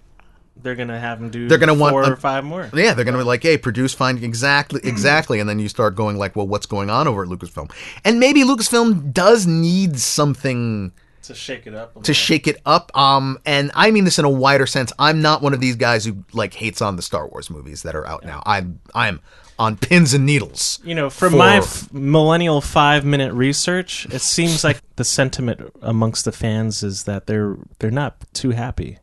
They're 0.63 0.75
gonna 0.75 0.99
have 1.01 1.19
them 1.21 1.31
do. 1.31 1.49
They're 1.49 1.59
gonna 1.59 1.75
want 1.75 1.93
four 1.93 2.05
a- 2.05 2.11
or 2.13 2.17
five 2.17 2.45
more. 2.45 2.69
Yeah, 2.75 2.95
they're 2.95 3.05
gonna 3.05 3.19
be 3.19 3.25
like, 3.25 3.43
"Hey, 3.43 3.57
produce, 3.59 3.93
find 3.95 4.23
exactly, 4.23 4.81
exactly," 4.85 5.41
and 5.41 5.49
then 5.49 5.59
you 5.59 5.69
start 5.69 5.95
going 5.95 6.17
like, 6.17 6.37
"Well, 6.37 6.47
what's 6.49 6.67
going 6.67 6.91
on 6.91 7.09
over 7.09 7.23
at 7.25 7.29
Lucasfilm?" 7.29 7.71
And 8.05 8.19
maybe 8.21 8.43
Lucasfilm 8.45 9.13
does 9.13 9.47
need 9.47 9.99
something 9.99 10.93
to 11.25 11.35
shake 11.35 11.67
it 11.69 11.75
up. 11.75 12.03
to 12.03 12.13
shake 12.15 12.47
it 12.49 12.61
up. 12.67 12.91
Um, 12.97 13.39
and 13.47 13.71
I 13.75 13.91
mean 13.91 14.05
this 14.05 14.19
in 14.19 14.25
a 14.25 14.31
wider 14.31 14.67
sense. 14.67 14.93
I'm 14.99 15.23
not 15.23 15.41
one 15.43 15.55
of 15.55 15.61
these 15.61 15.77
guys 15.77 16.05
who 16.05 16.25
like 16.33 16.55
hates 16.55 16.83
on 16.83 16.97
the 16.97 17.03
Star 17.03 17.29
Wars 17.29 17.49
movies 17.51 17.83
that 17.83 17.95
are 17.95 18.07
out 18.07 18.25
now. 18.25 18.43
I'm 18.47 18.81
I'm 18.95 19.21
on 19.59 19.77
pins 19.77 20.15
and 20.15 20.27
needles. 20.27 20.81
You 20.83 20.95
know, 20.97 21.11
from 21.11 21.31
for- 21.33 21.37
my 21.37 21.57
f- 21.59 21.93
millennial 21.93 22.61
five 22.61 23.05
minute 23.05 23.33
research, 23.35 24.07
it 24.11 24.21
seems 24.21 24.65
like 24.65 24.81
the 24.97 25.05
sentiment 25.05 25.61
amongst 25.83 26.25
the 26.25 26.33
fans 26.33 26.83
is 26.83 27.05
that 27.05 27.27
they're 27.27 27.57
they're 27.79 27.91
not 27.93 28.17
too 28.33 28.51
happy 28.51 28.99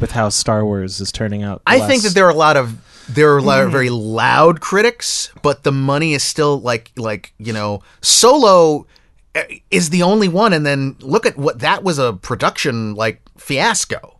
with 0.00 0.12
how 0.12 0.28
Star 0.28 0.64
Wars 0.64 1.00
is 1.00 1.10
turning 1.12 1.42
out. 1.42 1.62
I 1.66 1.78
less. 1.78 1.88
think 1.88 2.02
that 2.02 2.14
there 2.14 2.26
are 2.26 2.30
a 2.30 2.34
lot 2.34 2.56
of 2.56 2.76
there 3.08 3.32
are 3.34 3.38
a 3.38 3.42
lot 3.42 3.60
of 3.62 3.70
very 3.70 3.90
loud 3.90 4.60
critics, 4.60 5.30
but 5.42 5.62
the 5.62 5.72
money 5.72 6.12
is 6.14 6.22
still 6.24 6.60
like 6.60 6.90
like 6.96 7.32
you 7.38 7.52
know 7.52 7.82
Solo 8.02 8.86
eh, 9.34 9.58
is 9.70 9.90
the 9.90 10.02
only 10.02 10.28
one, 10.28 10.52
and 10.52 10.66
then 10.66 10.96
look 11.00 11.24
at 11.26 11.36
what 11.36 11.60
that 11.60 11.82
was 11.84 11.98
a 11.98 12.12
production 12.14 12.94
like 12.94 13.22
fiasco, 13.38 14.18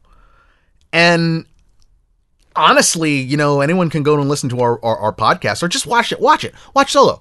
and 0.92 1.46
honestly, 2.54 3.16
you 3.20 3.36
know 3.36 3.60
anyone 3.60 3.90
can 3.90 4.02
go 4.02 4.18
and 4.18 4.28
listen 4.28 4.48
to 4.50 4.60
our, 4.60 4.82
our 4.84 4.96
our 4.98 5.12
podcast 5.12 5.62
or 5.62 5.68
just 5.68 5.86
watch 5.86 6.12
it, 6.12 6.20
watch 6.20 6.44
it, 6.44 6.54
watch 6.74 6.92
Solo. 6.92 7.20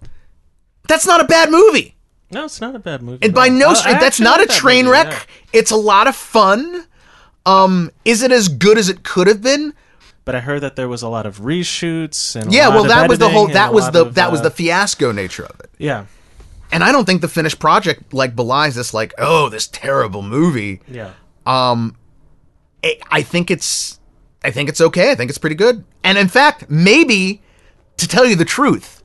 That's 0.87 1.07
not 1.07 1.19
a 1.19 1.23
bad 1.25 1.49
movie. 1.49 1.95
no, 2.31 2.45
it's 2.45 2.61
not 2.61 2.75
a 2.75 2.79
bad 2.79 3.01
movie. 3.01 3.25
And 3.25 3.33
by 3.33 3.47
all. 3.47 3.53
no 3.55 3.67
I- 3.67 3.71
I 3.71 3.73
stretch, 3.73 3.99
that's 4.01 4.19
not 4.19 4.39
a 4.41 4.45
train 4.45 4.85
movie, 4.85 4.91
wreck. 4.93 5.07
yeah. 5.11 5.59
It's 5.59 5.71
a 5.71 5.75
lot 5.75 6.07
of 6.07 6.15
fun. 6.15 6.85
Um, 7.45 7.91
is 8.03 8.21
it 8.23 8.31
as 8.31 8.47
good 8.47 8.77
as 8.77 8.89
it 8.89 9.03
could 9.03 9.27
have 9.27 9.41
been? 9.41 9.73
But 10.23 10.33
I 10.35 10.39
heard 10.39 10.61
that 10.61 10.75
there 10.75 10.89
was 10.89 11.03
a 11.03 11.07
lot 11.09 11.25
of 11.27 11.39
reshoots 11.39 12.35
and 12.35 12.51
a 12.51 12.55
Yeah, 12.55 12.67
lot 12.67 12.73
well, 12.75 12.83
of 12.85 12.89
that 12.89 13.09
was 13.09 13.19
the 13.19 13.29
whole. 13.29 13.47
That 13.47 13.73
was 13.73 13.91
the 13.91 14.05
of, 14.07 14.15
that 14.15 14.31
was 14.31 14.39
uh, 14.39 14.43
the 14.45 14.51
fiasco 14.51 15.11
nature 15.11 15.45
of 15.45 15.59
it. 15.59 15.69
yeah 15.77 16.05
And 16.71 16.83
I 16.83 16.91
don't 16.91 17.05
think 17.05 17.21
the 17.21 17.27
finished 17.27 17.59
project 17.59 18.11
like 18.13 18.35
belies 18.35 18.73
this. 18.75 18.93
Like, 18.93 19.13
oh, 19.19 19.49
this 19.49 19.67
terrible 19.67 20.23
movie. 20.23 20.81
yeah. 20.87 21.11
Um, 21.45 21.95
I 22.83 22.97
I 23.11 23.21
think 23.21 23.51
it's, 23.51 23.99
I 24.43 24.49
think 24.49 24.67
it's 24.69 24.81
okay. 24.81 25.11
I 25.11 25.15
think 25.15 25.29
it's 25.29 25.37
pretty 25.37 25.55
good. 25.55 25.83
And 26.03 26.17
in 26.17 26.27
fact, 26.27 26.69
maybe, 26.69 27.41
to 27.97 28.07
tell 28.07 28.25
you 28.25 28.35
the 28.35 28.45
truth, 28.45 29.03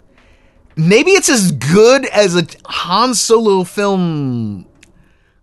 maybe 0.76 1.10
it's 1.10 1.28
as 1.28 1.52
good 1.52 2.06
as 2.06 2.34
a 2.34 2.46
Han 2.64 3.14
Solo 3.14 3.64
film 3.64 4.64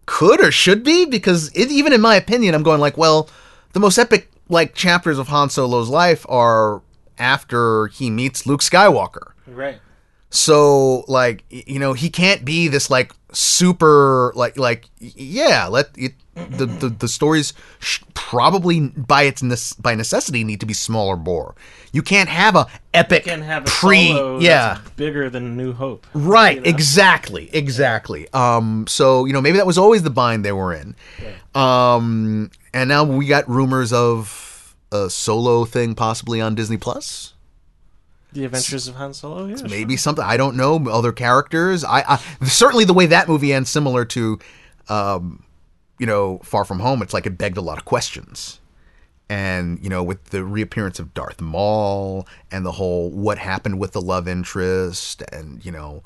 could 0.08 0.42
or 0.42 0.52
should 0.52 0.84
be. 0.84 1.06
Because 1.06 1.52
it, 1.54 1.70
even 1.70 1.94
in 1.94 2.02
my 2.02 2.16
opinion, 2.16 2.56
I'm 2.56 2.64
going 2.64 2.82
like, 2.82 2.98
well, 2.98 3.30
the 3.74 3.80
most 3.80 4.00
epic 4.00 4.32
like 4.50 4.74
chapters 4.74 5.20
of 5.20 5.28
Han 5.28 5.52
Solo's 5.52 5.90
life 5.90 6.26
are 6.28 6.82
after 7.20 7.88
he 7.88 8.10
meets 8.10 8.48
Luke 8.48 8.62
Skywalker. 8.62 9.34
Right. 9.46 9.80
So 10.30 11.06
like 11.08 11.44
you 11.50 11.80
know 11.80 11.94
he 11.94 12.10
can't 12.10 12.44
be 12.44 12.68
this 12.68 12.90
like 12.90 13.12
super 13.34 14.32
like 14.36 14.58
like 14.58 14.90
yeah 15.00 15.68
let 15.68 15.90
it 15.98 16.14
the 16.36 16.66
the, 16.66 16.90
the 16.90 17.08
stories 17.08 17.54
sh- 17.80 18.02
probably 18.14 18.90
by 18.90 19.24
its 19.24 19.42
nece- 19.42 19.82
by 19.82 19.96
necessity 19.96 20.44
need 20.44 20.60
to 20.60 20.66
be 20.66 20.74
smaller 20.74 21.16
bore. 21.16 21.56
You 21.94 22.02
can't 22.04 22.30
have 22.30 22.56
a 22.56 22.68
epic 22.94 23.26
You 23.26 23.32
can 23.32 23.42
have 23.42 23.64
a 23.64 23.70
pre 23.70 24.12
yeah 24.40 24.80
bigger 24.98 25.30
than 25.30 25.56
New 25.58 25.74
Hope. 25.74 26.06
right 26.14 26.58
you 26.58 26.62
know? 26.64 26.70
exactly 26.70 27.50
exactly 27.54 28.28
um 28.34 28.86
so 28.88 29.26
you 29.26 29.34
know 29.34 29.42
maybe 29.42 29.58
that 29.58 29.66
was 29.66 29.78
always 29.78 30.04
the 30.04 30.10
bind 30.10 30.44
they 30.46 30.52
were 30.52 30.74
in 30.74 30.94
um 31.56 32.52
and 32.74 32.90
now 32.90 33.04
we 33.04 33.26
got 33.28 33.48
rumors 33.50 33.92
of 33.94 34.76
a 34.92 35.10
solo 35.10 35.66
thing 35.66 35.96
possibly 35.96 36.40
on 36.42 36.54
Disney 36.56 36.78
Plus 36.78 37.34
The 38.38 38.46
Adventures 38.46 38.88
of 38.88 38.96
Han 38.96 39.16
Solo. 39.16 39.48
Yeah, 39.48 39.56
sure. 39.56 39.68
maybe 39.68 39.98
something 39.98 40.24
I 40.24 40.38
don't 40.38 40.56
know. 40.56 40.88
Other 40.90 41.12
characters. 41.12 41.84
I, 41.84 42.04
I 42.08 42.46
certainly 42.46 42.86
the 42.86 42.94
way 42.94 43.08
that 43.08 43.28
movie 43.28 43.52
ends, 43.52 43.70
similar 43.70 44.06
to, 44.06 44.38
um, 44.90 45.44
you 45.98 46.06
know, 46.06 46.38
Far 46.44 46.64
From 46.64 46.80
Home. 46.80 47.02
It's 47.02 47.16
like 47.16 47.26
it 47.26 47.38
begged 47.38 47.58
a 47.58 47.62
lot 47.62 47.80
of 47.80 47.86
questions, 47.86 48.60
and 49.28 49.84
you 49.84 49.90
know, 49.90 50.04
with 50.04 50.26
the 50.26 50.44
reappearance 50.44 51.00
of 51.00 51.16
Darth 51.16 51.42
Maul 51.42 52.28
and 52.52 52.64
the 52.64 52.74
whole 52.74 53.10
what 53.10 53.40
happened 53.40 53.80
with 53.80 53.94
the 53.94 54.02
love 54.02 54.28
interest, 54.28 55.24
and 55.34 55.66
you 55.66 55.72
know, 55.72 56.04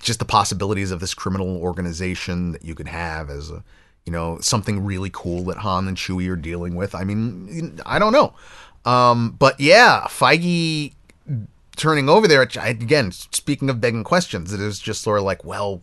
just 0.00 0.18
the 0.18 0.24
possibilities 0.24 0.90
of 0.90 1.00
this 1.00 1.12
criminal 1.12 1.58
organization 1.58 2.52
that 2.52 2.64
you 2.64 2.74
could 2.74 2.88
have 2.88 3.28
as 3.28 3.50
a, 3.50 3.62
you 4.06 4.12
know, 4.12 4.38
something 4.40 4.82
really 4.82 5.10
cool 5.12 5.44
that 5.44 5.58
Han 5.58 5.88
and 5.88 5.98
Chewie 5.98 6.30
are 6.30 6.36
dealing 6.36 6.74
with. 6.74 6.94
I 6.94 7.04
mean, 7.04 7.80
I 7.84 7.98
don't 7.98 8.14
know. 8.14 8.32
Um, 8.86 9.36
but 9.38 9.60
yeah, 9.60 10.06
Feige 10.08 10.94
turning 11.76 12.08
over 12.08 12.26
there, 12.26 12.42
again, 12.42 13.12
speaking 13.12 13.70
of 13.70 13.80
begging 13.80 14.04
questions, 14.04 14.52
it 14.52 14.60
is 14.60 14.78
just 14.78 15.02
sort 15.02 15.18
of 15.18 15.24
like, 15.24 15.44
well, 15.44 15.82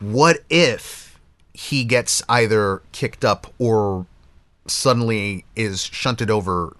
what 0.00 0.38
if 0.50 1.20
he 1.54 1.84
gets 1.84 2.22
either 2.28 2.82
kicked 2.92 3.24
up 3.24 3.52
or 3.58 4.06
suddenly 4.66 5.44
is 5.54 5.84
shunted 5.84 6.30
over 6.30 6.76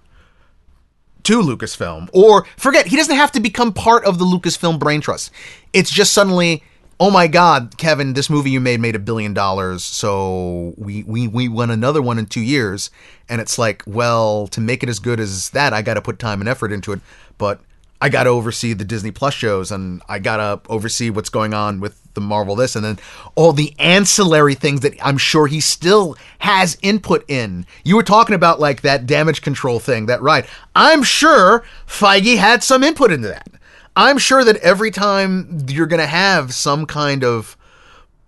to 1.23 1.41
Lucasfilm? 1.41 2.09
Or 2.13 2.45
forget, 2.57 2.87
he 2.87 2.97
doesn't 2.97 3.15
have 3.15 3.31
to 3.33 3.39
become 3.39 3.73
part 3.73 4.03
of 4.05 4.19
the 4.19 4.25
Lucasfilm 4.25 4.79
brain 4.79 4.99
trust. 5.01 5.31
It's 5.71 5.89
just 5.89 6.11
suddenly, 6.13 6.63
oh 6.99 7.11
my 7.11 7.27
God, 7.27 7.77
Kevin, 7.77 8.13
this 8.13 8.29
movie 8.29 8.51
you 8.51 8.59
made 8.59 8.79
made 8.81 8.95
a 8.95 8.99
billion 8.99 9.33
dollars, 9.33 9.83
so 9.85 10.73
we 10.77 11.03
we 11.03 11.27
we 11.27 11.47
won 11.47 11.71
another 11.71 12.01
one 12.01 12.19
in 12.19 12.25
two 12.25 12.41
years, 12.41 12.91
and 13.29 13.39
it's 13.39 13.57
like, 13.57 13.83
well, 13.87 14.47
to 14.47 14.59
make 14.59 14.83
it 14.83 14.89
as 14.89 14.99
good 14.99 15.19
as 15.19 15.49
that, 15.51 15.73
I 15.73 15.81
got 15.81 15.93
to 15.93 16.01
put 16.01 16.19
time 16.19 16.41
and 16.41 16.49
effort 16.49 16.71
into 16.71 16.91
it, 16.91 16.99
but. 17.37 17.61
I 18.03 18.09
got 18.09 18.25
to 18.25 18.31
oversee 18.31 18.73
the 18.73 18.83
Disney 18.83 19.11
Plus 19.11 19.33
shows 19.33 19.71
and 19.71 20.01
I 20.09 20.19
got 20.19 20.35
to 20.35 20.69
oversee 20.69 21.09
what's 21.09 21.29
going 21.29 21.53
on 21.53 21.79
with 21.79 22.03
the 22.15 22.19
Marvel 22.19 22.53
this 22.53 22.75
and 22.75 22.83
then 22.83 22.99
all 23.35 23.53
the 23.53 23.73
ancillary 23.79 24.55
things 24.55 24.81
that 24.81 24.93
I'm 25.01 25.17
sure 25.17 25.47
he 25.47 25.61
still 25.61 26.17
has 26.39 26.77
input 26.81 27.23
in. 27.29 27.65
You 27.85 27.95
were 27.95 28.03
talking 28.03 28.35
about 28.35 28.59
like 28.59 28.81
that 28.81 29.05
damage 29.05 29.41
control 29.41 29.79
thing, 29.79 30.07
that 30.07 30.21
right. 30.21 30.45
I'm 30.75 31.01
sure 31.01 31.63
Feige 31.87 32.35
had 32.35 32.61
some 32.61 32.83
input 32.83 33.09
into 33.09 33.29
that. 33.29 33.47
I'm 33.95 34.17
sure 34.17 34.43
that 34.43 34.57
every 34.57 34.91
time 34.91 35.65
you're 35.69 35.87
going 35.87 36.01
to 36.01 36.05
have 36.05 36.53
some 36.53 36.85
kind 36.85 37.23
of 37.23 37.55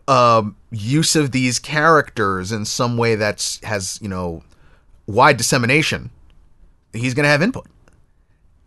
um, 0.07 0.55
use 0.71 1.17
of 1.17 1.33
these 1.33 1.59
characters 1.59 2.53
in 2.53 2.63
some 2.63 2.95
way 2.95 3.15
that's 3.15 3.59
has, 3.65 3.99
you 4.01 4.07
know, 4.07 4.41
wide 5.05 5.35
dissemination, 5.35 6.11
he's 6.93 7.13
going 7.13 7.25
to 7.25 7.29
have 7.29 7.41
input. 7.41 7.67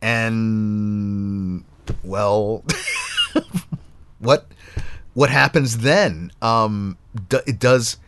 And 0.00 1.64
well, 2.02 2.64
what 4.18 4.46
what 5.14 5.30
happens 5.30 5.78
then? 5.78 6.30
Um, 6.40 6.96
do, 7.28 7.40
it 7.46 7.58
does. 7.58 7.98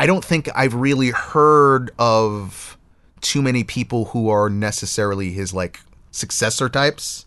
I 0.00 0.06
don't 0.06 0.24
think 0.24 0.48
I've 0.54 0.74
really 0.74 1.10
heard 1.10 1.90
of 1.98 2.76
too 3.20 3.42
many 3.42 3.64
people 3.64 4.06
who 4.06 4.28
are 4.28 4.48
necessarily 4.48 5.30
his 5.30 5.52
like 5.52 5.80
successor 6.10 6.68
types. 6.68 7.26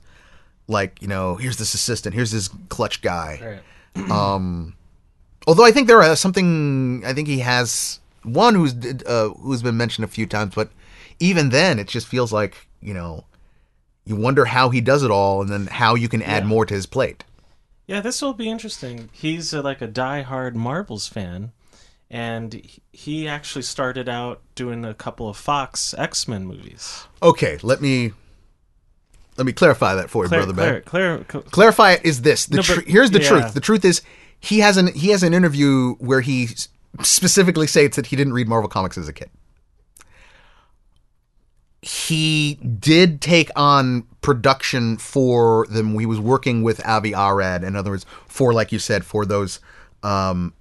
Like 0.67 1.01
you 1.01 1.07
know, 1.07 1.35
here's 1.35 1.57
this 1.57 1.73
assistant, 1.73 2.15
here's 2.15 2.31
this 2.31 2.49
clutch 2.69 3.01
guy. 3.01 3.39
Right. 3.41 3.61
Um, 4.09 4.75
although 5.47 5.65
I 5.65 5.71
think 5.71 5.87
there 5.87 6.01
are 6.01 6.15
something. 6.15 7.03
I 7.05 7.13
think 7.13 7.27
he 7.27 7.39
has 7.39 7.99
one 8.23 8.55
who's 8.55 8.73
uh, 9.05 9.29
who's 9.39 9.61
been 9.61 9.75
mentioned 9.75 10.05
a 10.05 10.07
few 10.07 10.25
times, 10.25 10.55
but 10.55 10.69
even 11.19 11.49
then, 11.49 11.77
it 11.77 11.87
just 11.87 12.07
feels 12.07 12.31
like 12.31 12.67
you 12.81 12.93
know, 12.93 13.25
you 14.05 14.15
wonder 14.15 14.45
how 14.45 14.69
he 14.69 14.81
does 14.81 15.03
it 15.03 15.11
all, 15.11 15.41
and 15.41 15.49
then 15.49 15.67
how 15.67 15.95
you 15.95 16.09
can 16.09 16.21
add 16.21 16.43
Yeah. 16.43 16.47
more 16.49 16.65
to 16.65 16.73
his 16.73 16.85
plate. 16.85 17.23
Yeah, 17.87 17.99
this 18.01 18.21
will 18.21 18.33
be 18.33 18.49
interesting. 18.49 19.09
He's 19.11 19.53
uh, 19.53 19.61
like 19.61 19.81
a 19.81 19.87
die-hard 19.87 20.55
Marvels 20.55 21.07
fan, 21.07 21.51
and 22.09 22.61
he- 22.91 23.27
actually 23.27 23.63
started 23.63 24.07
out 24.09 24.41
doing 24.55 24.85
a 24.85 24.93
couple 24.93 25.27
of 25.29 25.37
Fox 25.37 25.93
X-Men 25.97 26.45
movies. 26.45 27.05
Okay, 27.21 27.57
let 27.61 27.81
me 27.81 28.13
let 29.37 29.45
me 29.45 29.53
clarify 29.53 29.95
that 29.95 30.09
for 30.09 30.23
you, 30.25 30.29
Claire, 30.29 30.41
brother. 30.45 30.53
Claire, 30.53 30.73
Ben. 30.73 30.83
Claire, 30.83 31.25
Cl- 31.29 31.43
Clarify 31.51 31.91
it 31.93 32.01
is 32.05 32.21
this. 32.21 32.45
The 32.45 32.57
No, 32.57 32.61
tr- 32.61 32.75
but- 32.75 32.85
here's 32.87 33.11
the 33.11 33.21
yeah. 33.21 33.27
truth. 33.29 33.53
The 33.53 33.59
truth 33.61 33.83
is 33.85 34.01
he 34.39 34.59
has 34.59 34.77
an 34.77 34.87
he 34.93 35.09
has 35.09 35.23
an 35.23 35.33
interview 35.33 35.93
where 35.95 36.21
he 36.21 36.49
specifically 37.01 37.67
states 37.67 37.95
that 37.95 38.07
he 38.07 38.15
didn't 38.15 38.33
read 38.33 38.47
Marvel 38.47 38.69
comics 38.69 38.97
as 38.97 39.07
a 39.07 39.13
kid. 39.13 39.29
He 41.81 42.55
did 42.55 43.21
take 43.21 43.49
on 43.55 44.03
production 44.21 44.97
for 44.97 45.65
them. 45.67 45.97
He 45.99 46.05
was 46.05 46.19
working 46.19 46.61
with 46.61 46.85
Avi 46.85 47.13
Arad, 47.13 47.63
in 47.63 47.75
other 47.75 47.91
words, 47.91 48.05
for 48.27 48.53
like 48.53 48.71
you 48.71 48.79
said, 48.79 49.03
for 49.03 49.25
those 49.25 49.59
um, 50.03 50.53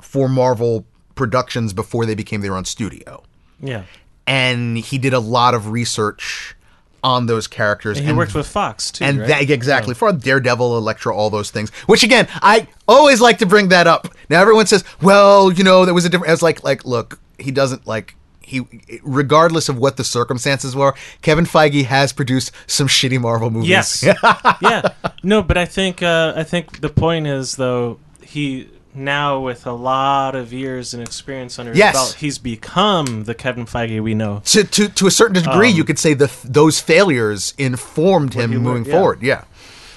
for 0.00 0.28
Marvel 0.28 0.86
productions 1.14 1.72
before 1.72 2.06
they 2.06 2.14
became 2.14 2.40
their 2.40 2.56
own 2.56 2.64
studio 2.64 3.22
yeah. 3.64 3.84
and 4.26 4.78
he 4.78 4.98
did 4.98 5.14
a 5.14 5.18
lot 5.18 5.54
of 5.54 5.70
research 5.70 6.54
on 7.02 7.26
those 7.26 7.46
characters. 7.46 7.98
And 7.98 8.06
he 8.06 8.12
worked 8.12 8.34
with 8.34 8.46
Fox 8.46 8.90
too, 8.90 9.04
and 9.04 9.20
right? 9.20 9.28
that 9.28 9.50
exactly 9.50 9.94
for 9.94 10.12
Daredevil, 10.12 10.78
Elektra, 10.78 11.14
all 11.14 11.30
those 11.30 11.50
things. 11.50 11.70
Which 11.86 12.02
again, 12.02 12.28
I 12.34 12.68
always 12.88 13.20
like 13.20 13.38
to 13.38 13.46
bring 13.46 13.68
that 13.68 13.86
up. 13.86 14.08
Now 14.30 14.40
everyone 14.40 14.66
says, 14.66 14.84
"Well, 15.02 15.52
you 15.52 15.64
know, 15.64 15.84
there 15.84 15.94
was 15.94 16.04
a 16.04 16.08
different." 16.08 16.30
I 16.30 16.32
was 16.32 16.42
like, 16.42 16.64
like, 16.64 16.84
look, 16.84 17.18
he 17.38 17.50
doesn't 17.50 17.86
like 17.86 18.16
he, 18.44 19.00
regardless 19.02 19.68
of 19.68 19.78
what 19.78 19.96
the 19.96 20.04
circumstances 20.04 20.76
were. 20.76 20.94
Kevin 21.22 21.44
Feige 21.44 21.84
has 21.84 22.12
produced 22.12 22.52
some 22.66 22.86
shitty 22.86 23.20
Marvel 23.20 23.50
movies. 23.50 23.70
Yes. 23.70 24.02
yeah. 24.62 24.88
No, 25.22 25.42
but 25.42 25.56
I 25.56 25.64
think 25.64 26.02
uh, 26.02 26.32
I 26.36 26.44
think 26.44 26.80
the 26.80 26.88
point 26.88 27.26
is 27.26 27.56
though 27.56 27.98
he 28.22 28.68
now 28.94 29.40
with 29.40 29.66
a 29.66 29.72
lot 29.72 30.34
of 30.34 30.52
years 30.52 30.94
and 30.94 31.02
experience 31.02 31.58
under 31.58 31.72
his 31.72 31.80
belt, 31.80 32.16
he's 32.18 32.38
become 32.38 33.24
the 33.24 33.34
Kevin 33.34 33.66
Feige 33.66 34.02
we 34.02 34.14
know. 34.14 34.40
To, 34.46 34.64
to 34.64 34.88
to 34.88 35.06
a 35.06 35.10
certain 35.10 35.42
degree, 35.42 35.70
you 35.70 35.84
could 35.84 35.98
say 35.98 36.14
the 36.14 36.30
those 36.44 36.80
failures 36.80 37.54
informed 37.58 38.34
him 38.34 38.50
moving 38.50 38.64
learned, 38.64 38.86
yeah. 38.86 38.92
forward. 38.92 39.22
Yeah. 39.22 39.44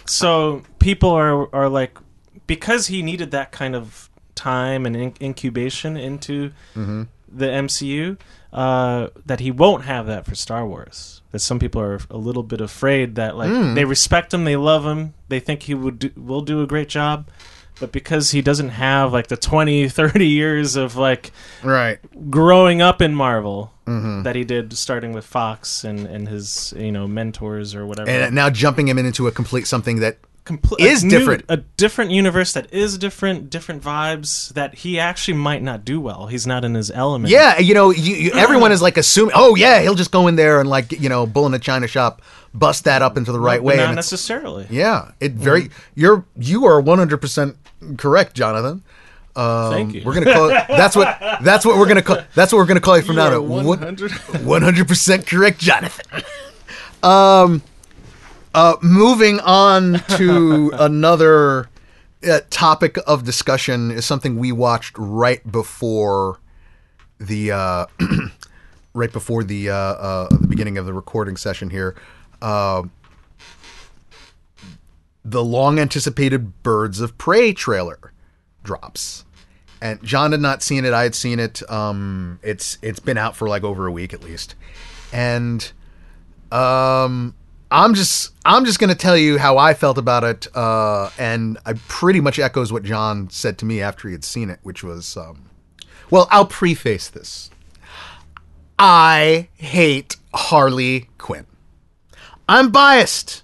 So 0.06 0.64
people 0.80 1.12
are 1.12 1.54
are 1.54 1.70
like 1.70 1.98
because 2.48 2.88
he 2.88 3.02
needed 3.02 3.32
that 3.32 3.52
kind 3.52 3.76
of 3.76 4.10
time 4.36 4.86
and 4.86 4.96
in- 4.96 5.16
incubation 5.20 5.98
into 5.98 6.52
Mm-hmm. 6.76 7.04
The 7.32 7.48
MCU 7.48 8.18
uh, 8.54 9.08
that 9.26 9.40
he 9.40 9.52
won't 9.52 9.84
have 9.86 10.08
that 10.08 10.26
for 10.26 10.36
Star 10.36 10.66
Wars. 10.66 11.22
That 11.32 11.40
some 11.40 11.60
people 11.60 11.82
are 11.82 12.00
a 12.10 12.18
little 12.18 12.44
bit 12.44 12.62
afraid 12.62 13.16
that 13.16 13.36
like 13.38 13.50
Hmm. 13.50 13.74
they 13.76 13.86
respect 13.86 14.34
him, 14.34 14.46
they 14.46 14.56
love 14.56 14.86
him, 14.86 15.14
they 15.30 15.40
think 15.40 15.64
he 15.64 15.74
would 15.76 16.00
do, 16.00 16.12
will 16.16 16.42
do 16.42 16.62
a 16.62 16.68
great 16.68 16.90
job. 16.90 17.28
But 17.80 17.92
because 17.92 18.32
he 18.32 18.42
doesn't 18.42 18.70
have 18.70 19.14
like 19.14 19.28
the 19.28 19.38
20, 19.38 19.88
30 19.90 20.26
years 20.28 20.76
of 20.76 20.96
like 20.96 21.32
Right. 21.64 22.00
growing 22.32 22.82
up 22.82 23.02
in 23.02 23.14
Marvel 23.14 23.74
Mm-hmm. 23.86 24.24
that 24.24 24.36
he 24.36 24.44
did 24.44 24.74
starting 24.78 25.14
with 25.14 25.24
Fox 25.26 25.86
and, 25.86 26.06
and 26.08 26.28
his 26.28 26.74
you 26.76 26.92
know 26.92 27.08
mentors 27.08 27.74
or 27.74 27.86
whatever. 27.86 28.10
and 28.10 28.36
now 28.36 28.50
jumping 28.50 28.90
him 28.90 28.98
into 28.98 29.28
a 29.28 29.32
complete 29.32 29.66
something 29.66 30.02
that 30.02 30.18
complete 30.48 30.80
Is 30.80 31.04
different. 31.04 31.44
a 31.50 31.58
different 31.58 32.12
universe 32.12 32.54
that 32.54 32.74
is 32.74 32.98
different, 32.98 33.50
different 33.50 33.84
vibes 33.84 34.54
that 34.54 34.74
he 34.74 34.98
actually 34.98 35.36
might 35.38 35.62
not 35.62 35.84
do 35.84 36.00
well. 36.00 36.28
He's 36.28 36.48
not 36.48 36.64
in 36.64 36.74
his 36.74 36.90
element. 36.90 37.30
Yeah, 37.30 37.60
you 37.60 37.74
know, 37.74 37.92
you, 37.92 38.16
you, 38.16 38.32
everyone 38.32 38.72
is 38.72 38.82
like 38.82 38.98
assuming, 38.98 39.34
oh 39.36 39.56
yeah, 39.56 39.82
he'll 39.82 39.94
just 39.94 40.12
go 40.12 40.28
in 40.28 40.38
there 40.38 40.60
and 40.62 40.70
like 40.70 40.94
you 40.94 41.10
know, 41.10 41.26
bull 41.28 41.46
in 41.46 41.54
a 41.54 41.60
china 41.60 41.86
shop, 41.86 42.22
bust 42.54 42.86
that 42.86 43.02
up 43.02 43.18
into 43.18 43.32
the 43.32 43.40
right 43.40 43.60
but 43.60 43.66
way. 43.66 43.76
not 43.78 43.94
necessarily. 43.94 44.66
yeah, 44.70 45.12
it 45.20 45.34
very 45.34 45.70
you're 45.94 46.24
you 46.38 46.66
are 46.66 46.80
one 46.80 46.98
hundred 46.98 47.18
percent 47.18 47.58
correct, 47.98 48.34
Jonathan. 48.34 48.84
Um, 49.36 49.72
Thank 49.72 49.94
you. 49.94 50.02
We're 50.04 50.14
gonna 50.16 50.34
call 50.34 50.50
it, 50.50 50.66
that's 50.68 50.96
what 50.96 51.20
that's 51.44 51.66
what 51.66 51.78
we're 51.78 51.88
gonna 51.88 52.02
call 52.02 52.20
that's 52.34 52.52
what 52.54 52.58
we're 52.58 52.66
gonna 52.66 52.80
call 52.80 52.98
you 52.98 53.04
from 53.04 53.18
You 53.18 53.22
now 53.24 53.36
on. 53.44 53.66
100 53.66 54.12
One 54.46 54.62
hundred 54.64 54.88
percent 54.88 55.28
correct, 55.28 55.60
Jonathan. 55.60 56.24
Um, 57.04 57.62
uh, 58.54 58.76
moving 58.82 59.40
on 59.40 60.00
to 60.18 60.72
another 60.80 61.70
uh, 62.28 62.40
topic 62.50 62.98
of 63.06 63.24
discussion 63.24 63.92
is 63.92 64.06
something 64.06 64.38
we 64.38 64.52
watched 64.52 64.96
right 64.98 65.50
before 65.52 66.40
the 67.20 67.52
uh, 67.52 67.86
right 68.94 69.12
before 69.12 69.44
the 69.44 69.70
uh, 69.70 69.76
uh, 69.76 70.28
the 70.30 70.48
beginning 70.48 70.78
of 70.78 70.86
the 70.86 70.94
recording 70.94 71.38
session 71.38 71.70
here. 71.70 71.96
Uh, 72.42 72.84
the 75.24 75.44
long 75.44 75.78
anticipated 75.78 76.64
Birds 76.64 77.02
of 77.02 77.18
Prey 77.18 77.52
trailer 77.52 78.14
drops. 78.64 79.26
And 79.82 80.02
John 80.04 80.32
had 80.32 80.42
not 80.42 80.64
seen 80.64 80.86
it. 80.86 80.94
I 80.94 81.04
had 81.04 81.14
seen 81.14 81.40
it. 81.40 81.70
Um, 81.70 82.40
it's 82.42 82.80
it's 82.82 83.00
been 83.00 83.18
out 83.18 83.36
for 83.36 83.48
like 83.48 83.64
over 83.64 83.86
a 83.86 83.92
week 83.92 84.12
at 84.12 84.24
least, 84.24 84.56
and 85.14 85.72
um, 86.52 87.36
I'm 87.70 87.94
just 87.94 88.34
I'm 88.46 88.64
just 88.66 88.80
gonna 88.80 88.96
tell 88.96 89.18
you 89.18 89.38
how 89.38 89.58
I 89.58 89.74
felt 89.74 89.98
about 89.98 90.24
it, 90.24 90.48
uh, 90.56 91.10
and 91.18 91.58
I 91.66 91.74
pretty 91.88 92.22
much 92.22 92.40
echoes 92.40 92.72
what 92.72 92.84
John 92.84 93.30
said 93.30 93.58
to 93.60 93.66
me 93.66 93.82
after 93.82 94.08
he 94.08 94.14
had 94.14 94.24
seen 94.24 94.50
it, 94.50 94.60
which 94.64 94.84
was, 94.84 95.18
um, 95.18 95.50
well, 96.10 96.28
I'll 96.32 96.46
preface 96.46 97.10
this. 97.10 97.50
I 98.80 99.50
hate 99.56 100.16
Harley 100.34 101.10
Quinn. 101.18 101.46
I'm 102.48 102.72
biased. 102.72 103.44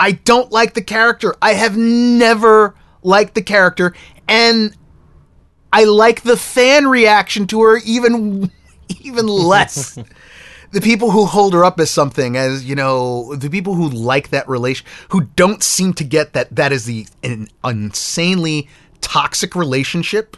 I 0.00 0.12
don't 0.12 0.50
like 0.50 0.74
the 0.74 0.82
character. 0.82 1.34
I 1.42 1.52
have 1.52 1.76
never 1.76 2.74
liked 3.02 3.34
the 3.34 3.42
character, 3.42 3.94
and 4.26 4.74
I 5.70 5.84
like 5.84 6.22
the 6.22 6.36
fan 6.38 6.86
reaction 6.86 7.46
to 7.48 7.62
her 7.62 7.78
even 7.84 8.50
even 9.02 9.26
less. 9.26 9.98
the 10.74 10.80
people 10.80 11.12
who 11.12 11.24
hold 11.24 11.54
her 11.54 11.64
up 11.64 11.78
as 11.78 11.88
something, 11.88 12.36
as 12.36 12.64
you 12.64 12.74
know, 12.74 13.36
the 13.36 13.48
people 13.48 13.74
who 13.74 13.88
like 13.88 14.30
that 14.30 14.48
relation, 14.48 14.84
who 15.10 15.22
don't 15.36 15.62
seem 15.62 15.94
to 15.94 16.04
get 16.04 16.32
that 16.32 16.54
that 16.56 16.72
is 16.72 16.84
the 16.84 17.06
an 17.22 17.48
insanely 17.62 18.68
toxic 19.00 19.54
relationship. 19.54 20.36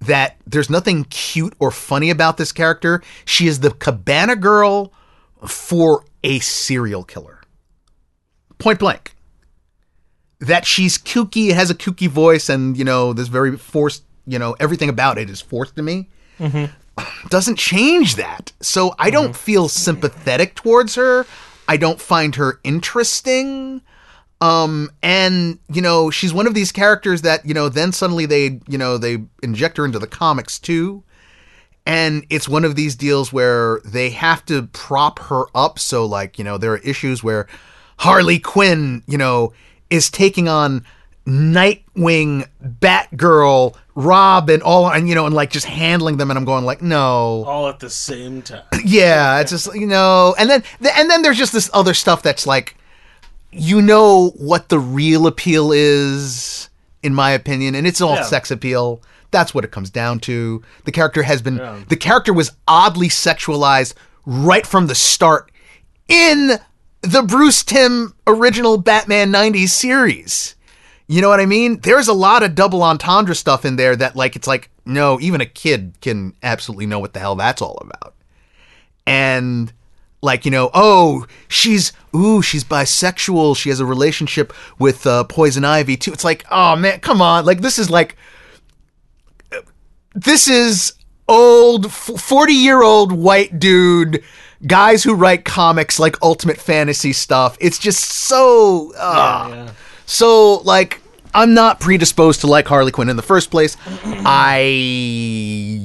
That 0.00 0.36
there's 0.46 0.70
nothing 0.70 1.04
cute 1.04 1.54
or 1.58 1.70
funny 1.70 2.10
about 2.10 2.36
this 2.36 2.52
character. 2.52 3.02
She 3.24 3.46
is 3.46 3.60
the 3.60 3.70
cabana 3.70 4.34
girl 4.34 4.92
for 5.46 6.04
a 6.24 6.40
serial 6.40 7.04
killer. 7.04 7.42
Point 8.58 8.78
blank 8.78 9.14
that 10.40 10.66
she's 10.66 10.98
kooky, 10.98 11.52
has 11.52 11.70
a 11.70 11.74
kooky 11.74 12.08
voice, 12.08 12.48
and 12.48 12.76
you 12.76 12.84
know, 12.84 13.12
this 13.12 13.28
very 13.28 13.56
forced, 13.56 14.02
you 14.26 14.38
know, 14.38 14.56
everything 14.58 14.88
about 14.88 15.18
it 15.18 15.30
is 15.30 15.40
forced 15.40 15.76
to 15.76 15.82
me. 15.82 16.08
Mm-hmm. 16.40 16.72
Doesn't 17.28 17.56
change 17.56 18.16
that. 18.16 18.52
So 18.60 18.94
I 18.98 19.10
don't 19.10 19.36
feel 19.36 19.68
sympathetic 19.68 20.54
towards 20.54 20.94
her. 20.94 21.26
I 21.68 21.76
don't 21.76 22.00
find 22.00 22.34
her 22.34 22.60
interesting. 22.64 23.82
Um, 24.40 24.90
and 25.02 25.58
you 25.68 25.82
know, 25.82 26.10
she's 26.10 26.32
one 26.32 26.46
of 26.46 26.54
these 26.54 26.72
characters 26.72 27.22
that 27.22 27.44
you 27.44 27.54
know, 27.54 27.68
then 27.68 27.92
suddenly 27.92 28.26
they, 28.26 28.60
you 28.66 28.78
know, 28.78 28.98
they 28.98 29.18
inject 29.42 29.76
her 29.76 29.84
into 29.84 29.98
the 29.98 30.06
comics 30.06 30.58
too. 30.58 31.04
And 31.86 32.26
it's 32.30 32.48
one 32.48 32.64
of 32.64 32.76
these 32.76 32.94
deals 32.94 33.32
where 33.32 33.80
they 33.84 34.10
have 34.10 34.44
to 34.46 34.66
prop 34.68 35.18
her 35.20 35.46
up. 35.54 35.78
So, 35.78 36.04
like, 36.04 36.38
you 36.38 36.44
know, 36.44 36.58
there 36.58 36.72
are 36.72 36.78
issues 36.78 37.24
where 37.24 37.48
Harley 37.98 38.38
Quinn, 38.38 39.02
you 39.06 39.18
know, 39.18 39.52
is 39.88 40.10
taking 40.10 40.46
on 40.48 40.84
Nightwing, 41.26 42.46
Batgirl, 42.64 43.74
Rob, 43.94 44.50
and 44.50 44.62
all, 44.62 44.90
and 44.90 45.08
you 45.08 45.14
know, 45.14 45.26
and 45.26 45.34
like 45.34 45.50
just 45.50 45.66
handling 45.66 46.16
them. 46.16 46.30
And 46.30 46.38
I'm 46.38 46.44
going 46.44 46.64
like, 46.64 46.82
no, 46.82 47.44
All 47.46 47.68
at 47.68 47.78
the 47.80 47.90
same 47.90 48.42
time. 48.42 48.62
yeah, 48.84 49.40
it's 49.40 49.50
just 49.50 49.74
you 49.74 49.86
know, 49.86 50.34
and 50.38 50.48
then 50.48 50.62
and 50.96 51.10
then 51.10 51.22
there's 51.22 51.38
just 51.38 51.52
this 51.52 51.70
other 51.74 51.94
stuff 51.94 52.22
that's 52.22 52.46
like, 52.46 52.76
you 53.52 53.80
know, 53.82 54.30
what 54.36 54.68
the 54.68 54.78
real 54.78 55.26
appeal 55.26 55.72
is, 55.72 56.68
in 57.02 57.14
my 57.14 57.30
opinion, 57.32 57.74
and 57.74 57.86
it's 57.86 58.00
all 58.00 58.14
Yeah. 58.16 58.22
sex 58.22 58.50
appeal. 58.50 59.02
That's 59.30 59.54
what 59.54 59.64
it 59.64 59.70
comes 59.70 59.90
down 59.90 60.18
to. 60.20 60.62
The 60.84 60.92
character 60.92 61.22
has 61.22 61.40
been, 61.40 61.58
Yeah. 61.58 61.78
the 61.88 61.96
character 61.96 62.32
was 62.32 62.50
oddly 62.66 63.08
sexualized 63.08 63.94
right 64.26 64.66
from 64.66 64.88
the 64.88 64.94
start 64.96 65.52
in 66.08 66.58
the 67.02 67.22
Bruce 67.22 67.62
Timm 67.62 68.14
original 68.26 68.76
Batman 68.76 69.30
90s 69.32 69.68
series. 69.72 70.56
You 71.10 71.20
know 71.20 71.28
what 71.28 71.40
I 71.40 71.46
mean? 71.46 71.80
There's 71.80 72.06
a 72.06 72.12
lot 72.12 72.44
of 72.44 72.54
double 72.54 72.84
entendre 72.84 73.34
stuff 73.34 73.64
in 73.64 73.74
there 73.74 73.96
that, 73.96 74.14
like, 74.14 74.36
it's 74.36 74.46
like, 74.46 74.70
no, 74.86 75.18
even 75.18 75.40
a 75.40 75.44
kid 75.44 75.94
can 76.00 76.36
absolutely 76.40 76.86
know 76.86 77.00
what 77.00 77.14
the 77.14 77.18
hell 77.18 77.34
that's 77.34 77.60
all 77.60 77.78
about. 77.80 78.14
And, 79.08 79.72
like, 80.22 80.44
you 80.44 80.52
know, 80.52 80.70
oh, 80.72 81.26
she's, 81.48 81.92
ooh, 82.14 82.42
she's 82.42 82.62
bisexual. 82.62 83.56
She 83.56 83.70
has 83.70 83.80
a 83.80 83.84
relationship 83.84 84.52
with 84.78 85.04
uh, 85.04 85.24
Poison 85.24 85.64
Ivy, 85.64 85.96
too. 85.96 86.12
It's 86.12 86.22
like, 86.22 86.46
oh, 86.48 86.76
man, 86.76 87.00
come 87.00 87.20
on. 87.20 87.44
Like, 87.44 87.60
this 87.60 87.80
is 87.80 87.90
like, 87.90 88.16
this 90.14 90.46
is 90.46 90.92
old 91.26 91.92
40 91.92 92.52
year 92.52 92.82
old 92.82 93.10
white 93.10 93.58
dude 93.58 94.22
guys 94.66 95.02
who 95.02 95.14
write 95.14 95.44
comics 95.44 96.00
like 96.00 96.16
ultimate 96.22 96.56
fantasy 96.56 97.12
stuff 97.12 97.56
it's 97.60 97.78
just 97.78 98.00
so 98.00 98.92
uh, 98.98 99.48
yeah. 99.48 99.70
so 100.06 100.56
like 100.62 100.99
i'm 101.34 101.54
not 101.54 101.80
predisposed 101.80 102.40
to 102.40 102.46
like 102.46 102.66
harley 102.66 102.90
quinn 102.92 103.08
in 103.08 103.16
the 103.16 103.22
first 103.22 103.50
place 103.50 103.76
i 104.24 105.80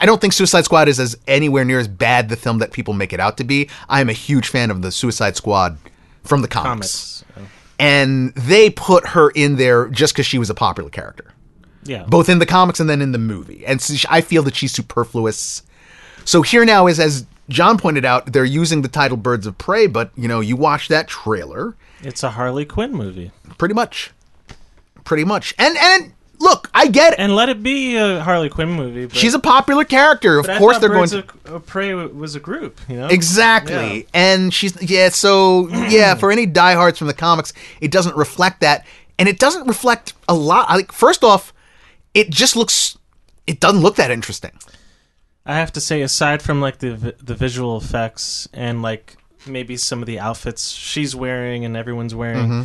i 0.00 0.06
don't 0.06 0.20
think 0.20 0.32
suicide 0.32 0.64
squad 0.64 0.88
is 0.88 0.98
as 1.00 1.16
anywhere 1.26 1.64
near 1.64 1.78
as 1.78 1.88
bad 1.88 2.28
the 2.28 2.36
film 2.36 2.58
that 2.58 2.72
people 2.72 2.94
make 2.94 3.12
it 3.12 3.20
out 3.20 3.36
to 3.36 3.44
be 3.44 3.68
i 3.88 4.00
am 4.00 4.08
a 4.08 4.12
huge 4.14 4.48
fan 4.48 4.70
of 4.70 4.82
the 4.82 4.90
suicide 4.92 5.36
squad 5.36 5.78
from 6.24 6.42
the 6.42 6.48
comics, 6.48 7.24
Comics. 7.34 7.52
and 7.78 8.34
they 8.34 8.68
put 8.68 9.06
her 9.08 9.30
in 9.30 9.56
there 9.56 9.86
just 9.88 10.12
because 10.12 10.26
she 10.26 10.38
was 10.38 10.50
a 10.50 10.54
popular 10.54 10.90
character 10.90 11.32
Yeah. 11.84 12.02
both 12.08 12.28
in 12.28 12.40
the 12.40 12.46
comics 12.46 12.80
and 12.80 12.90
then 12.90 13.00
in 13.00 13.12
the 13.12 13.18
movie. 13.18 13.64
And 13.64 13.80
I 14.10 14.20
feel 14.22 14.42
that 14.42 14.56
she's 14.56 14.72
superfluous. 14.72 15.62
So 16.24 16.42
here 16.42 16.64
now 16.64 16.88
is, 16.88 16.98
as 16.98 17.24
John 17.48 17.78
pointed 17.78 18.04
out, 18.04 18.32
they're 18.32 18.44
using 18.44 18.82
the 18.82 18.88
title 18.88 19.16
"Birds 19.16 19.46
of 19.46 19.56
Prey," 19.56 19.86
but 19.86 20.10
you 20.16 20.26
know, 20.26 20.40
you 20.40 20.56
watch 20.56 20.88
that 20.88 21.06
trailer, 21.06 21.76
It's 22.02 22.24
a 22.24 22.30
Harley 22.30 22.64
Quinn 22.64 22.92
movie. 22.92 23.30
pretty 23.56 23.74
much, 23.74 24.10
pretty 25.06 25.24
much. 25.24 25.54
And 25.58 25.74
and 25.78 26.12
look, 26.38 26.68
I 26.74 26.88
get 26.88 27.14
it. 27.14 27.18
And 27.18 27.34
let 27.34 27.48
it 27.48 27.62
be 27.62 27.96
a 27.96 28.20
Harley 28.20 28.50
Quinn 28.50 28.68
movie. 28.72 29.06
But, 29.06 29.16
She's 29.16 29.32
a 29.32 29.38
popular 29.38 29.84
character. 29.84 30.38
Of 30.38 30.46
course, 30.58 30.78
they're 30.78 30.90
going 30.90 31.08
Birds 31.08 31.12
to. 31.12 31.18
of 31.46 31.54
of 31.54 31.66
Prey 31.66 31.94
was 31.94 32.34
a 32.34 32.40
group, 32.40 32.78
you 32.88 32.96
know? 32.96 33.06
Exactly. 33.08 34.00
Yeah. 34.00 34.02
And 34.12 34.52
she's 34.52 34.76
yeah, 34.82 35.08
so 35.08 35.68
yeah, 35.68 36.14
for 36.14 36.30
any 36.30 36.44
diehards 36.44 36.98
from 36.98 37.06
the 37.06 37.14
comics, 37.14 37.54
it 37.80 37.90
doesn't 37.90 38.16
reflect 38.16 38.60
that. 38.60 38.84
And 39.18 39.30
it 39.30 39.38
doesn't 39.38 39.66
reflect 39.66 40.12
a 40.28 40.34
lot. 40.34 40.68
Like 40.68 40.92
first 40.92 41.24
off, 41.24 41.54
it 42.12 42.28
just 42.28 42.54
looks 42.56 42.98
it 43.46 43.60
doesn't 43.60 43.80
look 43.80 43.96
that 43.96 44.10
interesting. 44.10 44.50
I 45.48 45.54
have 45.54 45.72
to 45.74 45.80
say, 45.80 46.02
aside 46.02 46.42
from 46.42 46.60
like 46.60 46.78
the 46.78 47.14
the 47.22 47.34
visual 47.34 47.76
effects 47.78 48.46
and 48.52 48.82
like 48.82 49.16
maybe 49.46 49.76
some 49.76 50.02
of 50.02 50.06
the 50.06 50.18
outfits 50.18 50.70
she's 50.70 51.14
wearing 51.14 51.64
and 51.64 51.76
everyone's 51.76 52.14
wearing, 52.14 52.46
Mm-hmm. 52.48 52.62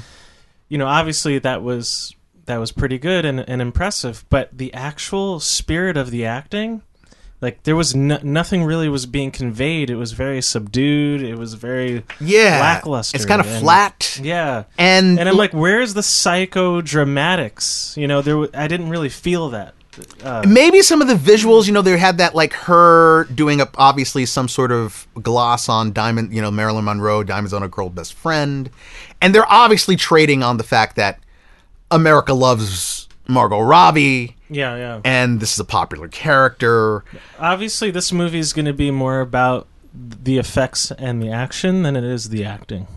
you 0.68 0.78
know, 0.80 0.88
obviously 0.88 1.38
that 1.40 1.62
was 1.62 2.16
that 2.46 2.58
was 2.58 2.72
pretty 2.72 2.98
good 2.98 3.26
and, 3.26 3.40
and 3.48 3.62
impressive. 3.62 4.26
But 4.30 4.50
the 4.58 4.74
actual 4.74 5.40
spirit 5.40 5.98
of 5.98 6.12
the 6.12 6.26
acting, 6.26 6.82
like 7.42 7.64
there 7.64 7.76
was 7.76 7.96
no, 7.96 8.20
nothing 8.24 8.64
really 8.64 8.90
was 8.90 9.06
being 9.06 9.32
conveyed. 9.32 9.90
It 9.90 9.96
was 9.96 10.12
very 10.14 10.42
subdued. 10.42 11.22
It 11.24 11.36
was 11.38 11.54
very 11.56 12.04
Yeah. 12.20 12.60
lackluster. 12.60 13.16
It's 13.16 13.26
kind 13.26 13.42
of 13.42 13.48
and- 13.48 13.62
flat. 13.62 14.20
Yeah. 14.22 14.64
And 14.78 15.20
And 15.20 15.28
I'm 15.30 15.38
like, 15.38 15.54
where's 15.54 15.94
the 15.94 16.02
psychodramatics? 16.02 17.98
You 17.98 18.08
know, 18.08 18.22
there 18.22 18.34
w- 18.36 18.52
I 18.54 18.68
didn't 18.68 18.90
really 18.90 19.10
feel 19.10 19.50
that. 19.50 19.74
Uh, 20.24 20.42
maybe 20.48 20.82
some 20.82 21.02
of 21.02 21.10
the 21.10 21.16
visuals, 21.16 21.68
you 21.68 21.74
know, 21.74 21.82
they 21.82 21.98
had 21.98 22.18
that 22.20 22.34
like 22.34 22.54
her 22.54 23.26
doing 23.26 23.60
up 23.60 23.76
obviously 23.78 24.26
some 24.26 24.48
sort 24.48 24.72
of 24.72 25.06
gloss 25.22 25.68
on 25.68 25.92
Diamond, 25.92 26.34
you 26.34 26.42
know, 26.42 26.50
Marilyn 26.50 26.86
Monroe, 26.86 27.24
Diamonds 27.24 27.52
on 27.54 27.62
a 27.62 27.68
Girl 27.68 27.90
Best 27.90 28.14
Friend. 28.14 28.70
And 29.22 29.36
they're 29.36 29.52
obviously 29.52 29.98
trading 29.98 30.44
on 30.44 30.56
the 30.58 30.64
fact 30.64 30.96
that 30.96 31.20
America 31.92 32.34
loves 32.34 33.08
Margot 33.28 33.60
Robbie 33.60 34.36
yeah, 34.52 34.76
yeah. 34.76 35.02
and 35.06 35.40
this 35.40 35.54
is 35.54 35.60
a 35.60 35.66
popular 35.66 36.10
character. 36.10 37.06
Obviously, 37.40 37.90
this 37.90 38.12
movie 38.12 38.40
is 38.40 38.52
going 38.52 38.66
to 38.66 38.74
be 38.74 38.92
more 38.92 39.22
about 39.22 39.68
the 39.94 40.38
effects 40.38 40.92
and 40.92 41.22
the 41.22 41.32
action 41.32 41.84
than 41.84 41.96
it 41.96 42.04
is 42.04 42.30
the 42.30 42.44
acting. 42.44 42.88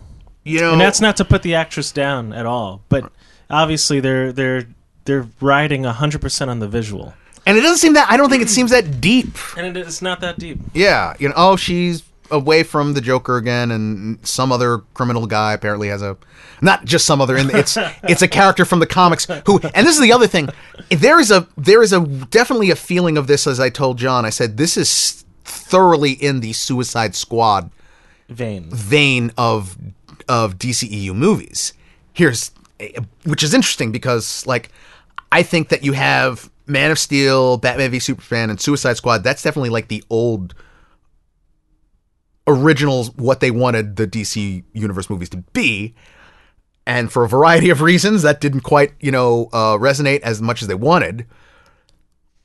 you 0.43 0.59
know, 0.59 0.73
and 0.73 0.81
that's 0.81 1.01
not 1.01 1.17
to 1.17 1.25
put 1.25 1.43
the 1.43 1.55
actress 1.55 1.91
down 1.91 2.33
at 2.33 2.45
all, 2.45 2.81
but 2.89 3.11
obviously 3.49 3.99
they're 4.01 4.31
they're 4.33 4.67
they're 5.05 5.27
riding 5.39 5.85
hundred 5.85 6.21
percent 6.21 6.51
on 6.51 6.59
the 6.59 6.67
visual, 6.67 7.13
and 7.45 7.57
it 7.57 7.61
doesn't 7.61 7.77
seem 7.77 7.93
that. 7.93 8.11
I 8.11 8.17
don't 8.17 8.29
think 8.29 8.43
it 8.43 8.49
seems 8.49 8.71
that 8.71 8.99
deep. 8.99 9.37
and 9.57 9.65
it 9.65 9.77
is 9.77 10.01
not 10.01 10.19
that 10.21 10.37
deep. 10.37 10.59
Yeah, 10.73 11.15
you 11.19 11.29
know, 11.29 11.35
oh, 11.37 11.55
she's 11.55 12.03
away 12.31 12.63
from 12.63 12.93
the 12.93 13.01
Joker 13.01 13.37
again, 13.37 13.71
and 13.71 14.25
some 14.25 14.51
other 14.51 14.79
criminal 14.93 15.27
guy 15.27 15.53
apparently 15.53 15.89
has 15.89 16.01
a, 16.01 16.17
not 16.61 16.85
just 16.85 17.05
some 17.05 17.21
other. 17.21 17.35
It's 17.37 17.77
it's 18.03 18.21
a 18.21 18.27
character 18.27 18.65
from 18.65 18.79
the 18.79 18.87
comics 18.87 19.25
who, 19.45 19.59
and 19.73 19.85
this 19.85 19.95
is 19.95 20.01
the 20.01 20.13
other 20.13 20.27
thing. 20.27 20.49
There 20.89 21.19
is 21.19 21.31
a 21.31 21.47
there 21.57 21.81
is 21.81 21.93
a 21.93 22.01
definitely 22.01 22.71
a 22.71 22.75
feeling 22.75 23.17
of 23.17 23.27
this. 23.27 23.47
As 23.47 23.59
I 23.59 23.69
told 23.69 23.97
John, 23.97 24.25
I 24.25 24.29
said 24.29 24.57
this 24.57 24.77
is 24.77 25.25
thoroughly 25.43 26.11
in 26.11 26.39
the 26.39 26.53
Suicide 26.53 27.15
Squad 27.15 27.71
Vain. 28.29 28.69
vein 28.69 29.31
of 29.37 29.77
of 30.27 30.57
DCEU 30.57 31.15
movies. 31.15 31.73
Here's 32.13 32.51
which 33.23 33.43
is 33.43 33.53
interesting 33.53 33.91
because 33.91 34.45
like 34.45 34.69
I 35.31 35.43
think 35.43 35.69
that 35.69 35.83
you 35.83 35.93
have 35.93 36.49
Man 36.67 36.91
of 36.91 36.99
Steel, 36.99 37.57
Batman 37.57 37.91
v 37.91 37.99
Superman, 37.99 38.49
and 38.49 38.59
Suicide 38.59 38.97
Squad. 38.97 39.23
That's 39.23 39.43
definitely 39.43 39.69
like 39.69 39.87
the 39.87 40.03
old 40.09 40.55
originals 42.47 43.11
what 43.15 43.39
they 43.39 43.51
wanted 43.51 43.95
the 43.95 44.07
DC 44.07 44.63
universe 44.73 45.09
movies 45.09 45.29
to 45.29 45.37
be. 45.53 45.95
And 46.87 47.11
for 47.11 47.23
a 47.23 47.29
variety 47.29 47.69
of 47.69 47.81
reasons, 47.81 48.21
that 48.21 48.39
didn't 48.41 48.61
quite, 48.61 48.93
you 48.99 49.11
know, 49.11 49.49
uh, 49.51 49.77
resonate 49.77 50.19
as 50.19 50.41
much 50.41 50.61
as 50.61 50.67
they 50.67 50.75
wanted. 50.75 51.25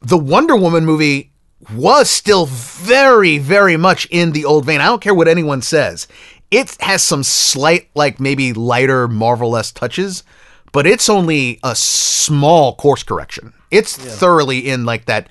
The 0.01 0.17
Wonder 0.17 0.57
Woman 0.57 0.87
movie 0.87 1.33
was 1.75 2.09
still 2.09 2.47
very, 2.47 3.39
very 3.39 3.77
much 3.77 4.07
in 4.11 4.33
the 4.33 4.47
old 4.47 4.65
vein. 4.65 4.81
I 4.81 4.87
don't 4.87 5.03
care 5.03 5.15
what 5.15 5.29
anyone 5.29 5.61
says. 5.61 6.09
It 6.51 6.77
has 6.81 7.03
some 7.03 7.23
slight, 7.23 7.91
like 7.95 8.19
maybe 8.19 8.55
lighter 8.55 9.07
Marvel 9.09 9.57
esque 9.57 9.77
touches, 9.77 10.25
but 10.73 10.87
it's 10.87 11.09
only 11.09 11.61
a 11.63 11.77
small 11.77 12.75
course 12.75 13.03
correction. 13.03 13.53
It's 13.71 13.97
thoroughly 13.97 14.69
in 14.69 14.85
like 14.85 15.05
that, 15.05 15.29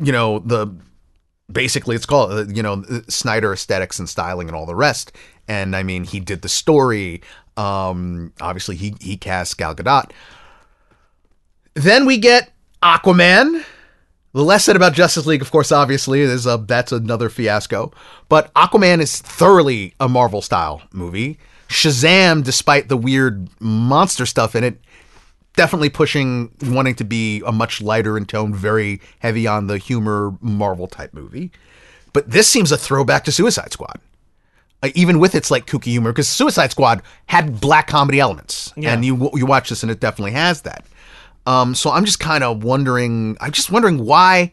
you 0.00 0.12
know, 0.12 0.40
the 0.40 0.76
basically 1.50 1.96
it's 1.96 2.06
called 2.06 2.32
uh, 2.32 2.44
you 2.46 2.62
know 2.62 2.84
Snyder 3.08 3.52
aesthetics 3.52 3.98
and 3.98 4.08
styling 4.08 4.48
and 4.48 4.56
all 4.56 4.66
the 4.66 4.74
rest. 4.74 5.12
And 5.46 5.74
I 5.74 5.82
mean, 5.82 6.04
he 6.04 6.20
did 6.20 6.42
the 6.42 6.48
story. 6.48 7.22
Um, 7.56 8.32
obviously, 8.40 8.76
he 8.76 8.94
he 9.00 9.16
cast 9.16 9.58
Gal 9.58 9.74
Gadot. 9.74 10.10
Then 11.74 12.06
we 12.06 12.18
get 12.18 12.52
Aquaman. 12.82 13.64
The 14.34 14.44
less 14.44 14.64
said 14.64 14.76
about 14.76 14.92
Justice 14.92 15.26
League, 15.26 15.40
of 15.40 15.50
course, 15.50 15.72
obviously, 15.72 16.20
is 16.20 16.46
a 16.46 16.62
that's 16.66 16.92
another 16.92 17.28
fiasco. 17.28 17.92
But 18.28 18.52
Aquaman 18.54 19.00
is 19.00 19.20
thoroughly 19.20 19.94
a 19.98 20.08
Marvel 20.08 20.42
style 20.42 20.82
movie. 20.92 21.38
Shazam, 21.68 22.44
despite 22.44 22.88
the 22.88 22.96
weird 22.96 23.48
monster 23.60 24.26
stuff 24.26 24.54
in 24.54 24.64
it, 24.64 24.80
definitely 25.58 25.90
pushing 25.90 26.50
wanting 26.62 26.94
to 26.94 27.04
be 27.04 27.42
a 27.44 27.52
much 27.52 27.82
lighter 27.82 28.16
in 28.16 28.24
tone, 28.24 28.54
very 28.54 29.00
heavy 29.18 29.46
on 29.46 29.66
the 29.66 29.76
humor 29.76 30.34
Marvel 30.40 30.86
type 30.86 31.12
movie. 31.12 31.50
But 32.14 32.30
this 32.30 32.48
seems 32.48 32.72
a 32.72 32.78
throwback 32.78 33.24
to 33.24 33.32
Suicide 33.32 33.72
Squad. 33.72 34.00
Uh, 34.82 34.90
even 34.94 35.18
with 35.18 35.34
its 35.34 35.50
like 35.50 35.66
kooky 35.66 35.86
humor, 35.90 36.12
because 36.12 36.28
Suicide 36.28 36.70
Squad 36.70 37.02
had 37.26 37.60
black 37.60 37.88
comedy 37.88 38.20
elements, 38.20 38.72
Yeah. 38.76 38.92
and 38.94 39.04
you 39.04 39.30
you 39.34 39.44
watch 39.44 39.68
this 39.68 39.82
and 39.82 39.90
it 39.90 39.98
definitely 40.00 40.32
has 40.32 40.62
that. 40.62 40.84
Um, 41.46 41.74
so 41.74 41.90
I'm 41.90 42.04
just 42.04 42.20
kind 42.20 42.44
of 42.44 42.62
wondering. 42.62 43.36
I'm 43.40 43.50
just 43.50 43.72
wondering 43.72 44.04
why, 44.04 44.52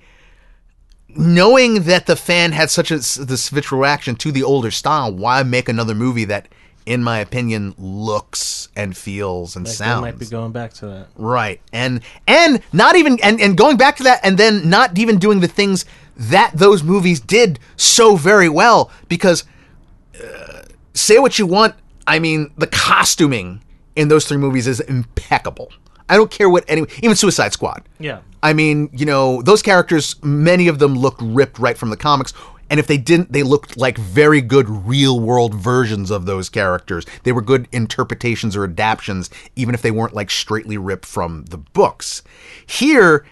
knowing 1.10 1.84
that 1.84 2.08
the 2.08 2.16
fan 2.16 2.52
had 2.54 2.70
such 2.72 2.90
a 2.92 2.96
this 2.96 3.50
visceral 3.50 3.82
reaction 3.82 4.16
to 4.16 4.32
the 4.32 4.44
older 4.44 4.72
style, 4.72 5.14
why 5.14 5.44
make 5.44 5.70
another 5.70 5.94
movie 5.94 6.26
that, 6.26 6.48
in 6.86 7.04
my 7.04 7.20
opinion, 7.20 7.74
looks 7.78 8.70
and 8.76 8.96
feels 8.96 9.56
and 9.56 9.66
Like, 9.66 9.76
sounds 9.76 10.02
might 10.02 10.20
be 10.20 10.26
going 10.26 10.52
back 10.52 10.74
to 10.74 10.88
that. 10.88 11.08
Right. 11.16 11.62
And 11.74 12.02
and 12.28 12.62
not 12.74 12.96
even 12.96 13.20
and, 13.24 13.42
and 13.42 13.58
going 13.58 13.78
back 13.78 13.98
to 13.98 14.04
that 14.04 14.20
and 14.24 14.38
then 14.38 14.70
not 14.70 14.98
even 14.98 15.18
doing 15.18 15.40
the 15.40 15.48
things 15.48 15.86
that 16.16 16.52
those 16.54 16.84
movies 16.84 17.20
did 17.20 17.60
so 17.76 18.16
very 18.16 18.50
well 18.50 18.92
because 19.10 19.44
uh, 20.24 20.62
say 20.94 21.20
what 21.20 21.40
you 21.40 21.46
want, 21.46 21.76
I 22.08 22.20
mean 22.20 22.52
the 22.58 22.68
costuming 22.68 23.62
in 23.96 24.08
those 24.08 24.26
three 24.28 24.38
movies 24.38 24.68
is 24.68 24.80
impeccable. 24.82 25.72
I 26.08 26.18
don't 26.18 26.30
care 26.30 26.50
what 26.50 26.64
any 26.68 26.86
even 27.02 27.16
Suicide 27.16 27.54
Squad. 27.54 27.84
Yeah. 28.00 28.20
I 28.44 28.54
mean, 28.54 28.90
you 28.94 29.08
know, 29.08 29.42
those 29.42 29.64
characters, 29.64 30.22
many 30.22 30.68
of 30.68 30.78
them 30.78 30.94
looked 30.94 31.20
ripped 31.24 31.58
right 31.58 31.76
from 31.76 31.90
the 31.90 31.98
comics. 31.98 32.32
And 32.70 32.80
if 32.80 32.88
they 32.88 32.98
didn't, 32.98 33.32
they 33.32 33.44
looked 33.44 33.78
like 33.78 33.98
very 33.98 34.42
good 34.42 34.68
real 34.70 35.20
world 35.20 35.54
versions 35.54 36.10
of 36.10 36.26
those 36.26 36.50
characters. 36.50 37.06
They 37.24 37.32
were 37.32 37.42
good 37.42 37.68
interpretations 37.72 38.56
or 38.56 38.64
adaptations, 38.64 39.30
even 39.56 39.76
if 39.76 39.82
they 39.82 39.92
weren't 39.92 40.16
like 40.16 40.32
straightly 40.32 40.78
ripped 40.78 41.06
from 41.06 41.46
the 41.46 41.58
books. 41.58 42.24
Here, 42.66 43.26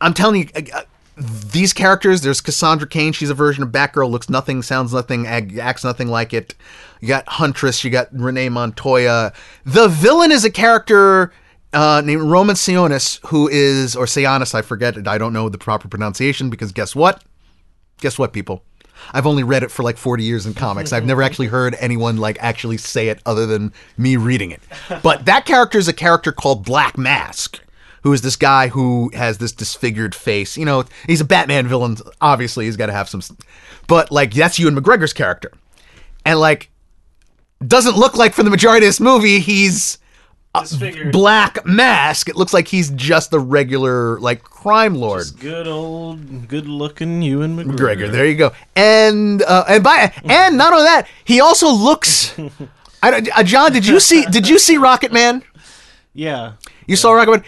I'm 0.00 0.14
telling 0.14 0.42
you, 0.42 0.48
uh, 0.54 0.62
uh, 0.74 0.82
these 1.16 1.72
characters, 1.72 2.20
there's 2.20 2.42
Cassandra 2.42 2.86
Cain. 2.86 3.14
She's 3.14 3.30
a 3.30 3.34
version 3.34 3.62
of 3.62 3.70
Batgirl, 3.70 4.10
looks 4.10 4.28
nothing, 4.28 4.62
sounds 4.62 4.92
nothing, 4.92 5.26
acts 5.26 5.82
nothing 5.82 6.08
like 6.08 6.34
it. 6.34 6.54
You 7.00 7.08
got 7.08 7.26
Huntress, 7.26 7.82
you 7.82 7.90
got 7.90 8.08
Renee 8.12 8.50
Montoya. 8.50 9.32
The 9.64 9.88
villain 9.88 10.30
is 10.30 10.44
a 10.44 10.50
character 10.50 11.32
uh, 11.72 12.02
named 12.04 12.22
Roman 12.22 12.56
Sionis, 12.56 13.18
who 13.28 13.48
is, 13.48 13.96
or 13.96 14.04
Sionis, 14.04 14.54
I 14.54 14.60
forget, 14.60 15.08
I 15.08 15.16
don't 15.16 15.32
know 15.32 15.48
the 15.48 15.58
proper 15.58 15.88
pronunciation 15.88 16.50
because 16.50 16.72
guess 16.72 16.94
what? 16.94 17.22
Guess 18.00 18.18
what, 18.18 18.32
people? 18.32 18.62
I've 19.12 19.26
only 19.26 19.42
read 19.42 19.62
it 19.62 19.70
for 19.70 19.82
like 19.82 19.96
40 19.96 20.24
years 20.24 20.46
in 20.46 20.54
comics. 20.54 20.92
I've 20.92 21.04
never 21.04 21.22
actually 21.22 21.48
heard 21.48 21.76
anyone 21.78 22.16
like 22.16 22.38
actually 22.40 22.78
say 22.78 23.08
it 23.08 23.20
other 23.26 23.46
than 23.46 23.72
me 23.96 24.16
reading 24.16 24.50
it. 24.50 24.62
But 25.02 25.26
that 25.26 25.44
character 25.44 25.78
is 25.78 25.88
a 25.88 25.92
character 25.92 26.32
called 26.32 26.64
Black 26.64 26.96
Mask, 26.96 27.60
who 28.02 28.12
is 28.12 28.22
this 28.22 28.36
guy 28.36 28.68
who 28.68 29.10
has 29.14 29.38
this 29.38 29.52
disfigured 29.52 30.14
face. 30.14 30.56
You 30.56 30.64
know, 30.64 30.84
he's 31.06 31.20
a 31.20 31.24
Batman 31.24 31.66
villain. 31.66 31.96
Obviously, 32.20 32.66
he's 32.66 32.76
got 32.76 32.86
to 32.86 32.92
have 32.92 33.08
some. 33.08 33.22
But 33.86 34.10
like, 34.10 34.32
that's 34.32 34.58
Ewan 34.58 34.76
McGregor's 34.76 35.12
character. 35.12 35.52
And 36.24 36.40
like, 36.40 36.70
doesn't 37.66 37.96
look 37.96 38.16
like 38.16 38.34
for 38.34 38.42
the 38.42 38.50
majority 38.50 38.86
of 38.86 38.88
this 38.88 39.00
movie, 39.00 39.40
he's 39.40 39.98
Disfigured. 40.62 41.12
Black 41.12 41.64
Mask. 41.66 42.28
It 42.28 42.36
looks 42.36 42.52
like 42.54 42.68
he's 42.68 42.90
just 42.90 43.30
the 43.30 43.40
regular 43.40 44.18
like 44.20 44.42
crime 44.42 44.94
lord. 44.94 45.22
Just 45.22 45.38
good 45.38 45.66
old, 45.66 46.48
good 46.48 46.68
looking 46.68 47.22
Ewan 47.22 47.56
McGregor. 47.56 47.76
Gregor. 47.76 48.08
There 48.08 48.26
you 48.26 48.36
go. 48.36 48.52
And 48.74 49.42
uh, 49.42 49.64
and 49.68 49.82
by 49.84 50.12
and 50.24 50.56
not 50.56 50.72
only 50.72 50.84
that, 50.84 51.08
he 51.24 51.40
also 51.40 51.70
looks. 51.70 52.34
I 53.02 53.10
don't, 53.10 53.38
uh, 53.38 53.42
John, 53.42 53.72
did 53.72 53.86
you 53.86 54.00
see? 54.00 54.24
Did 54.26 54.48
you 54.48 54.58
see 54.58 54.78
Rocket 54.78 55.12
Man? 55.12 55.42
Yeah. 56.14 56.54
You 56.86 56.96
saw 56.96 57.12
Rocket 57.12 57.30
Man. 57.30 57.44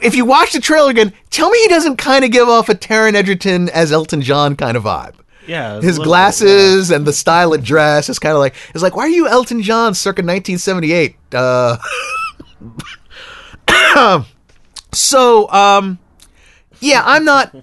If 0.00 0.14
you 0.14 0.24
watch 0.24 0.52
the 0.52 0.60
trailer 0.60 0.90
again, 0.90 1.12
tell 1.28 1.50
me 1.50 1.58
he 1.58 1.68
doesn't 1.68 1.96
kind 1.96 2.24
of 2.24 2.30
give 2.30 2.48
off 2.48 2.70
a 2.70 2.74
Taron 2.74 3.14
Egerton 3.14 3.68
as 3.68 3.92
Elton 3.92 4.22
John 4.22 4.56
kind 4.56 4.76
of 4.76 4.84
vibe. 4.84 5.14
Yeah. 5.46 5.80
His 5.80 5.98
glasses 5.98 6.90
and 6.90 7.06
the 7.06 7.12
style 7.12 7.52
of 7.52 7.62
dress 7.62 8.08
is 8.08 8.18
kind 8.18 8.34
of 8.34 8.38
like 8.38 8.54
it's 8.74 8.82
like 8.82 8.96
why 8.96 9.02
are 9.02 9.08
you 9.08 9.28
Elton 9.28 9.62
John 9.62 9.94
circa 9.94 10.22
1978? 10.22 11.16
Uh, 11.32 11.76
so 14.92 15.50
um, 15.50 15.98
yeah, 16.80 17.02
I'm 17.04 17.24
not. 17.24 17.54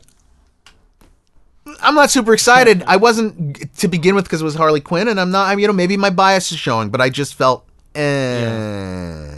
I'm 1.80 1.96
not 1.96 2.12
super 2.12 2.34
excited. 2.34 2.84
I 2.88 2.98
wasn't 2.98 3.78
to 3.78 3.88
begin 3.88 4.16
with 4.16 4.26
because 4.26 4.42
it 4.42 4.46
was 4.46 4.56
Harley 4.56 4.82
Quinn, 4.82 5.08
and 5.08 5.20
I'm 5.20 5.32
not. 5.32 5.48
I 5.48 5.56
mean, 5.56 5.62
you 5.62 5.68
know, 5.68 5.74
maybe 5.74 5.96
my 5.96 6.10
bias 6.10 6.52
is 6.52 6.58
showing, 6.58 6.90
but 6.90 7.02
I 7.02 7.10
just 7.10 7.36
felt. 7.36 7.66
Eh. 7.96 9.36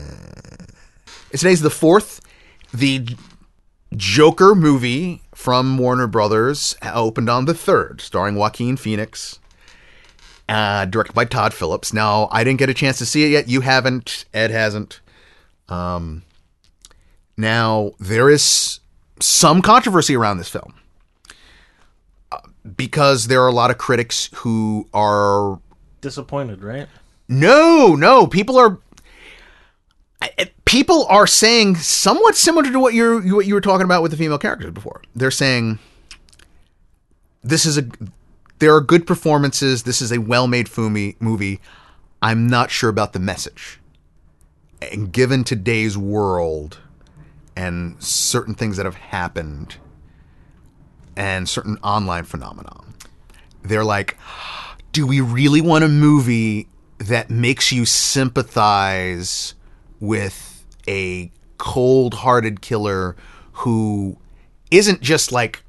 Today's 1.31 1.61
the 1.61 1.69
fourth. 1.69 2.21
The 2.73 3.17
Joker 3.95 4.55
movie 4.55 5.22
from 5.43 5.77
Warner 5.77 6.07
Brothers 6.07 6.77
opened 6.81 7.29
on 7.29 7.43
the 7.43 7.53
third, 7.53 7.99
starring 7.99 8.35
Joaquin 8.35 8.77
Phoenix, 8.77 9.39
uh, 10.47 10.85
directed 10.85 11.11
by 11.13 11.25
Todd 11.25 11.53
Phillips. 11.53 11.91
Now, 11.91 12.29
I 12.31 12.45
didn't 12.45 12.59
get 12.59 12.69
a 12.69 12.73
chance 12.73 12.97
to 12.99 13.05
see 13.05 13.25
it 13.25 13.31
yet. 13.31 13.49
You 13.49 13.59
haven't. 13.59 14.23
Ed 14.33 14.51
hasn't. 14.51 15.01
Um, 15.67 16.23
now 17.35 17.91
there 17.99 18.29
is 18.29 18.79
some 19.19 19.61
controversy 19.61 20.15
around 20.15 20.37
this 20.37 20.47
film 20.49 20.75
Uh, 22.31 22.37
because 22.77 23.27
there 23.27 23.41
are 23.41 23.47
a 23.47 23.53
lot 23.53 23.69
of 23.69 23.77
critics 23.77 24.29
who 24.35 24.87
are 24.93 25.59
Disappointed, 25.99 26.63
right? 26.63 26.87
no, 27.27 27.95
no. 27.95 28.27
People 28.27 28.57
are 28.57 28.77
I- 30.21 30.51
people 30.73 31.05
are 31.05 31.27
saying 31.27 31.75
somewhat 31.75 32.35
similar 32.35 32.71
to 32.71 32.79
what 32.79 32.95
you're 32.95 33.21
what 33.35 33.45
you 33.45 33.53
were 33.53 33.61
talking 33.61 33.85
about 33.85 34.01
with 34.01 34.09
the 34.09 34.17
female 34.17 34.39
characters 34.39 34.71
before. 34.71 35.03
They're 35.15 35.29
saying 35.29 35.77
this 37.43 37.65
is 37.67 37.77
a 37.77 37.87
there 38.57 38.73
are 38.73 38.81
good 38.81 39.05
performances. 39.05 39.83
This 39.83 40.01
is 40.01 40.11
a 40.11 40.19
well-made 40.19 40.67
fumi, 40.67 41.15
movie. 41.19 41.59
I'm 42.23 42.47
not 42.47 42.71
sure 42.71 42.89
about 42.89 43.13
the 43.13 43.19
message. 43.19 43.79
And 44.81 45.11
given 45.11 45.43
today's 45.43 45.97
world 45.97 46.79
and 47.55 48.01
certain 48.01 48.55
things 48.55 48.77
that 48.77 48.85
have 48.85 48.95
happened 48.95 49.75
and 51.15 51.47
certain 51.47 51.77
online 51.83 52.23
phenomenon, 52.23 52.95
they're 53.61 53.83
like, 53.83 54.17
do 54.91 55.05
we 55.05 55.21
really 55.21 55.61
want 55.61 55.83
a 55.83 55.89
movie 55.89 56.67
that 56.97 57.29
makes 57.29 57.71
you 57.71 57.85
sympathize 57.85 59.53
with 59.99 60.52
a 60.87 61.31
cold-hearted 61.57 62.61
killer 62.61 63.15
who 63.53 64.17
isn't 64.71 65.01
just 65.01 65.31
like 65.31 65.63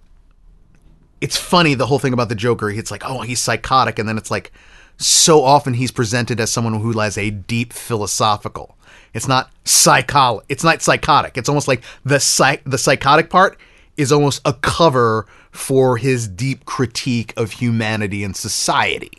it's 1.20 1.36
funny 1.38 1.74
the 1.74 1.86
whole 1.86 1.98
thing 1.98 2.12
about 2.12 2.28
the 2.28 2.34
Joker. 2.34 2.70
It's 2.70 2.90
like, 2.90 3.02
oh, 3.06 3.22
he's 3.22 3.40
psychotic, 3.40 3.98
and 3.98 4.08
then 4.08 4.18
it's 4.18 4.30
like 4.30 4.52
so 4.98 5.42
often 5.42 5.74
he's 5.74 5.90
presented 5.90 6.38
as 6.38 6.52
someone 6.52 6.74
who 6.80 6.98
has 6.98 7.16
a 7.16 7.30
deep 7.30 7.72
philosophical. 7.72 8.76
It's 9.14 9.28
not 9.28 9.50
psychol. 9.64 10.42
It's 10.48 10.64
not 10.64 10.82
psychotic. 10.82 11.38
It's 11.38 11.48
almost 11.48 11.68
like 11.68 11.82
the 12.04 12.20
psych- 12.20 12.64
the 12.64 12.78
psychotic 12.78 13.30
part 13.30 13.58
is 13.96 14.12
almost 14.12 14.42
a 14.44 14.52
cover 14.52 15.26
for 15.50 15.96
his 15.96 16.26
deep 16.28 16.64
critique 16.64 17.32
of 17.36 17.52
humanity 17.52 18.24
and 18.24 18.36
society. 18.36 19.12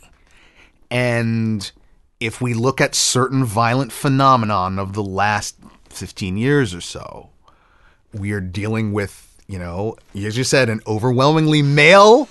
And 0.90 1.70
if 2.20 2.40
we 2.40 2.54
look 2.54 2.80
at 2.80 2.94
certain 2.94 3.44
violent 3.44 3.90
phenomenon 3.90 4.78
of 4.78 4.92
the 4.92 5.02
last 5.02 5.56
15 5.96 6.36
years 6.36 6.74
or 6.74 6.80
so, 6.80 7.30
we 8.12 8.32
are 8.32 8.40
dealing 8.40 8.92
with, 8.92 9.34
you 9.46 9.58
know, 9.58 9.96
as 10.14 10.36
you 10.36 10.44
said, 10.44 10.68
an 10.68 10.80
overwhelmingly 10.86 11.62
male 11.62 12.28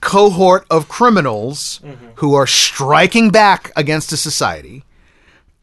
cohort 0.00 0.66
of 0.70 0.88
criminals 0.88 1.80
who 2.16 2.34
are 2.34 2.46
striking 2.46 3.30
back 3.30 3.70
against 3.76 4.12
a 4.12 4.16
society 4.16 4.84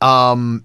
um, 0.01 0.63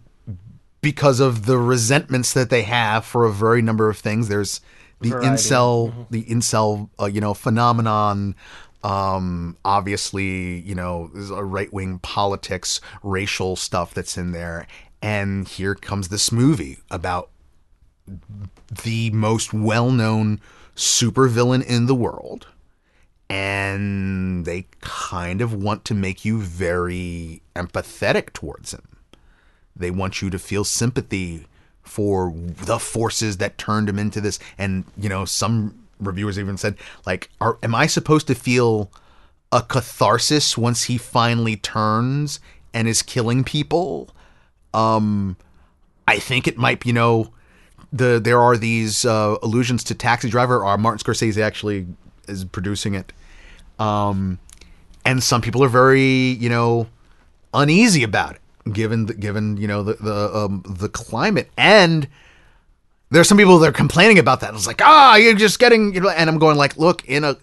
because 0.83 1.21
of 1.21 1.47
the 1.47 1.57
resentments 1.57 2.33
that 2.35 2.51
they 2.51 2.63
have 2.63 3.05
for 3.05 3.25
a 3.25 3.33
very 3.33 3.63
number 3.63 3.89
of 3.89 3.97
things. 3.99 4.29
There's 4.29 4.61
the 5.01 5.11
Variety. 5.11 5.29
incel, 5.29 6.07
the 6.11 6.23
incel, 6.25 6.89
uh, 7.01 7.07
you 7.07 7.21
know, 7.21 7.35
phenomenon. 7.35 8.35
Um, 8.85 9.57
obviously, 9.65 10.61
you 10.61 10.75
know, 10.75 11.11
there's 11.13 11.31
a 11.31 11.43
right 11.45 11.73
wing 11.73 11.99
politics, 12.01 12.81
racial 13.03 13.57
stuff 13.57 13.95
that's 13.95 14.19
in 14.19 14.33
there. 14.33 14.67
And 15.03 15.49
here 15.49 15.75
comes 15.75 16.09
this 16.09 16.31
movie 16.31 16.79
about 16.91 17.31
the 18.85 19.11
most 19.11 19.53
well 19.53 19.91
known 19.91 20.41
supervillain 20.77 21.65
in 21.65 21.87
the 21.87 21.95
world. 21.95 22.47
And 23.29 24.45
they 24.45 24.67
kind 24.81 25.41
of 25.41 25.55
want 25.55 25.85
to 25.87 25.95
make 25.95 26.25
you 26.25 26.41
very 26.41 27.43
empathetic 27.57 28.33
towards 28.33 28.73
him. 28.73 28.87
They 29.75 29.91
want 29.91 30.21
you 30.21 30.31
to 30.31 30.39
feel 30.39 30.65
sympathy 30.65 31.47
for 31.83 32.33
the 32.37 32.79
forces 32.79 33.39
that 33.39 33.59
turned 33.59 33.89
him 33.89 33.99
into 33.99 34.21
this. 34.21 34.39
And, 34.59 34.85
you 34.97 35.09
know, 35.09 35.25
some 35.25 35.87
reviewers 35.99 36.39
even 36.39 36.57
said, 36.57 36.77
like, 37.07 37.31
are, 37.41 37.59
am 37.63 37.75
I 37.75 37.87
supposed 37.87 38.27
to 38.27 38.35
feel 38.35 38.91
a 39.51 39.63
catharsis 39.63 40.59
once 40.59 40.85
he 40.85 40.99
finally 40.99 41.57
turns 41.57 42.39
and 42.75 42.87
is 42.87 43.03
killing 43.03 43.45
people? 43.45 44.11
Um, 44.75 45.37
I 46.09 46.19
think 46.19 46.47
it 46.47 46.57
might, 46.57 46.85
you 46.87 46.93
know, 46.93 47.33
the 47.93 48.21
there 48.23 48.41
are 48.41 48.57
these 48.57 49.05
uh, 49.05 49.37
allusions 49.43 49.85
to 49.85 49.95
Taxi 49.95 50.29
Driver. 50.29 50.65
Or 50.65 50.79
Martin 50.79 51.05
Scorsese 51.05 51.43
actually 51.43 51.87
is 52.29 52.45
producing 52.45 52.95
it, 52.95 53.13
um, 53.79 54.39
and 55.05 55.23
some 55.23 55.41
people 55.41 55.63
are 55.63 55.69
very, 55.69 56.03
you 56.03 56.49
know, 56.49 56.89
uneasy 57.53 58.03
about 58.03 58.37
it, 58.37 58.73
given 58.73 59.07
the, 59.07 59.15
given 59.15 59.57
you 59.57 59.69
know 59.69 59.83
the 59.83 59.95
the 59.95 60.37
um, 60.37 60.63
the 60.69 60.89
climate 60.89 61.51
and. 61.57 62.09
There's 63.11 63.29
some 63.29 63.37
people 63.37 63.59
that 63.59 63.69
are 63.69 63.73
complaining 63.73 64.19
about 64.19 64.41
that. 64.41 64.55
It's 64.55 64.67
like, 64.67 64.81
ah, 64.83 65.17
you're 65.17 65.35
just 65.35 65.59
getting, 65.59 65.93
you 65.93 66.01
know, 66.01 66.09
and 66.09 66.31
I'm 66.31 66.39
going 66.39 66.57
like, 66.57 66.79
look, 66.79 67.05
in 67.05 67.25
a, 67.25 67.37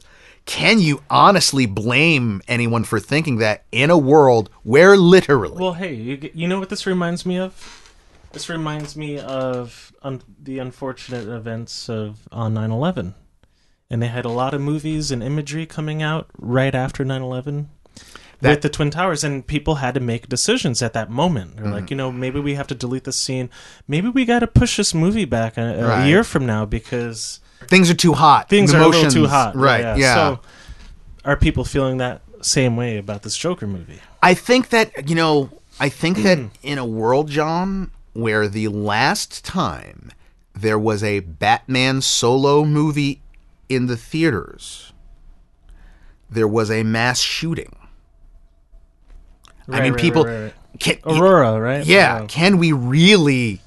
can 0.50 0.80
you 0.80 1.04
honestly 1.12 1.68
blame 1.68 2.42
anyone 2.48 2.84
for 2.84 3.00
thinking 3.00 3.38
that 3.38 3.66
in 3.72 3.92
a 3.92 3.98
world 3.98 4.50
where 4.64 4.98
literally, 4.98 5.56
Well, 5.62 5.74
hey, 5.74 5.94
you, 5.94 6.32
you 6.34 6.48
know 6.48 6.58
what 6.60 6.70
this 6.70 6.88
reminds 6.88 7.24
me 7.24 7.38
of? 7.38 7.54
This 8.32 8.50
reminds 8.50 8.96
me 8.96 9.20
of 9.20 9.94
un- 10.02 10.24
the 10.42 10.58
unfortunate 10.58 11.28
events 11.28 11.88
of 11.88 12.28
on 12.32 12.56
9/11, 12.56 13.14
and 13.92 14.02
they 14.02 14.08
had 14.08 14.26
a 14.26 14.30
lot 14.30 14.56
of 14.56 14.62
movies 14.62 15.12
and 15.12 15.22
imagery 15.22 15.68
coming 15.68 16.02
out 16.02 16.28
right 16.38 16.74
after 16.74 17.04
9/11 17.06 17.68
That- 18.42 18.50
with 18.50 18.62
the 18.62 18.70
twin 18.70 18.90
towers, 18.90 19.24
and 19.24 19.46
people 19.46 19.76
had 19.76 19.94
to 19.94 20.00
make 20.00 20.30
decisions 20.30 20.82
at 20.82 20.94
that 20.94 21.12
moment. 21.12 21.58
They're 21.58 21.66
Mm-hmm. 21.66 21.74
like, 21.74 21.92
you 21.92 21.96
know, 21.98 22.12
maybe 22.12 22.40
we 22.40 22.56
have 22.56 22.68
to 22.68 22.76
delete 22.76 23.04
this 23.04 23.18
scene. 23.18 23.52
Maybe 23.88 24.10
we 24.10 24.26
got 24.26 24.40
to 24.40 24.48
push 24.48 24.78
this 24.78 24.94
movie 24.96 25.26
back 25.26 25.58
a, 25.58 25.62
a 25.62 25.88
Right. 25.88 26.08
year 26.08 26.24
from 26.24 26.46
now 26.48 26.66
because 26.66 27.40
things 27.68 27.90
are 27.90 27.96
too 27.96 28.14
hot. 28.14 28.50
things 28.50 28.72
The 28.72 28.78
are 28.78 28.82
a 28.82 28.86
little 28.86 29.02
emotions- 29.02 29.14
too 29.14 29.28
hot. 29.28 29.56
Right. 29.56 29.98
Yeah. 29.98 30.16
So, 30.16 30.40
are 31.26 31.38
people 31.38 31.64
feeling 31.64 31.98
that 31.98 32.22
same 32.42 32.76
way 32.76 32.98
about 32.98 33.24
this 33.24 33.38
Joker 33.38 33.68
movie? 33.68 34.00
I 34.22 34.34
think 34.34 34.70
that, 34.70 35.10
you 35.10 35.16
know, 35.16 35.50
I 35.80 35.90
think 35.90 36.18
that 36.24 36.38
hmm. 36.38 36.48
in 36.64 36.78
a 36.78 36.86
world, 36.86 37.30
John, 37.30 37.92
where 38.14 38.48
the 38.48 38.68
last 38.68 39.46
time 39.46 40.12
there 40.54 40.80
was 40.80 41.04
a 41.04 41.22
Batman 41.22 42.02
solo 42.02 42.66
movie 42.66 43.22
in 43.70 43.88
the 43.88 43.96
theaters, 43.96 44.92
there 46.30 46.48
was 46.48 46.70
a 46.70 46.84
mass 46.84 47.20
shooting. 47.22 47.76
I 49.70 49.82
mean, 49.82 49.94
right, 49.94 50.02
people. 50.02 50.26
right, 50.26 50.42
right. 50.44 50.54
Can, 50.80 50.98
Aurora, 51.06 51.60
right? 51.60 51.86
Yeah. 51.86 52.26
Can 52.28 52.58
we 52.58 52.72
really 52.72 53.62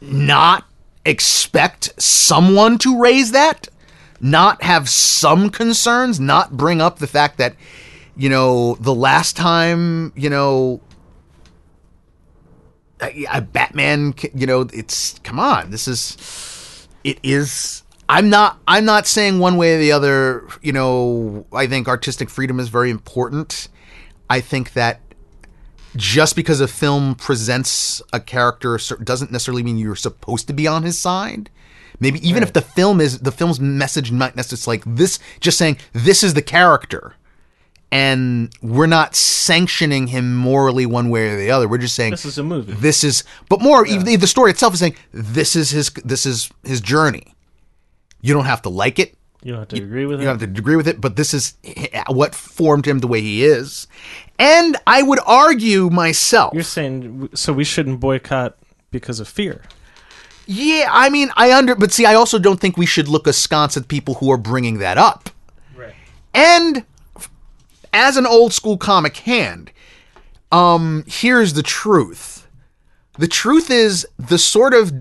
not 0.00 0.64
expect 1.04 2.00
someone 2.00 2.78
to 2.78 2.98
raise 2.98 3.32
that? 3.32 3.68
Not 4.20 4.62
have 4.62 4.88
some 4.88 5.50
concerns? 5.50 6.18
Not 6.18 6.56
bring 6.56 6.80
up 6.80 6.98
the 6.98 7.06
fact 7.06 7.38
that, 7.38 7.54
you 8.16 8.28
know, 8.28 8.76
the 8.76 8.94
last 8.94 9.36
time, 9.36 10.12
you 10.16 10.30
know, 10.30 10.80
a, 13.00 13.40
Batman, 13.40 14.14
you 14.34 14.46
know, 14.46 14.62
it's 14.72 15.18
come 15.20 15.38
on. 15.38 15.70
This 15.70 15.86
is, 15.88 16.88
it 17.02 17.18
is. 17.22 17.82
I'm 18.08 18.28
not. 18.28 18.58
I'm 18.68 18.84
not 18.84 19.06
saying 19.06 19.38
one 19.38 19.56
way 19.56 19.74
or 19.74 19.78
the 19.78 19.92
other. 19.92 20.46
You 20.62 20.72
know, 20.72 21.46
I 21.52 21.66
think 21.66 21.88
artistic 21.88 22.30
freedom 22.30 22.60
is 22.60 22.68
very 22.68 22.90
important. 22.90 23.68
I 24.28 24.40
think 24.40 24.72
that 24.74 25.00
just 25.96 26.36
because 26.36 26.60
a 26.60 26.68
film 26.68 27.14
presents 27.14 28.02
a 28.12 28.20
character 28.20 28.78
doesn't 29.02 29.30
necessarily 29.30 29.62
mean 29.62 29.78
you're 29.78 29.96
supposed 29.96 30.46
to 30.48 30.52
be 30.52 30.66
on 30.66 30.82
his 30.82 30.98
side. 30.98 31.50
Maybe 32.00 32.26
even 32.26 32.42
if 32.42 32.52
the 32.52 32.60
film 32.60 33.00
is 33.00 33.20
the 33.20 33.30
film's 33.32 33.60
message 33.60 34.10
might 34.10 34.34
necessarily 34.36 34.78
like 34.78 34.96
this, 34.96 35.18
just 35.40 35.56
saying 35.58 35.78
this 35.92 36.24
is 36.24 36.34
the 36.34 36.42
character, 36.42 37.14
and 37.92 38.52
we're 38.60 38.86
not 38.86 39.14
sanctioning 39.14 40.08
him 40.08 40.34
morally 40.36 40.86
one 40.86 41.08
way 41.10 41.28
or 41.28 41.36
the 41.36 41.50
other. 41.52 41.68
We're 41.68 41.78
just 41.78 41.94
saying 41.94 42.10
This 42.10 42.24
is 42.24 42.38
a 42.38 42.42
movie. 42.42 42.72
this 42.72 43.04
is, 43.04 43.22
but 43.48 43.62
more 43.62 43.86
even 43.86 44.04
the 44.18 44.26
story 44.26 44.50
itself 44.50 44.74
is 44.74 44.80
saying 44.80 44.96
this 45.12 45.54
is 45.54 45.70
his 45.70 45.90
this 46.04 46.26
is 46.26 46.50
his 46.64 46.80
journey. 46.80 47.34
You 48.20 48.34
don't 48.34 48.46
have 48.46 48.62
to 48.62 48.68
like 48.70 48.98
it. 48.98 49.16
You 49.44 49.52
don't 49.52 49.60
have 49.60 49.68
to 49.68 49.76
agree 49.76 50.06
with 50.06 50.20
You 50.20 50.22
it. 50.22 50.24
don't 50.30 50.40
have 50.40 50.54
to 50.54 50.58
agree 50.60 50.74
with 50.74 50.88
it, 50.88 51.00
but 51.02 51.16
this 51.16 51.34
is 51.34 51.54
what 52.08 52.34
formed 52.34 52.86
him 52.86 53.00
the 53.00 53.06
way 53.06 53.20
he 53.20 53.44
is. 53.44 53.86
And 54.38 54.76
I 54.86 55.02
would 55.02 55.20
argue 55.26 55.90
myself. 55.90 56.54
You're 56.54 56.62
saying 56.62 57.28
so 57.34 57.52
we 57.52 57.62
shouldn't 57.62 58.00
boycott 58.00 58.56
because 58.90 59.20
of 59.20 59.28
fear. 59.28 59.62
Yeah, 60.46 60.88
I 60.90 61.10
mean, 61.10 61.30
I 61.36 61.52
under, 61.52 61.74
but 61.74 61.92
see, 61.92 62.06
I 62.06 62.14
also 62.14 62.38
don't 62.38 62.58
think 62.58 62.76
we 62.76 62.86
should 62.86 63.06
look 63.06 63.26
askance 63.26 63.76
at 63.76 63.88
people 63.88 64.14
who 64.14 64.30
are 64.30 64.38
bringing 64.38 64.78
that 64.78 64.96
up. 64.98 65.28
Right. 65.76 65.94
And 66.32 66.84
as 67.92 68.16
an 68.16 68.26
old 68.26 68.52
school 68.54 68.78
comic 68.78 69.18
hand, 69.18 69.70
um, 70.52 71.04
here's 71.06 71.52
the 71.52 71.62
truth. 71.62 72.46
The 73.18 73.28
truth 73.28 73.70
is 73.70 74.06
the 74.18 74.38
sort 74.38 74.74
of 74.74 74.92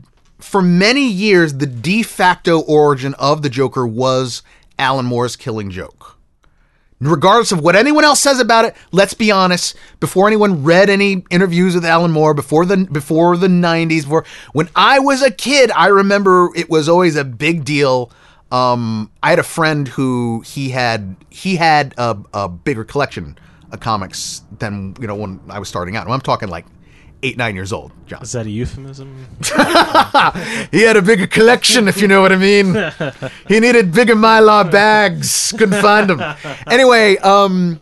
for 0.44 0.62
many 0.62 1.08
years 1.08 1.56
the 1.56 1.66
de 1.66 2.04
facto 2.04 2.60
origin 2.62 3.14
of 3.16 3.42
the 3.42 3.50
Joker 3.50 3.88
was 3.88 4.44
Alan 4.78 5.06
Moore's 5.06 5.36
Killing 5.36 5.72
Joke. 5.72 6.18
Regardless 7.00 7.52
of 7.52 7.60
what 7.60 7.76
anyone 7.76 8.06
else 8.06 8.22
says 8.22 8.40
about 8.40 8.64
it, 8.64 8.76
let's 8.92 9.14
be 9.14 9.30
honest. 9.30 9.76
Before 10.00 10.28
anyone 10.28 10.64
read 10.64 10.90
any 10.90 11.26
interviews 11.30 11.76
with 11.76 11.84
Alan 11.84 12.12
Moore, 12.12 12.34
before 12.34 12.66
the 12.66 12.78
before 12.78 13.36
the 13.36 13.48
'90s, 13.48 14.04
before 14.04 14.26
when 14.54 14.70
I 14.76 15.00
was 15.00 15.22
a 15.22 15.32
kid, 15.32 15.72
I 15.72 15.88
remember 15.88 16.50
it 16.56 16.70
was 16.70 16.88
always 16.88 17.16
a 17.16 17.26
big 17.26 17.66
deal. 17.66 18.12
Um, 18.52 19.12
I 19.22 19.32
had 19.32 19.40
a 19.40 19.44
friend 19.44 19.88
who 19.88 20.44
he 20.46 20.70
had 20.70 21.16
he 21.30 21.58
had 21.58 21.94
a, 21.98 22.18
a 22.34 22.48
bigger 22.48 22.84
collection 22.86 23.38
of 23.72 23.80
comics 23.80 24.44
than 24.60 24.96
you 25.02 25.08
know 25.08 25.16
when 25.16 25.42
I 25.50 25.60
was 25.60 25.68
starting 25.68 25.98
out. 25.98 26.08
I'm 26.08 26.22
talking 26.22 26.48
like 26.48 26.66
eight 27.24 27.38
nine 27.38 27.56
years 27.56 27.74
old, 27.74 27.92
John. 28.06 28.22
Is 28.22 28.34
that 28.34 28.46
a 28.46 28.50
euphemism? 28.50 29.28
He 30.72 30.82
had 30.82 30.98
a 30.98 31.02
bigger 31.02 31.28
collection, 31.28 31.88
if 31.88 32.02
you 32.02 32.08
know 32.08 32.22
what 32.22 32.32
I 32.32 32.38
mean. 32.38 32.74
he 33.48 33.60
needed 33.60 33.92
bigger 33.92 34.16
mylar 34.16 34.70
bags. 34.70 35.54
Couldn't 35.58 35.82
find 35.82 36.10
them. 36.10 36.22
Anyway, 36.68 37.18
um, 37.18 37.82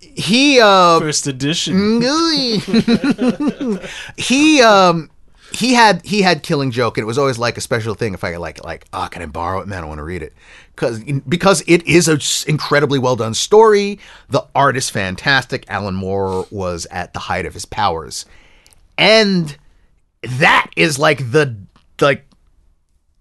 he 0.00 0.60
uh, 0.60 1.00
First 1.00 1.26
edition. 1.26 2.02
he 4.16 4.62
um 4.62 5.10
he 5.52 5.74
had 5.74 6.04
he 6.04 6.22
had 6.22 6.42
Killing 6.42 6.70
Joke, 6.70 6.96
and 6.96 7.02
it 7.02 7.06
was 7.06 7.18
always 7.18 7.38
like 7.38 7.56
a 7.56 7.60
special 7.60 7.94
thing 7.94 8.14
if 8.14 8.24
I 8.24 8.32
could 8.32 8.40
like 8.40 8.64
like 8.64 8.86
oh 8.92 9.08
can 9.10 9.22
I 9.22 9.26
borrow 9.26 9.60
it? 9.60 9.68
Man, 9.68 9.84
I 9.84 9.86
want 9.86 9.98
to 9.98 10.04
read 10.04 10.22
it 10.22 10.32
because 10.74 11.02
because 11.28 11.62
it 11.66 11.86
is 11.86 12.08
an 12.08 12.20
incredibly 12.48 12.98
well 12.98 13.16
done 13.16 13.34
story. 13.34 13.98
The 14.28 14.44
art 14.54 14.76
is 14.76 14.90
fantastic. 14.90 15.64
Alan 15.68 15.94
Moore 15.94 16.46
was 16.50 16.86
at 16.90 17.12
the 17.12 17.20
height 17.20 17.46
of 17.46 17.54
his 17.54 17.64
powers, 17.64 18.26
and 18.98 19.56
that 20.22 20.70
is 20.76 20.98
like 20.98 21.18
the 21.32 21.56
like 22.00 22.26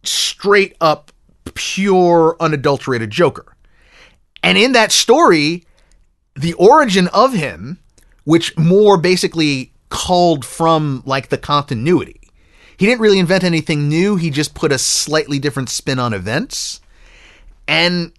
straight 0.04 0.76
up 0.82 1.12
pure 1.54 2.36
unadulterated 2.40 3.10
Joker. 3.10 3.56
And 4.44 4.58
in 4.58 4.72
that 4.72 4.92
story, 4.92 5.66
the 6.36 6.54
origin 6.54 7.08
of 7.10 7.34
him, 7.34 7.80
which 8.24 8.58
Moore 8.58 8.98
basically 8.98 9.74
culled 9.90 10.46
from 10.46 11.04
like 11.06 11.30
the 11.30 11.38
continuity. 11.38 12.20
He 12.78 12.88
didn't 12.88 13.02
really 13.02 13.20
invent 13.20 13.44
anything 13.44 13.88
new, 13.88 14.16
he 14.16 14.32
just 14.32 14.56
put 14.56 14.72
a 14.72 14.80
slightly 14.80 15.38
different 15.38 15.70
spin 15.70 16.00
on 16.00 16.14
events. 16.14 16.82
And 17.68 18.12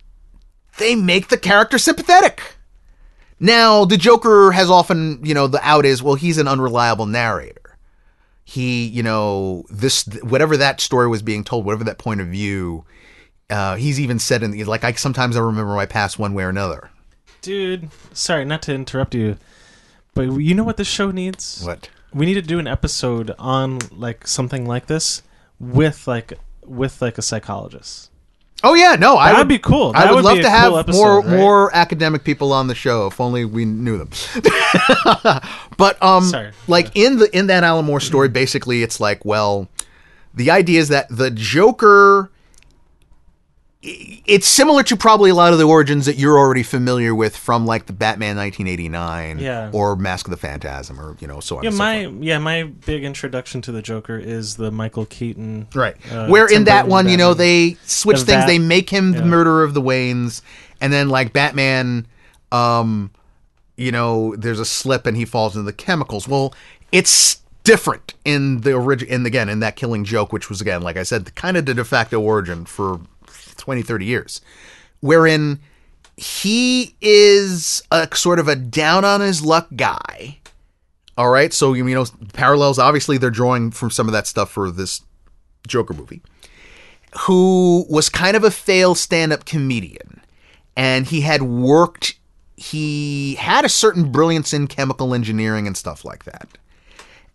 they 0.78 0.94
make 0.94 1.28
the 1.28 1.36
character 1.36 1.78
sympathetic. 1.78 2.42
Now, 3.43 3.84
the 3.84 3.97
Joker 3.97 4.53
has 4.53 4.70
often, 4.70 5.18
you 5.24 5.34
know, 5.34 5.49
the 5.49 5.59
out 5.68 5.84
is, 5.84 6.01
well, 6.01 6.14
he's 6.14 6.38
an 6.38 6.47
unreliable 6.47 7.07
narrator. 7.07 7.76
He, 8.45 8.86
you 8.86 9.03
know, 9.03 9.64
this, 9.68 10.05
whatever 10.22 10.57
that 10.57 10.80
story 10.80 11.09
was 11.09 11.22
being 11.22 11.43
told, 11.43 11.64
whatever 11.64 11.82
that 11.82 11.99
point 11.99 12.20
of 12.20 12.28
view, 12.28 12.84
uh, 13.51 13.74
he's 13.74 13.99
even 13.99 14.20
said 14.20 14.45
in 14.45 14.53
the, 14.53 14.62
like, 14.62 14.84
I 14.84 14.93
sometimes 14.93 15.36
I 15.36 15.40
remember 15.40 15.74
my 15.74 15.86
past 15.86 16.20
one 16.20 16.34
way 16.34 16.45
or 16.45 16.51
another. 16.51 16.90
Dude, 17.40 17.90
sorry, 18.12 18.45
not 18.45 18.62
to 18.62 18.74
interrupt 18.74 19.12
you, 19.12 19.36
but 20.14 20.30
you 20.34 20.55
know 20.55 20.62
what 20.62 20.76
this 20.76 20.86
show 20.86 21.11
needs? 21.11 21.64
What? 21.66 21.90
We 22.14 22.26
need 22.26 22.34
to 22.34 22.43
do 22.43 22.61
an 22.61 22.68
episode 22.68 23.34
on 23.40 23.80
like 23.90 24.28
something 24.28 24.66
like 24.66 24.86
this 24.86 25.22
with 25.59 26.07
like 26.07 26.34
with 26.64 27.03
like 27.03 27.18
a 27.18 27.22
psychologist. 27.22 28.11
Oh 28.64 28.74
yeah, 28.74 28.96
no, 28.96 29.16
I 29.16 29.26
That'd 29.26 29.38
would 29.38 29.48
be 29.48 29.58
cool. 29.58 29.92
I 29.94 30.06
would, 30.06 30.16
would 30.16 30.24
love 30.24 30.40
to 30.40 30.50
have 30.50 30.70
cool 30.70 30.78
episode, 30.78 30.98
more 30.98 31.20
right? 31.20 31.38
more 31.38 31.74
academic 31.76 32.24
people 32.24 32.52
on 32.52 32.66
the 32.66 32.74
show. 32.74 33.06
If 33.06 33.20
only 33.20 33.44
we 33.44 33.64
knew 33.64 33.98
them. 33.98 34.10
but 35.76 36.02
um, 36.02 36.24
Sorry. 36.24 36.52
like 36.68 36.90
in 36.94 37.18
the 37.18 37.36
in 37.36 37.46
that 37.48 37.64
Alan 37.64 37.84
Moore 37.84 38.00
story, 38.00 38.28
basically, 38.28 38.82
it's 38.82 39.00
like, 39.00 39.24
well, 39.24 39.68
the 40.34 40.50
idea 40.50 40.80
is 40.80 40.88
that 40.88 41.06
the 41.10 41.30
Joker. 41.30 42.30
It's 43.84 44.46
similar 44.46 44.84
to 44.84 44.96
probably 44.96 45.30
a 45.30 45.34
lot 45.34 45.52
of 45.52 45.58
the 45.58 45.64
origins 45.66 46.06
that 46.06 46.16
you're 46.16 46.38
already 46.38 46.62
familiar 46.62 47.16
with 47.16 47.36
from 47.36 47.66
like 47.66 47.86
the 47.86 47.92
Batman 47.92 48.36
1989 48.36 49.40
Yeah. 49.40 49.70
or 49.72 49.96
Mask 49.96 50.26
of 50.26 50.30
the 50.30 50.36
Phantasm 50.36 51.00
or 51.00 51.16
you 51.18 51.26
know 51.26 51.40
so 51.40 51.56
on 51.56 51.64
Yeah, 51.64 51.68
and 51.70 51.76
so 51.76 51.82
my 51.82 52.04
forth. 52.04 52.22
yeah, 52.22 52.38
my 52.38 52.62
big 52.62 53.02
introduction 53.02 53.60
to 53.62 53.72
the 53.72 53.82
Joker 53.82 54.16
is 54.16 54.54
the 54.54 54.70
Michael 54.70 55.06
Keaton. 55.06 55.66
Right. 55.74 55.96
uh, 56.12 56.28
Where 56.28 56.46
Tim 56.46 56.58
in 56.58 56.64
that 56.64 56.82
Burton 56.82 56.90
one, 56.92 57.08
you 57.08 57.16
know, 57.16 57.34
they 57.34 57.76
switch 57.84 58.20
The 58.20 58.26
things. 58.26 58.46
They 58.46 58.60
make 58.60 58.88
him 58.88 59.12
the 59.12 59.18
yeah. 59.18 59.24
murderer 59.24 59.64
of 59.64 59.74
the 59.74 59.82
Waynes, 59.82 60.42
and 60.80 60.92
then 60.92 61.08
like 61.08 61.32
Batman, 61.32 62.06
um, 62.52 63.10
you 63.76 63.90
know, 63.90 64.36
there's 64.36 64.60
a 64.60 64.64
slip 64.64 65.06
and 65.06 65.16
he 65.16 65.24
falls 65.24 65.56
into 65.56 65.64
the 65.64 65.72
chemicals. 65.72 66.28
Well, 66.28 66.54
it's 66.92 67.38
different 67.64 68.14
in 68.24 68.60
the 68.60 68.74
origin. 68.74 69.08
In 69.08 69.26
again, 69.26 69.48
in 69.48 69.58
that 69.58 69.74
Killing 69.74 70.04
Joke, 70.04 70.32
which 70.32 70.48
was 70.48 70.60
again, 70.60 70.82
like 70.82 70.96
I 70.96 71.02
said, 71.02 71.34
kind 71.34 71.56
of 71.56 71.66
the 71.66 71.74
de 71.74 71.84
facto 71.84 72.20
origin 72.20 72.64
for 72.64 73.00
20, 73.57 73.82
30 73.82 74.05
years, 74.05 74.40
wherein 75.00 75.61
he 76.16 76.94
is 77.00 77.82
a 77.90 78.09
sort 78.14 78.38
of 78.38 78.48
a 78.48 78.57
down 78.57 79.05
on 79.05 79.20
his 79.20 79.42
luck 79.42 79.68
guy. 79.76 80.38
All 81.16 81.30
right, 81.30 81.53
so 81.53 81.74
you 81.74 81.84
know 81.84 82.07
parallels. 82.32 82.78
Obviously, 82.78 83.18
they're 83.18 83.30
drawing 83.30 83.70
from 83.70 83.90
some 83.90 84.09
of 84.09 84.12
that 84.12 84.26
stuff 84.26 84.50
for 84.50 84.70
this 84.70 85.03
Joker 85.66 85.94
movie, 85.94 86.22
who 87.20 87.84
was 87.88 88.09
kind 88.09 88.36
of 88.36 88.44
a 88.44 88.50
failed 88.50 88.98
stand 88.98 89.32
up 89.32 89.44
comedian. 89.44 90.20
And 90.74 91.07
he 91.07 91.20
had 91.20 91.42
worked, 91.42 92.14
he 92.57 93.34
had 93.34 93.64
a 93.66 93.68
certain 93.68 94.11
brilliance 94.11 94.55
in 94.55 94.66
chemical 94.68 95.12
engineering 95.12 95.66
and 95.66 95.76
stuff 95.76 96.03
like 96.05 96.24
that. 96.24 96.48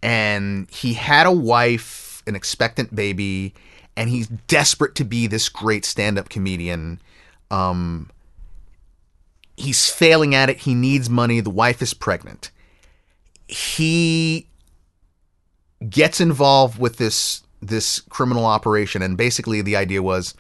And 0.01 0.69
he 0.71 0.93
had 0.93 1.27
a 1.27 1.31
wife, 1.31 2.23
an 2.25 2.35
expectant 2.35 2.95
baby, 2.95 3.53
and 3.97 4.09
he's 4.09 4.27
desperate 4.27 4.95
to 4.95 5.03
be 5.03 5.27
this 5.27 5.49
great 5.49 5.83
stand 5.83 6.17
up 6.17 6.29
comedian. 6.29 7.01
Um, 7.49 8.09
he's 9.57 9.89
failing 9.89 10.35
at 10.35 10.49
it. 10.49 10.59
He 10.59 10.75
needs 10.75 11.09
money. 11.09 11.41
The 11.41 11.49
wife 11.49 11.81
is 11.81 11.95
pregnant. 11.95 12.51
He 13.47 14.47
gets 15.89 16.21
involved 16.21 16.79
with 16.79 16.97
this 16.97 17.43
this 17.59 18.01
criminal 18.01 18.45
operation 18.45 19.01
and 19.01 19.17
basically 19.17 19.61
the 19.61 19.75
idea 19.75 20.01
was 20.01 20.35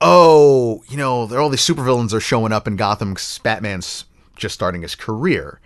oh 0.00 0.82
you 0.88 0.96
know 0.96 1.26
there 1.26 1.40
all 1.40 1.50
these 1.50 1.66
supervillains 1.66 2.12
are 2.12 2.20
showing 2.20 2.52
up 2.52 2.66
in 2.66 2.76
gotham 2.76 3.16
batman's 3.42 4.04
just 4.36 4.54
starting 4.54 4.82
his 4.82 4.94
career 4.94 5.60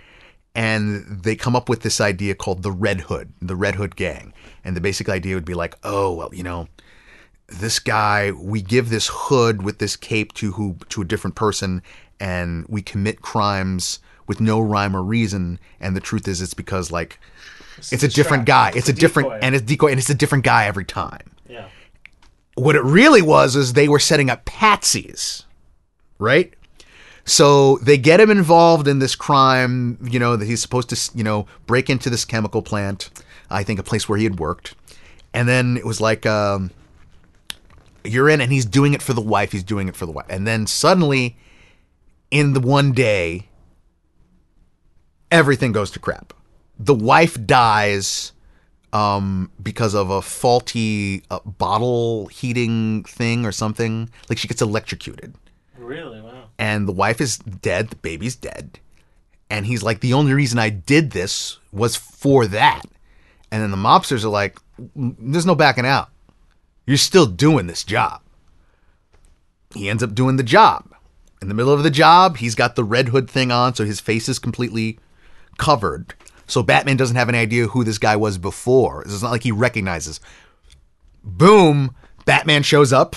and 0.54 1.22
they 1.22 1.36
come 1.36 1.54
up 1.54 1.68
with 1.68 1.82
this 1.82 2.00
idea 2.00 2.34
called 2.34 2.62
the 2.62 2.72
red 2.72 3.02
hood 3.02 3.32
the 3.40 3.56
red 3.56 3.74
hood 3.76 3.96
gang. 3.96 4.32
And 4.64 4.76
the 4.76 4.80
basic 4.80 5.08
idea 5.08 5.34
would 5.34 5.44
be 5.44 5.54
like 5.54 5.76
oh 5.84 6.12
well 6.12 6.30
you 6.32 6.42
know 6.42 6.68
this 7.48 7.78
guy 7.78 8.32
we 8.32 8.60
give 8.60 8.90
this 8.90 9.08
hood 9.10 9.62
with 9.62 9.78
this 9.78 9.96
cape 9.96 10.32
to 10.34 10.52
who 10.52 10.76
to 10.90 11.02
a 11.02 11.04
different 11.04 11.36
person 11.36 11.82
and 12.20 12.66
we 12.68 12.82
commit 12.82 13.22
crimes 13.22 14.00
with 14.28 14.40
no 14.40 14.60
rhyme 14.60 14.94
or 14.94 15.02
reason. 15.02 15.58
And 15.80 15.96
the 15.96 16.00
truth 16.00 16.28
is 16.28 16.40
it's 16.40 16.54
because 16.54 16.92
like 16.92 17.18
it's 17.78 18.02
a 18.02 18.08
different 18.08 18.44
guy. 18.44 18.72
It's, 18.74 18.88
a, 18.88 18.92
different 18.92 19.42
and 19.42 19.54
it's 19.54 19.64
decoy 19.64 19.88
and 19.88 19.98
it's 19.98 20.10
a 20.10 20.14
different 20.14 20.44
guy 20.44 20.66
every 20.66 20.84
time. 20.84 21.30
Yeah. 21.48 21.68
what 22.56 22.76
it 22.76 22.82
really 22.82 23.22
was 23.22 23.56
is 23.56 23.72
they 23.72 23.88
were 23.88 23.98
setting 23.98 24.28
up 24.28 24.44
patsies 24.44 25.44
right 26.18 26.52
so 27.28 27.76
they 27.78 27.98
get 27.98 28.20
him 28.20 28.30
involved 28.30 28.88
in 28.88 28.98
this 28.98 29.14
crime 29.14 29.98
you 30.02 30.18
know 30.18 30.36
that 30.36 30.46
he's 30.46 30.62
supposed 30.62 30.88
to 30.88 31.16
you 31.16 31.24
know 31.24 31.46
break 31.66 31.90
into 31.90 32.08
this 32.10 32.24
chemical 32.24 32.62
plant 32.62 33.10
i 33.50 33.62
think 33.62 33.78
a 33.78 33.82
place 33.82 34.08
where 34.08 34.18
he 34.18 34.24
had 34.24 34.38
worked. 34.38 34.74
And 35.34 35.48
then 35.48 35.76
it 35.76 35.84
was 35.84 36.00
like 36.00 36.26
um 36.26 36.70
you're 38.04 38.28
in 38.28 38.40
and 38.40 38.50
he's 38.50 38.64
doing 38.64 38.94
it 38.94 39.02
for 39.02 39.12
the 39.12 39.20
wife 39.20 39.52
he's 39.52 39.64
doing 39.64 39.88
it 39.88 39.96
for 39.96 40.06
the 40.06 40.12
wife. 40.12 40.26
And 40.28 40.46
then 40.46 40.66
suddenly 40.66 41.36
in 42.30 42.52
the 42.54 42.60
one 42.60 42.92
day 42.92 43.48
everything 45.30 45.72
goes 45.72 45.90
to 45.92 45.98
crap. 45.98 46.32
The 46.78 46.94
wife 46.94 47.36
dies 47.46 48.32
um 48.92 49.50
because 49.62 49.94
of 49.94 50.10
a 50.10 50.22
faulty 50.22 51.22
uh, 51.30 51.40
bottle 51.44 52.26
heating 52.28 53.04
thing 53.04 53.44
or 53.44 53.52
something. 53.52 54.08
Like 54.28 54.38
she 54.38 54.48
gets 54.48 54.62
electrocuted. 54.62 55.34
Really? 55.76 56.20
Wow. 56.20 56.37
And 56.58 56.88
the 56.88 56.92
wife 56.92 57.20
is 57.20 57.38
dead 57.38 57.88
the 57.88 57.96
baby's 57.96 58.36
dead 58.36 58.78
and 59.50 59.66
he's 59.66 59.82
like 59.82 60.00
the 60.00 60.12
only 60.12 60.32
reason 60.32 60.58
i 60.58 60.68
did 60.68 61.10
this 61.12 61.58
was 61.72 61.96
for 61.96 62.46
that. 62.46 62.82
And 63.50 63.62
then 63.62 63.70
the 63.70 63.76
mobsters 63.76 64.24
are 64.24 64.28
like 64.28 64.58
"Mm, 64.96 65.16
there's 65.18 65.46
no 65.46 65.54
backing 65.54 65.86
out. 65.86 66.10
You're 66.86 66.96
still 66.96 67.26
doing 67.26 67.66
this 67.66 67.84
job. 67.84 68.22
He 69.74 69.88
ends 69.88 70.02
up 70.02 70.14
doing 70.14 70.36
the 70.36 70.42
job. 70.42 70.94
In 71.40 71.48
the 71.48 71.54
middle 71.54 71.72
of 71.72 71.82
the 71.82 71.90
job 71.90 72.38
he's 72.38 72.54
got 72.54 72.76
the 72.76 72.84
red 72.84 73.08
hood 73.08 73.30
thing 73.30 73.50
on 73.52 73.74
so 73.74 73.84
his 73.84 74.00
face 74.00 74.28
is 74.28 74.38
completely 74.38 74.98
covered. 75.56 76.14
So 76.46 76.62
batman 76.62 76.96
doesn't 76.96 77.16
have 77.16 77.28
any 77.28 77.38
idea 77.38 77.68
who 77.68 77.84
this 77.84 77.98
guy 77.98 78.16
was 78.16 78.38
before. 78.38 79.02
It's 79.02 79.22
not 79.22 79.30
like 79.30 79.42
he 79.44 79.52
recognizes. 79.52 80.20
Boom! 81.22 81.94
Batman 82.24 82.62
shows 82.62 82.92
up 82.92 83.16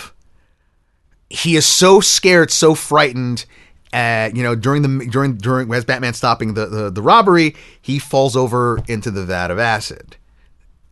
he 1.31 1.55
is 1.55 1.65
so 1.65 1.99
scared, 2.01 2.51
so 2.51 2.75
frightened. 2.75 3.45
Uh, 3.93 4.29
you 4.33 4.43
know, 4.43 4.55
during 4.55 4.81
the 4.81 5.07
during 5.07 5.35
during 5.37 5.73
as 5.73 5.85
Batman 5.85 6.13
stopping 6.13 6.53
the, 6.53 6.65
the 6.65 6.89
the 6.89 7.01
robbery, 7.01 7.55
he 7.81 7.99
falls 7.99 8.35
over 8.35 8.81
into 8.87 9.11
the 9.11 9.25
vat 9.25 9.51
of 9.51 9.59
acid, 9.59 10.17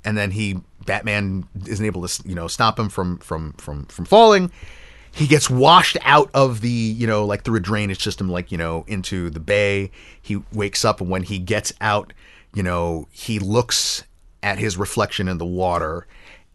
and 0.04 0.18
then 0.18 0.32
he 0.32 0.60
Batman 0.86 1.46
isn't 1.68 1.86
able 1.86 2.08
to 2.08 2.28
you 2.28 2.36
know 2.36 2.48
stop 2.48 2.80
him 2.80 2.90
from 2.90 3.18
from 3.20 3.54
from 3.54 3.86
from 3.86 4.06
falling. 4.06 4.52
He 5.12 5.28
gets 5.28 5.50
washed 5.50 5.98
out 6.02 6.30
of 6.34 6.62
the 6.62 6.70
you 6.70 7.08
know 7.08 7.26
like 7.26 7.44
through 7.44 7.58
a 7.58 7.62
drainage 7.62 8.04
system, 8.04 8.30
like 8.30 8.52
you 8.52 8.58
know 8.58 8.86
into 8.88 9.30
the 9.30 9.40
bay. 9.40 9.92
He 10.22 10.42
wakes 10.52 10.84
up, 10.84 11.02
and 11.02 11.10
when 11.10 11.24
he 11.24 11.40
gets 11.40 11.74
out, 11.80 12.14
you 12.54 12.64
know 12.64 13.08
he 13.12 13.40
looks 13.40 14.04
at 14.44 14.58
his 14.58 14.78
reflection 14.78 15.28
in 15.28 15.38
the 15.38 15.46
water. 15.46 16.06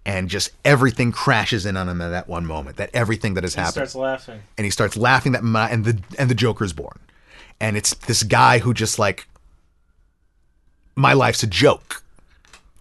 And 0.06 0.28
just 0.28 0.50
everything 0.66 1.12
crashes 1.12 1.64
in 1.64 1.76
on 1.78 1.88
him 1.88 2.02
at 2.02 2.08
that 2.10 2.28
one 2.28 2.44
moment. 2.44 2.76
That 2.76 2.90
everything 2.92 3.34
that 3.34 3.44
has 3.44 3.54
He 3.54 3.60
happened 3.60 3.88
starts 3.88 3.94
laughing. 3.94 4.42
and 4.58 4.64
he 4.66 4.70
starts 4.70 4.96
laughing 4.98 5.32
that 5.32 5.42
and 5.42 5.84
the 5.86 5.98
and 6.18 6.28
the 6.30 6.34
Joker's 6.34 6.74
born, 6.74 6.98
and 7.58 7.74
it's 7.76 7.94
this 7.94 8.22
guy 8.22 8.58
who 8.58 8.74
just 8.74 8.98
like 8.98 9.26
my 10.94 11.12
life's 11.12 11.42
a 11.42 11.46
joke. 11.46 12.02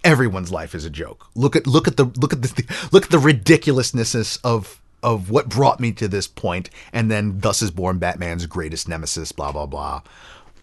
Everyone's 0.03 0.51
life 0.51 0.75
is 0.75 0.83
a 0.83 0.89
joke. 0.89 1.27
Look 1.33 1.55
at 1.55 1.65
look 1.65 1.87
at 1.87 1.95
the 1.95 2.05
look 2.05 2.33
at 2.33 2.41
the 2.41 2.89
look 2.91 3.05
at 3.05 3.09
the 3.11 3.19
ridiculousness 3.19 4.35
of 4.43 4.81
of 5.01 5.29
what 5.29 5.47
brought 5.47 5.79
me 5.79 5.93
to 5.93 6.09
this 6.09 6.27
point, 6.27 6.69
and 6.91 7.09
then 7.09 7.39
thus 7.39 7.61
is 7.61 7.71
born 7.71 7.99
Batman's 7.99 8.45
greatest 8.47 8.89
nemesis. 8.89 9.31
Blah 9.31 9.53
blah 9.53 9.65
blah. 9.65 10.01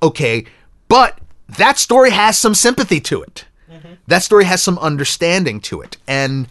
Okay, 0.03 0.45
but 0.89 1.19
that 1.49 1.79
story 1.79 2.11
has 2.11 2.37
some 2.37 2.55
sympathy 2.55 3.01
to 3.01 3.23
it. 3.23 3.47
That 4.07 4.23
story 4.23 4.45
has 4.45 4.63
some 4.63 4.79
understanding 4.79 5.61
to 5.63 5.81
it, 5.81 5.97
and 6.07 6.49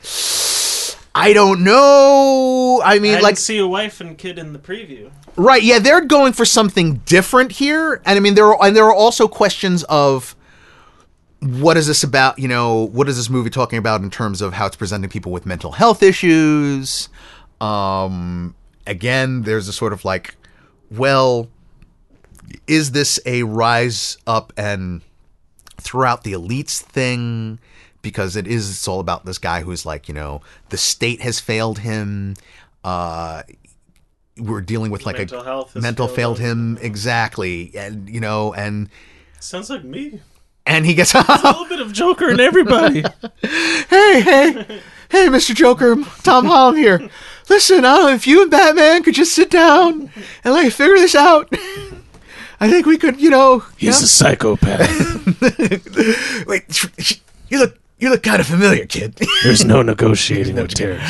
I 1.16 1.34
don't 1.34 1.64
know. 1.64 2.82
I 2.84 3.00
mean, 3.00 3.16
I 3.16 3.20
like 3.20 3.38
see 3.38 3.58
a 3.58 3.68
wife 3.68 4.02
and 4.02 4.18
kid 4.18 4.38
in 4.38 4.54
the 4.54 4.60
preview. 4.60 5.12
Right, 5.36 5.64
yeah, 5.64 5.80
they're 5.80 6.06
going 6.06 6.34
for 6.34 6.46
something 6.46 6.96
different 7.06 7.54
here, 7.54 8.02
and 8.06 8.18
I 8.18 8.20
mean 8.20 8.36
there 8.36 8.46
are 8.46 8.66
and 8.66 8.76
there 8.76 8.86
are 8.86 8.94
also 8.94 9.28
questions 9.28 9.84
of 9.84 10.36
what 11.40 11.78
is 11.78 11.88
this 11.88 12.04
about? 12.04 12.40
You 12.40 12.48
know, 12.48 12.88
what 12.88 13.08
is 13.10 13.18
this 13.18 13.30
movie 13.30 13.50
talking 13.50 13.80
about 13.80 14.02
in 14.02 14.10
terms 14.10 14.42
of 14.42 14.54
how 14.54 14.66
it's 14.66 14.76
presenting 14.76 15.10
people 15.10 15.32
with 15.32 15.46
mental 15.46 15.72
health 15.72 16.04
issues? 16.04 17.10
Um, 17.62 18.56
again, 18.86 19.44
there's 19.44 19.68
a 19.68 19.74
sort 19.74 19.94
of 19.94 20.04
like, 20.06 20.36
well, 20.92 21.48
is 22.68 22.92
this 22.92 23.20
a 23.26 23.44
rise 23.44 24.18
up 24.28 24.54
and 24.58 25.02
throughout 25.80 26.24
the 26.24 26.34
elites 26.34 26.80
thing? 26.82 27.60
Because 28.02 28.36
it 28.36 28.48
is, 28.48 28.70
it's 28.70 28.88
all 28.88 29.00
about 29.02 29.26
this 29.26 29.38
guy 29.38 29.62
who's 29.62 29.86
like, 29.86 30.08
you 30.08 30.14
know, 30.14 30.42
the 30.70 30.78
state 30.78 31.22
has 31.22 31.40
failed 31.40 31.80
him. 31.80 32.36
Uh, 32.84 33.44
we're 34.38 34.62
dealing 34.62 34.90
with 34.90 35.06
like 35.06 35.18
Mental 35.18 35.42
a 35.42 35.44
health 35.44 35.76
mental 35.76 36.08
failed 36.08 36.38
failed 36.38 36.40
him 36.40 36.78
exactly, 36.82 37.72
and 37.76 38.08
you 38.10 38.22
know, 38.22 38.54
and 38.54 38.90
Sounds 39.42 39.70
like 39.70 39.84
me. 39.84 40.22
and 40.66 40.86
he 40.86 40.94
gets 40.94 41.14
A 41.14 41.26
little 41.44 41.66
bit 41.66 41.82
of 41.82 41.92
Joker 41.92 42.30
in 42.30 42.40
everybody. 42.40 43.02
hey, 43.42 44.22
hey, 44.22 44.82
hey, 45.10 45.28
Mr. 45.28 45.54
Joker, 45.54 45.98
Tom 46.24 46.46
Holland 46.46 46.78
here. 46.78 47.10
Listen, 47.50 47.80
I 47.84 47.96
don't 47.98 48.06
know 48.06 48.14
if 48.14 48.28
you 48.28 48.44
and 48.44 48.52
Batman 48.52 49.04
could 49.04 49.16
just 49.16 49.34
sit 49.34 49.50
down 49.50 50.10
and 50.46 50.54
like 50.54 50.72
figure 50.72 50.96
this 50.96 51.16
out. 51.16 51.54
I 52.60 52.70
think 52.70 52.86
we 52.86 52.98
could, 52.98 53.20
you 53.22 53.30
know. 53.30 53.64
He's 53.78 54.02
a 54.02 54.08
psychopath. 54.08 54.90
Wait, 56.48 56.64
sh- 56.74 56.88
sh- 56.98 57.16
you 57.50 57.60
look, 57.60 57.78
you 58.00 58.10
look 58.10 58.24
kind 58.24 58.40
of 58.42 58.48
familiar, 58.48 58.86
kid. 58.86 59.20
There's 59.44 59.64
no 59.64 59.82
negotiating 59.84 60.56
with 60.56 60.74
terrorists. 60.74 61.10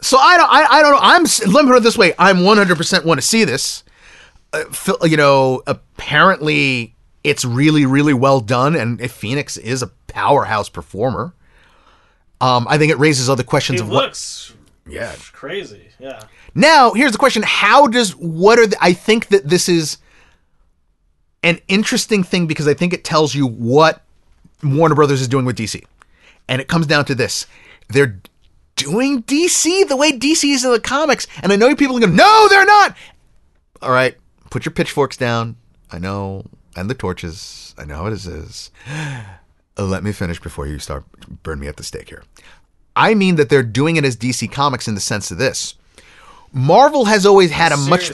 so 0.00 0.18
I 0.18 0.36
don't, 0.36 0.50
I, 0.50 0.66
I 0.70 0.82
don't 0.82 0.92
know. 0.92 0.98
I'm 1.00 1.22
s- 1.22 1.46
let 1.46 1.64
me 1.64 1.70
put 1.70 1.78
it 1.78 1.82
this 1.82 1.98
way. 1.98 2.14
I'm 2.18 2.44
100 2.44 2.76
percent 2.76 3.04
want 3.04 3.20
to 3.20 3.26
see 3.26 3.44
this. 3.44 3.84
Uh, 4.52 4.64
you 5.04 5.16
know, 5.16 5.62
apparently 5.66 6.94
it's 7.24 7.44
really, 7.44 7.84
really 7.84 8.14
well 8.14 8.40
done, 8.40 8.74
and 8.76 9.00
if 9.00 9.12
Phoenix 9.12 9.56
is 9.56 9.82
a 9.82 9.88
powerhouse 10.06 10.68
performer. 10.68 11.34
Um, 12.40 12.66
I 12.68 12.76
think 12.78 12.92
it 12.92 12.98
raises 12.98 13.30
other 13.30 13.42
questions 13.42 13.80
He 13.80 13.84
of 13.86 13.90
what. 13.90 14.52
Yeah, 14.88 15.14
crazy. 15.32 15.88
Yeah. 15.98 16.22
Now, 16.54 16.92
here's 16.92 17.12
the 17.12 17.18
question: 17.18 17.42
How 17.42 17.86
does 17.86 18.12
what 18.16 18.58
are 18.58 18.66
the, 18.66 18.76
I 18.80 18.92
think 18.92 19.28
that 19.28 19.48
this 19.48 19.68
is 19.68 19.98
an 21.46 21.60
interesting 21.68 22.24
thing 22.24 22.48
because 22.48 22.66
I 22.66 22.74
think 22.74 22.92
it 22.92 23.04
tells 23.04 23.34
you 23.34 23.46
what 23.46 24.02
Warner 24.64 24.96
Brothers 24.96 25.20
is 25.20 25.28
doing 25.28 25.44
with 25.44 25.56
DC, 25.56 25.82
and 26.48 26.60
it 26.60 26.66
comes 26.66 26.86
down 26.88 27.04
to 27.04 27.14
this: 27.14 27.46
they're 27.88 28.20
doing 28.74 29.22
DC 29.22 29.88
the 29.88 29.96
way 29.96 30.10
DC 30.10 30.52
is 30.52 30.64
in 30.64 30.72
the 30.72 30.80
comics, 30.80 31.28
and 31.42 31.52
I 31.52 31.56
know 31.56 31.74
people 31.76 31.96
are 31.96 32.00
going, 32.00 32.16
"No, 32.16 32.48
they're 32.50 32.66
not." 32.66 32.96
All 33.80 33.92
right, 33.92 34.16
put 34.50 34.64
your 34.64 34.72
pitchforks 34.72 35.16
down. 35.16 35.54
I 35.92 36.00
know, 36.00 36.46
and 36.74 36.90
the 36.90 36.94
torches. 36.94 37.74
I 37.78 37.84
know 37.84 37.94
how 37.94 38.06
it 38.06 38.12
is. 38.14 38.70
Let 39.78 40.02
me 40.02 40.10
finish 40.10 40.40
before 40.40 40.66
you 40.66 40.80
start 40.80 41.04
burn 41.44 41.60
me 41.60 41.68
at 41.68 41.76
the 41.76 41.84
stake 41.84 42.08
here. 42.08 42.24
I 42.96 43.14
mean 43.14 43.36
that 43.36 43.50
they're 43.50 43.62
doing 43.62 43.96
it 43.96 44.04
as 44.04 44.16
DC 44.16 44.50
Comics 44.50 44.88
in 44.88 44.94
the 44.94 45.00
sense 45.00 45.30
of 45.30 45.38
this. 45.38 45.74
Marvel 46.52 47.04
has 47.04 47.24
always 47.24 47.52
had 47.52 47.70
a 47.70 47.76
much. 47.76 48.10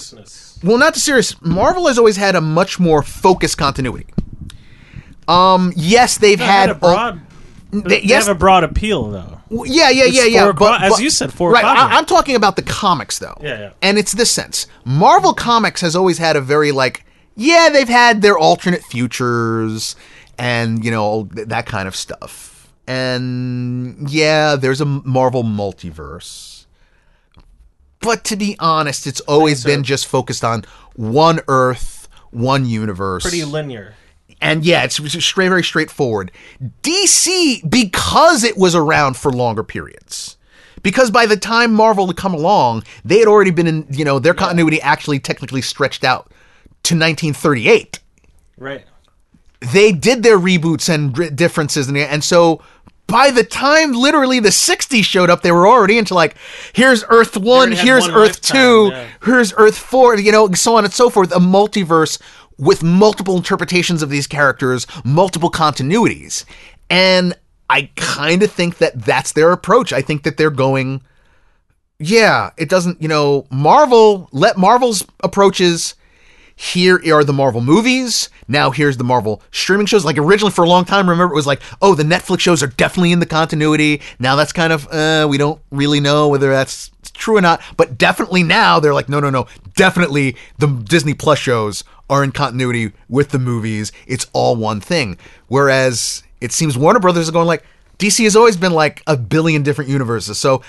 Well, 0.63 0.79
not 0.79 0.95
the 0.95 1.01
serious. 1.01 1.41
Marvel 1.43 1.87
has 1.89 1.99
always 1.99 2.17
had 2.17 2.35
a 2.35 2.41
much 2.41 2.79
more 2.81 3.03
focused 3.03 3.59
continuity. 3.59 4.07
Um, 5.29 5.73
yes, 5.77 6.19
they've 6.19 6.39
They 6.39 6.45
had, 6.45 6.69
had 6.69 6.71
a 6.71 6.75
broad. 6.75 7.21
they- 7.71 7.81
They 7.81 8.03
yes, 8.03 8.27
have 8.27 8.37
a 8.37 8.39
broad 8.39 8.65
appeal, 8.65 9.11
though. 9.11 9.39
yeah, 9.65 9.89
yeah, 9.91 10.05
yeah, 10.05 10.23
It's 10.25 10.31
yeah. 10.35 10.45
four 10.45 10.53
But, 10.55 10.83
as 10.83 10.93
but- 10.95 11.03
you 11.03 11.11
said, 11.11 11.33
four 11.33 11.51
Right, 11.53 11.65
I, 11.65 11.97
I'm 11.97 12.05
talking 12.07 12.37
about 12.37 12.57
the 12.57 12.63
comics 12.63 13.19
though. 13.19 13.39
Yeah, 13.41 13.59
yeah. 13.59 13.71
And 13.81 13.99
it's 13.99 14.13
this 14.13 14.31
sense: 14.31 14.67
Marvel 14.85 15.33
Comics 15.35 15.81
has 15.81 15.95
always 15.97 16.19
had 16.19 16.37
a 16.37 16.41
very 16.41 16.73
like, 16.73 17.05
yeah, 17.37 17.69
they've 17.73 17.89
had 17.89 18.21
their 18.23 18.37
alternate 18.37 18.83
futures 18.83 19.97
and 20.39 20.85
you 20.85 20.91
know 20.91 21.29
th- 21.35 21.49
that 21.49 21.67
kind 21.67 21.87
of 21.89 21.95
stuff. 21.97 22.69
And 22.89 24.11
yeah, 24.11 24.57
there's 24.57 24.81
a 24.81 24.85
Marvel 24.85 25.45
multiverse. 25.45 26.62
But 28.03 28.25
to 28.25 28.37
be 28.37 28.57
honest, 28.59 29.07
it's 29.07 29.21
always 29.21 29.65
been 29.65 29.85
just 29.85 30.07
focused 30.07 30.45
on 30.45 30.65
one 30.95 31.41
Earth, 31.49 32.09
one 32.31 32.67
universe. 32.67 33.23
Pretty 33.23 33.45
linear. 33.45 33.95
And 34.41 34.65
yeah, 34.65 34.83
it's 34.83 34.99
it's 34.99 35.25
straight, 35.25 35.49
very 35.49 35.63
straightforward. 35.63 36.33
DC, 36.83 37.71
because 37.71 38.43
it 38.43 38.57
was 38.57 38.75
around 38.75 39.17
for 39.17 39.31
longer 39.31 39.63
periods, 39.63 40.37
because 40.83 41.13
by 41.13 41.27
the 41.27 41.37
time 41.37 41.73
Marvel 41.73 42.09
had 42.09 42.17
come 42.17 42.35
along, 42.35 42.83
they 43.05 43.21
had 43.21 43.29
already 43.29 43.53
been 43.53 43.69
in, 43.69 43.87
you 43.89 44.05
know, 44.05 44.19
their 44.19 44.35
continuity 44.35 44.81
actually 44.81 45.21
technically 45.21 45.63
stretched 45.63 46.03
out 46.03 46.27
to 46.83 46.95
1938. 46.95 48.01
Right. 48.59 48.85
They 49.73 49.93
did 49.93 50.25
their 50.25 50.39
reboots 50.39 50.93
and 50.93 51.37
differences, 51.37 51.87
and, 51.87 51.97
and 51.97 52.25
so 52.25 52.61
by 53.13 53.31
the 53.31 53.45
time 53.45 53.93
literally 53.93 54.41
the 54.41 54.49
60s 54.49 55.05
showed 55.05 55.29
up, 55.29 55.43
they 55.43 55.53
were 55.53 55.69
already 55.69 55.99
into 55.99 56.15
like, 56.15 56.35
here's 56.73 57.05
Earth 57.11 57.37
1, 57.37 57.73
here's 57.73 58.09
one 58.09 58.13
Earth 58.13 58.29
lifetime, 58.29 58.57
2, 58.57 58.89
yeah. 58.91 59.09
here's 59.23 59.53
Earth 59.59 59.77
4, 59.77 60.19
you 60.19 60.33
know, 60.33 60.51
so 60.53 60.77
on 60.77 60.85
and 60.85 60.93
so 60.95 61.11
forth. 61.11 61.31
A 61.31 61.39
multiverse 61.39 62.19
with 62.57 62.83
multiple 62.83 63.37
interpretations 63.37 64.03
of 64.03 64.09
these 64.09 64.27
characters, 64.27 64.87
multiple 65.05 65.51
continuities. 65.51 66.47
And 66.89 67.35
I 67.69 67.91
kind 67.97 68.43
of 68.43 68.51
think 68.51 68.79
that 68.79 69.05
that's 69.05 69.33
their 69.33 69.53
approach. 69.53 69.93
I 69.93 70.01
think 70.01 70.23
that 70.23 70.39
they're 70.39 70.51
going, 70.51 71.03
yeah, 71.99 72.53
it 72.57 72.71
doesn't, 72.71 73.03
you 73.03 73.09
know, 73.09 73.47
Marvel, 73.51 74.31
let 74.33 74.57
Marvel's 74.57 75.05
approaches. 75.23 75.97
Here 76.57 77.01
are 77.15 77.25
the 77.25 77.33
Marvel 77.33 77.61
movies. 77.61 78.29
Now 78.49 78.71
here's 78.71 78.97
the 78.97 79.05
Marvel 79.05 79.43
streaming 79.51 79.87
shows. 79.87 80.05
Like 80.05 80.19
originally 80.19 80.53
for 80.53 80.65
a 80.65 80.69
long 80.69 80.85
time, 80.85 81.09
remember 81.09 81.33
it 81.33 81.37
was 81.37 81.47
like, 81.47 81.63
oh, 81.81 81.95
the 81.95 82.03
Netflix 82.03 82.41
shows 82.41 82.63
are 82.63 82.69
definitely 82.69 83.13
in 83.13 83.21
the 83.21 83.27
continuity. 83.27 84.01
Now 84.19 84.37
that's 84.37 84.53
kind 84.53 84.73
of, 84.73 84.87
uh, 84.89 85.27
we 85.29 85.39
don't 85.39 85.61
really 85.71 86.01
know 86.01 86.29
whether 86.29 86.51
that's 86.51 86.91
true 87.15 87.37
or 87.37 87.41
not. 87.41 87.61
But 87.77 87.99
definitely 87.99 88.43
now 88.43 88.81
they're 88.81 88.95
like, 88.95 89.09
no, 89.09 89.21
no, 89.21 89.31
no. 89.31 89.47
Definitely 89.75 90.37
the 90.59 90.67
Disney 90.67 91.15
Plus 91.15 91.39
shows 91.39 91.85
are 92.11 92.23
in 92.23 92.33
continuity 92.33 92.93
with 93.09 93.31
the 93.31 93.39
movies. 93.39 93.93
It's 94.07 94.27
all 94.33 94.57
one 94.57 94.81
thing. 94.81 95.19
Whereas 95.49 96.23
it 96.41 96.53
seems 96.53 96.77
Warner 96.77 97.01
Brothers 97.01 97.29
are 97.29 97.33
going 97.33 97.47
like, 97.47 97.65
DC 97.99 98.25
has 98.25 98.37
always 98.37 98.57
been 98.57 98.73
like 98.73 99.03
a 99.07 99.17
billion 99.17 99.63
different 99.63 99.91
universes. 99.91 100.39
So 100.39 100.63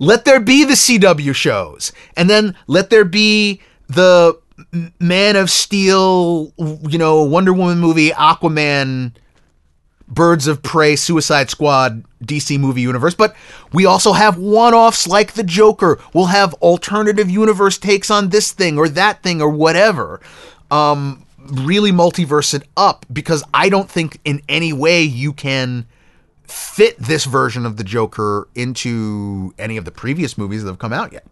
let 0.00 0.24
there 0.24 0.40
be 0.40 0.64
the 0.64 0.72
CW 0.74 1.34
shows, 1.34 1.92
and 2.16 2.28
then 2.28 2.56
let 2.66 2.88
there 2.88 3.04
be 3.04 3.60
the 3.86 4.38
Man 4.98 5.36
of 5.36 5.50
Steel, 5.50 6.52
you 6.58 6.98
know, 6.98 7.22
Wonder 7.22 7.52
Woman 7.52 7.78
movie, 7.78 8.10
Aquaman, 8.10 9.12
Birds 10.08 10.46
of 10.46 10.62
Prey, 10.62 10.96
Suicide 10.96 11.50
Squad, 11.50 12.04
DC 12.24 12.58
movie 12.58 12.80
universe. 12.80 13.14
But 13.14 13.34
we 13.72 13.86
also 13.86 14.12
have 14.12 14.36
one 14.36 14.74
offs 14.74 15.06
like 15.06 15.32
the 15.32 15.44
Joker. 15.44 16.00
We'll 16.12 16.26
have 16.26 16.54
alternative 16.54 17.30
universe 17.30 17.78
takes 17.78 18.10
on 18.10 18.30
this 18.30 18.52
thing 18.52 18.76
or 18.76 18.88
that 18.88 19.22
thing 19.22 19.40
or 19.40 19.50
whatever. 19.50 20.20
Um, 20.70 21.24
really 21.38 21.92
multiverse 21.92 22.54
it 22.54 22.64
up 22.76 23.06
because 23.12 23.42
I 23.54 23.68
don't 23.68 23.90
think 23.90 24.20
in 24.24 24.42
any 24.48 24.72
way 24.72 25.02
you 25.02 25.32
can 25.32 25.86
fit 26.42 26.98
this 26.98 27.24
version 27.24 27.64
of 27.64 27.76
the 27.76 27.84
Joker 27.84 28.48
into 28.54 29.54
any 29.58 29.76
of 29.76 29.84
the 29.84 29.90
previous 29.90 30.36
movies 30.36 30.64
that 30.64 30.70
have 30.70 30.78
come 30.78 30.92
out 30.92 31.12
yet 31.12 31.24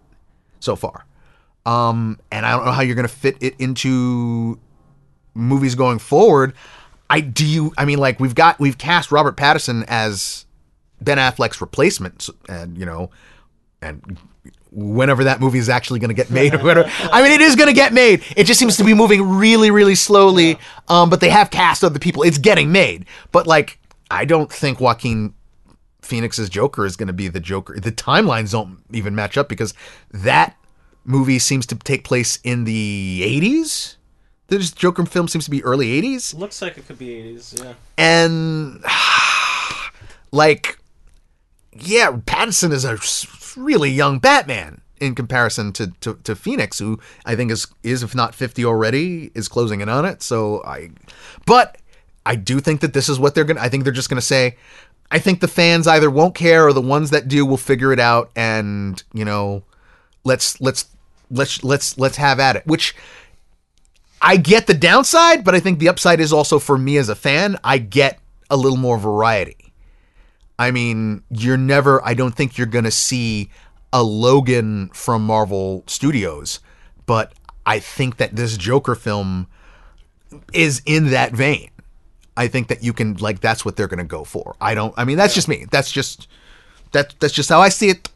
so 0.60 0.76
far. 0.76 1.04
Um, 1.66 2.18
and 2.32 2.46
I 2.46 2.56
don't 2.56 2.64
know 2.64 2.72
how 2.72 2.82
you're 2.82 2.94
going 2.94 3.08
to 3.08 3.14
fit 3.14 3.36
it 3.40 3.54
into 3.58 4.58
movies 5.34 5.74
going 5.74 5.98
forward. 5.98 6.54
I 7.10 7.20
do 7.20 7.46
you 7.46 7.72
I 7.78 7.84
mean 7.84 7.98
like 7.98 8.20
we've 8.20 8.34
got 8.34 8.58
we've 8.58 8.76
cast 8.76 9.10
Robert 9.10 9.36
Pattinson 9.36 9.84
as 9.88 10.44
Ben 11.00 11.18
Affleck's 11.18 11.60
replacement 11.60 12.28
and 12.48 12.76
you 12.76 12.84
know 12.84 13.10
and 13.80 14.18
whenever 14.70 15.24
that 15.24 15.40
movie 15.40 15.58
is 15.58 15.70
actually 15.70 16.00
going 16.00 16.10
to 16.10 16.14
get 16.14 16.30
made 16.30 16.54
or 16.54 16.58
whatever. 16.58 16.90
I 17.12 17.22
mean 17.22 17.32
it 17.32 17.40
is 17.40 17.56
going 17.56 17.68
to 17.68 17.74
get 17.74 17.94
made. 17.94 18.22
It 18.36 18.44
just 18.44 18.60
seems 18.60 18.76
to 18.76 18.84
be 18.84 18.92
moving 18.92 19.22
really 19.22 19.70
really 19.70 19.94
slowly. 19.94 20.58
Um 20.88 21.08
but 21.08 21.20
they 21.20 21.30
have 21.30 21.50
cast 21.50 21.82
other 21.82 21.98
people. 21.98 22.22
It's 22.22 22.38
getting 22.38 22.72
made. 22.72 23.06
But 23.32 23.46
like 23.46 23.78
I 24.10 24.24
don't 24.24 24.52
think 24.52 24.80
Joaquin 24.80 25.32
Phoenix's 26.02 26.48
Joker 26.48 26.86
is 26.86 26.96
going 26.96 27.08
to 27.08 27.12
be 27.12 27.28
the 27.28 27.40
Joker. 27.40 27.78
The 27.78 27.92
timelines 27.92 28.52
don't 28.52 28.78
even 28.92 29.14
match 29.14 29.36
up 29.36 29.48
because 29.48 29.74
that 30.10 30.56
movie 31.08 31.38
seems 31.38 31.66
to 31.66 31.74
take 31.74 32.04
place 32.04 32.38
in 32.44 32.64
the 32.64 33.22
80s. 33.24 33.96
This 34.48 34.70
Joker 34.70 35.04
film 35.04 35.28
seems 35.28 35.44
to 35.44 35.50
be 35.50 35.62
early 35.64 36.00
80s. 36.00 36.34
Looks 36.34 36.62
like 36.62 36.78
it 36.78 36.86
could 36.86 36.98
be 36.98 37.08
80s, 37.08 37.62
yeah. 37.62 37.74
And 37.96 38.84
like 40.32 40.78
yeah, 41.72 42.12
Pattinson 42.12 42.72
is 42.72 42.84
a 42.84 42.98
really 43.60 43.90
young 43.90 44.18
Batman 44.18 44.80
in 45.00 45.14
comparison 45.14 45.72
to, 45.72 45.92
to, 46.00 46.14
to 46.24 46.34
Phoenix, 46.34 46.78
who 46.78 46.98
I 47.24 47.36
think 47.36 47.50
is 47.50 47.66
is 47.82 48.02
if 48.02 48.14
not 48.14 48.34
50 48.34 48.64
already, 48.64 49.30
is 49.34 49.48
closing 49.48 49.80
in 49.80 49.88
on 49.88 50.04
it. 50.04 50.22
So 50.22 50.62
I 50.64 50.90
but 51.46 51.78
I 52.26 52.36
do 52.36 52.60
think 52.60 52.80
that 52.80 52.92
this 52.92 53.08
is 53.08 53.18
what 53.18 53.34
they're 53.34 53.44
gonna 53.44 53.60
I 53.60 53.68
think 53.68 53.84
they're 53.84 53.92
just 53.92 54.08
gonna 54.08 54.20
say 54.20 54.56
I 55.10 55.18
think 55.18 55.40
the 55.40 55.48
fans 55.48 55.86
either 55.86 56.10
won't 56.10 56.34
care 56.34 56.66
or 56.66 56.72
the 56.72 56.82
ones 56.82 57.10
that 57.10 57.28
do 57.28 57.46
will 57.46 57.56
figure 57.56 57.92
it 57.92 58.00
out 58.00 58.30
and, 58.36 59.02
you 59.14 59.24
know, 59.24 59.62
let's 60.24 60.60
let's 60.60 60.86
let's 61.30 61.62
let's 61.64 61.98
let's 61.98 62.16
have 62.16 62.40
at 62.40 62.56
it. 62.56 62.66
Which 62.66 62.94
I 64.20 64.36
get 64.36 64.66
the 64.66 64.74
downside, 64.74 65.44
but 65.44 65.54
I 65.54 65.60
think 65.60 65.78
the 65.78 65.88
upside 65.88 66.20
is 66.20 66.32
also 66.32 66.58
for 66.58 66.76
me 66.76 66.96
as 66.96 67.08
a 67.08 67.14
fan, 67.14 67.58
I 67.62 67.78
get 67.78 68.18
a 68.50 68.56
little 68.56 68.78
more 68.78 68.98
variety. 68.98 69.72
I 70.58 70.70
mean, 70.70 71.22
you're 71.30 71.56
never 71.56 72.04
I 72.04 72.14
don't 72.14 72.34
think 72.34 72.58
you're 72.58 72.66
going 72.66 72.84
to 72.84 72.90
see 72.90 73.50
a 73.92 74.02
Logan 74.02 74.90
from 74.92 75.24
Marvel 75.24 75.84
Studios, 75.86 76.60
but 77.06 77.32
I 77.64 77.78
think 77.78 78.16
that 78.16 78.34
this 78.34 78.56
Joker 78.56 78.94
film 78.94 79.46
is 80.52 80.82
in 80.84 81.10
that 81.10 81.32
vein. 81.32 81.70
I 82.36 82.48
think 82.48 82.68
that 82.68 82.82
you 82.82 82.92
can 82.92 83.14
like 83.16 83.40
that's 83.40 83.64
what 83.64 83.76
they're 83.76 83.88
going 83.88 83.98
to 83.98 84.04
go 84.04 84.24
for. 84.24 84.56
I 84.60 84.74
don't 84.74 84.94
I 84.96 85.04
mean 85.04 85.16
that's 85.16 85.34
just 85.34 85.48
me. 85.48 85.66
That's 85.70 85.90
just 85.90 86.28
that 86.92 87.14
that's 87.20 87.34
just 87.34 87.48
how 87.48 87.60
I 87.60 87.68
see 87.68 87.90
it. 87.90 88.08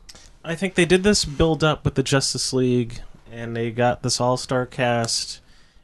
I 0.45 0.55
think 0.55 0.75
they 0.75 0.85
did 0.85 1.03
this 1.03 1.25
build 1.25 1.63
up 1.63 1.85
with 1.85 1.95
the 1.95 2.03
Justice 2.03 2.53
League, 2.53 3.01
and 3.31 3.55
they 3.57 3.71
got 3.71 4.03
this 4.03 4.21
all 4.21 4.37
star 4.37 4.67
cast, 4.67 5.41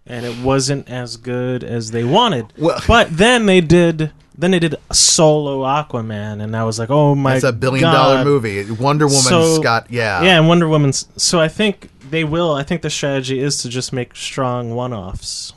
and 0.06 0.24
it 0.26 0.38
wasn't 0.42 0.88
as 0.90 1.16
good 1.16 1.62
as 1.62 1.90
they 1.92 2.04
wanted. 2.04 2.52
Well- 2.56 2.80
but 2.86 3.16
then 3.16 3.46
they 3.46 3.60
did. 3.60 4.12
Then 4.36 4.52
they 4.52 4.60
did 4.60 4.76
a 4.88 4.94
solo 4.94 5.62
Aquaman, 5.64 6.40
and 6.40 6.54
I 6.56 6.62
was 6.62 6.78
like, 6.78 6.90
"Oh 6.90 7.16
my!" 7.16 7.34
It's 7.34 7.44
a 7.44 7.52
billion 7.52 7.82
dollar 7.92 8.24
movie. 8.24 8.70
Wonder 8.70 9.06
Woman's 9.06 9.26
So- 9.26 9.60
got 9.60 9.90
yeah. 9.90 10.22
Yeah, 10.22 10.38
and 10.38 10.46
Wonder 10.46 10.68
Woman's. 10.68 11.08
So 11.16 11.40
I 11.40 11.48
think 11.48 11.90
they 12.10 12.22
will. 12.22 12.52
I 12.54 12.62
think 12.62 12.82
the 12.82 12.90
strategy 12.90 13.40
is 13.40 13.60
to 13.62 13.68
just 13.68 13.92
make 13.92 14.14
strong 14.14 14.76
one 14.76 14.92
offs, 14.92 15.52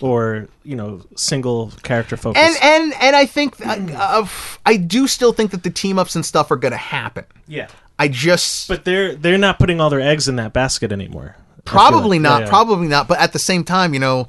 or 0.00 0.48
you 0.64 0.76
know, 0.76 1.02
single 1.14 1.72
character 1.82 2.16
focus. 2.16 2.40
And 2.42 2.56
and 2.62 2.94
and 3.02 3.14
I 3.16 3.26
think 3.26 3.54
uh, 3.66 4.26
I 4.64 4.76
do 4.78 5.06
still 5.08 5.32
think 5.34 5.50
that 5.50 5.62
the 5.62 5.70
team 5.70 5.98
ups 5.98 6.16
and 6.16 6.24
stuff 6.24 6.50
are 6.50 6.56
going 6.56 6.72
to 6.72 6.78
happen. 6.78 7.24
yeah, 7.46 7.66
I 8.02 8.08
just 8.08 8.68
but 8.68 8.84
they're 8.84 9.14
they're 9.14 9.38
not 9.38 9.58
putting 9.58 9.80
all 9.80 9.90
their 9.90 10.00
eggs 10.00 10.28
in 10.28 10.36
that 10.36 10.52
basket 10.52 10.92
anymore. 10.92 11.36
Probably 11.64 12.18
like. 12.18 12.22
not, 12.22 12.40
Yeah, 12.40 12.44
yeah. 12.46 12.50
probably 12.50 12.88
not. 12.88 13.06
But 13.08 13.20
at 13.20 13.32
the 13.32 13.38
same 13.38 13.62
time, 13.64 13.94
you 13.94 14.00
know, 14.00 14.26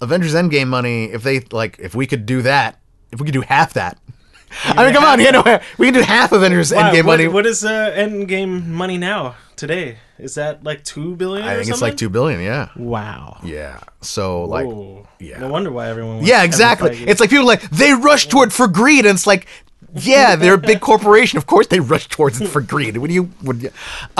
Avengers 0.00 0.34
Endgame 0.34 0.68
money. 0.68 1.04
If 1.06 1.22
they 1.22 1.40
like, 1.50 1.78
if 1.78 1.94
we 1.94 2.06
could 2.06 2.26
do 2.26 2.42
that, 2.42 2.78
if 3.10 3.20
we 3.20 3.24
could 3.24 3.32
do 3.32 3.40
half 3.40 3.72
that. 3.74 3.98
I 4.64 4.84
mean, 4.84 4.94
come 4.94 5.04
on, 5.04 5.20
you 5.20 5.30
know, 5.32 5.42
we 5.78 5.86
can 5.86 5.94
do 5.94 6.02
half 6.02 6.32
Avengers 6.32 6.72
Wow, 6.72 6.90
Endgame 6.90 7.04
what, 7.04 7.18
money. 7.18 7.28
what 7.28 7.46
is 7.46 7.64
uh, 7.64 7.90
Endgame 7.96 8.66
money 8.66 8.96
now 8.98 9.36
today? 9.56 9.98
Is 10.18 10.34
that 10.36 10.64
like 10.64 10.84
two 10.84 11.16
billion? 11.16 11.46
I 11.46 11.54
or 11.54 11.58
think 11.58 11.70
it's 11.70 11.82
like 11.82 11.96
two 11.96 12.08
billion. 12.08 12.40
Yeah, 12.40 12.68
Wow. 12.76 13.38
yeah. 13.44 13.80
So 14.00 14.44
like, 14.44 14.66
Whoa. 14.66 15.06
yeah. 15.20 15.38
No 15.38 15.48
wonder 15.48 15.70
why 15.70 15.88
everyone. 15.88 16.24
Yeah, 16.24 16.42
exactly. 16.44 16.96
It's 16.96 17.20
like 17.20 17.30
people 17.30 17.46
like 17.46 17.62
they 17.70 17.92
rush 17.94 18.26
toward 18.26 18.52
for 18.52 18.68
greed, 18.68 19.06
and 19.06 19.14
it's 19.16 19.26
like, 19.26 19.46
yeah, 19.94 20.36
they're 20.36 20.54
a 20.54 20.58
big 20.58 20.80
corporation. 20.80 21.36
Of 21.38 21.46
course, 21.46 21.66
they 21.68 21.80
rush 21.80 22.08
towards 22.08 22.40
it 22.40 22.48
for 22.48 22.60
greed. 22.60 22.96
What 22.98 23.08
do 23.08 23.14
you? 23.14 23.30
Would 23.42 23.62
you? 23.62 23.70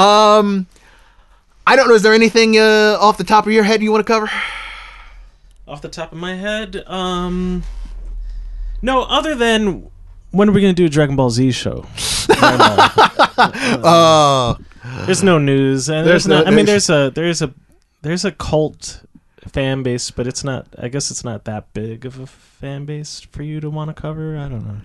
Um, 0.02 0.66
I 1.66 1.76
don't 1.76 1.88
know. 1.88 1.94
Is 1.94 2.02
there 2.02 2.14
anything 2.14 2.56
uh, 2.58 2.96
off 3.00 3.18
the 3.18 3.24
top 3.24 3.46
of 3.46 3.52
your 3.52 3.64
head 3.64 3.82
you 3.82 3.92
want 3.92 4.06
to 4.06 4.12
cover? 4.12 4.30
off 5.66 5.82
the 5.82 5.88
top 5.88 6.12
of 6.12 6.18
my 6.18 6.34
head. 6.34 6.82
Um, 6.86 7.62
no, 8.80 9.02
other 9.02 9.34
than 9.34 9.90
when 10.30 10.48
are 10.48 10.52
we 10.52 10.60
gonna 10.62 10.72
do 10.72 10.86
a 10.86 10.88
Dragon 10.88 11.14
Ball 11.16 11.30
Z 11.30 11.50
show? 11.52 11.84
Uh, 13.38 14.54
there's 15.06 15.22
no 15.22 15.38
news, 15.38 15.88
and 15.88 16.06
There's 16.06 16.24
there's, 16.24 16.28
not. 16.28 16.44
no- 16.46 16.50
I 16.52 16.54
mean, 16.54 16.66
there's- 16.66 16.86
there's 16.86 17.08
a 17.08 17.10
there's 17.14 17.42
a 17.42 17.54
there's 18.02 18.24
a 18.24 18.32
cult 18.32 19.02
fan 19.48 19.82
base, 19.82 20.10
but 20.10 20.26
it's 20.26 20.42
not. 20.44 20.66
I 20.78 20.88
guess 20.88 21.10
it's 21.10 21.24
not 21.24 21.44
that 21.44 21.72
big 21.72 22.04
of 22.06 22.18
a 22.18 22.26
fan 22.26 22.84
base 22.84 23.20
for 23.20 23.42
you 23.42 23.60
to 23.60 23.70
want 23.70 23.94
to 23.94 24.00
cover. 24.00 24.36
I 24.36 24.48
don't 24.48 24.66
know. 24.66 24.78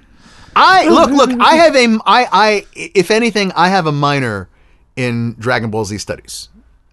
I 0.56 0.88
look, 0.90 1.12
look. 1.12 1.32
I 1.40 1.56
have 1.56 1.76
a, 1.76 1.86
I, 2.06 2.28
I, 2.32 2.66
if 2.74 3.12
anything, 3.12 3.52
I 3.54 3.70
have 3.70 3.88
a 3.88 3.92
minor 3.92 4.50
in 4.96 5.36
Dragon 5.40 5.70
Ball 5.70 5.86
Z 5.86 5.98
studies. 5.98 6.50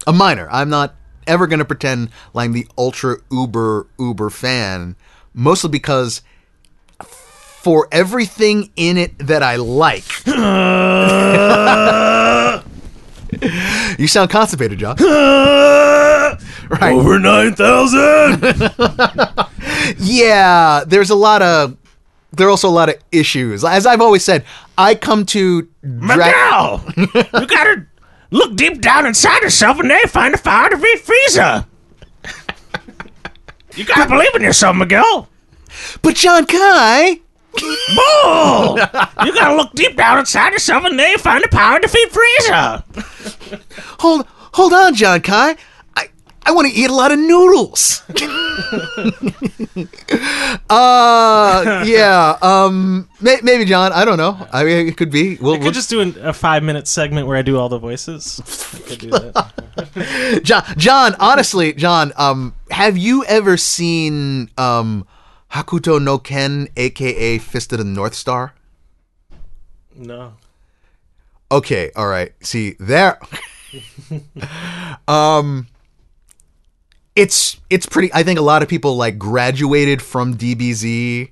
A 0.07 0.13
minor. 0.13 0.47
I'm 0.51 0.69
not 0.69 0.95
ever 1.27 1.47
going 1.47 1.59
to 1.59 1.65
pretend 1.65 2.09
like 2.33 2.45
I'm 2.45 2.53
the 2.53 2.67
ultra 2.77 3.17
uber 3.31 3.87
uber 3.99 4.29
fan, 4.29 4.95
mostly 5.33 5.69
because 5.69 6.21
for 7.03 7.87
everything 7.91 8.71
in 8.75 8.97
it 8.97 9.17
that 9.19 9.43
I 9.43 9.57
like. 9.57 10.25
you 13.99 14.07
sound 14.07 14.31
constipated, 14.31 14.79
John. 14.79 14.95
right. 14.97 16.93
Over 16.93 17.19
nine 17.19 17.53
thousand. 17.53 18.41
Yeah, 19.99 20.83
there's 20.87 21.09
a 21.11 21.15
lot 21.15 21.41
of 21.41 21.77
there 22.33 22.47
are 22.47 22.49
also 22.49 22.67
a 22.67 22.71
lot 22.71 22.89
of 22.89 22.95
issues. 23.11 23.63
As 23.63 23.85
I've 23.85 24.01
always 24.01 24.23
said, 24.23 24.45
I 24.77 24.95
come 24.95 25.25
to 25.27 25.63
Dra- 25.83 26.17
Miguel, 26.17 26.83
you 26.97 27.47
gotta 27.47 27.85
look 28.31 28.55
deep 28.55 28.81
down 28.81 29.05
inside 29.05 29.41
yourself 29.41 29.79
and 29.79 29.89
then 29.89 30.07
find 30.07 30.33
a 30.33 30.37
fire 30.37 30.69
to 30.69 30.77
beat 30.77 30.99
Frieza. 31.05 31.65
You 33.75 33.85
gotta 33.85 34.09
believe 34.09 34.33
in 34.35 34.41
yourself, 34.41 34.75
Miguel. 34.75 35.29
But 36.01 36.15
John 36.15 36.45
Kai, 36.45 37.19
Bull! 37.53 38.77
you 39.25 39.33
gotta 39.33 39.55
look 39.55 39.73
deep 39.73 39.95
down 39.97 40.19
inside 40.19 40.53
yourself 40.53 40.83
and 40.85 40.97
then 40.99 41.17
find 41.17 41.43
the 41.43 41.47
power 41.49 41.79
to 41.79 41.87
defeat 41.87 42.09
Frieza. 42.11 42.83
hold 43.99 44.25
hold 44.53 44.73
on, 44.73 44.93
John 44.95 45.21
Kai. 45.21 45.55
I 46.43 46.51
want 46.51 46.67
to 46.67 46.73
eat 46.73 46.89
a 46.89 46.93
lot 46.93 47.11
of 47.11 47.19
noodles. 47.19 48.01
uh 50.69 51.83
yeah, 51.85 52.37
um 52.41 53.07
may, 53.21 53.39
maybe 53.43 53.65
John, 53.65 53.91
I 53.93 54.05
don't 54.05 54.17
know. 54.17 54.47
I 54.51 54.63
mean 54.63 54.87
it 54.87 54.97
could 54.97 55.11
be. 55.11 55.37
We'll, 55.37 55.55
I 55.55 55.59
could 55.59 55.73
just 55.73 55.89
do 55.89 56.01
an, 56.01 56.15
a 56.21 56.33
five 56.33 56.63
minute 56.63 56.87
segment 56.87 57.27
where 57.27 57.37
I 57.37 57.41
do 57.41 57.57
all 57.57 57.69
the 57.69 57.79
voices. 57.79 58.41
I 58.73 58.89
could 58.89 58.99
do 58.99 59.09
that. 59.11 60.41
John 60.43 60.63
John, 60.77 61.15
honestly, 61.19 61.73
John, 61.73 62.11
um 62.17 62.55
have 62.71 62.97
you 62.97 63.23
ever 63.25 63.55
seen 63.57 64.49
um 64.57 65.05
Hokuto 65.51 66.01
no 66.01 66.17
Ken 66.17 66.67
aka 66.77 67.37
Fist 67.37 67.71
of 67.73 67.79
the 67.79 67.85
North 67.85 68.15
Star? 68.15 68.53
No. 69.95 70.33
Okay, 71.51 71.91
all 71.95 72.07
right. 72.07 72.31
See 72.41 72.75
there. 72.79 73.19
um, 75.07 75.67
it's 77.15 77.57
it's 77.69 77.85
pretty. 77.85 78.11
I 78.13 78.23
think 78.23 78.39
a 78.39 78.43
lot 78.43 78.63
of 78.63 78.69
people 78.69 78.95
like 78.95 79.17
graduated 79.17 80.01
from 80.01 80.35
DBZ 80.37 81.29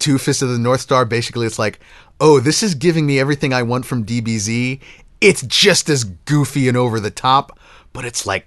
to 0.00 0.18
Fist 0.18 0.42
of 0.42 0.48
the 0.48 0.58
North 0.58 0.80
Star. 0.80 1.04
Basically, 1.04 1.46
it's 1.46 1.58
like, 1.58 1.80
oh, 2.20 2.40
this 2.40 2.62
is 2.62 2.74
giving 2.74 3.06
me 3.06 3.18
everything 3.20 3.52
I 3.52 3.62
want 3.62 3.84
from 3.86 4.04
DBZ. 4.04 4.80
It's 5.20 5.42
just 5.42 5.88
as 5.88 6.04
goofy 6.04 6.68
and 6.68 6.76
over 6.76 7.00
the 7.00 7.10
top, 7.10 7.58
but 7.92 8.04
it's 8.04 8.26
like 8.26 8.46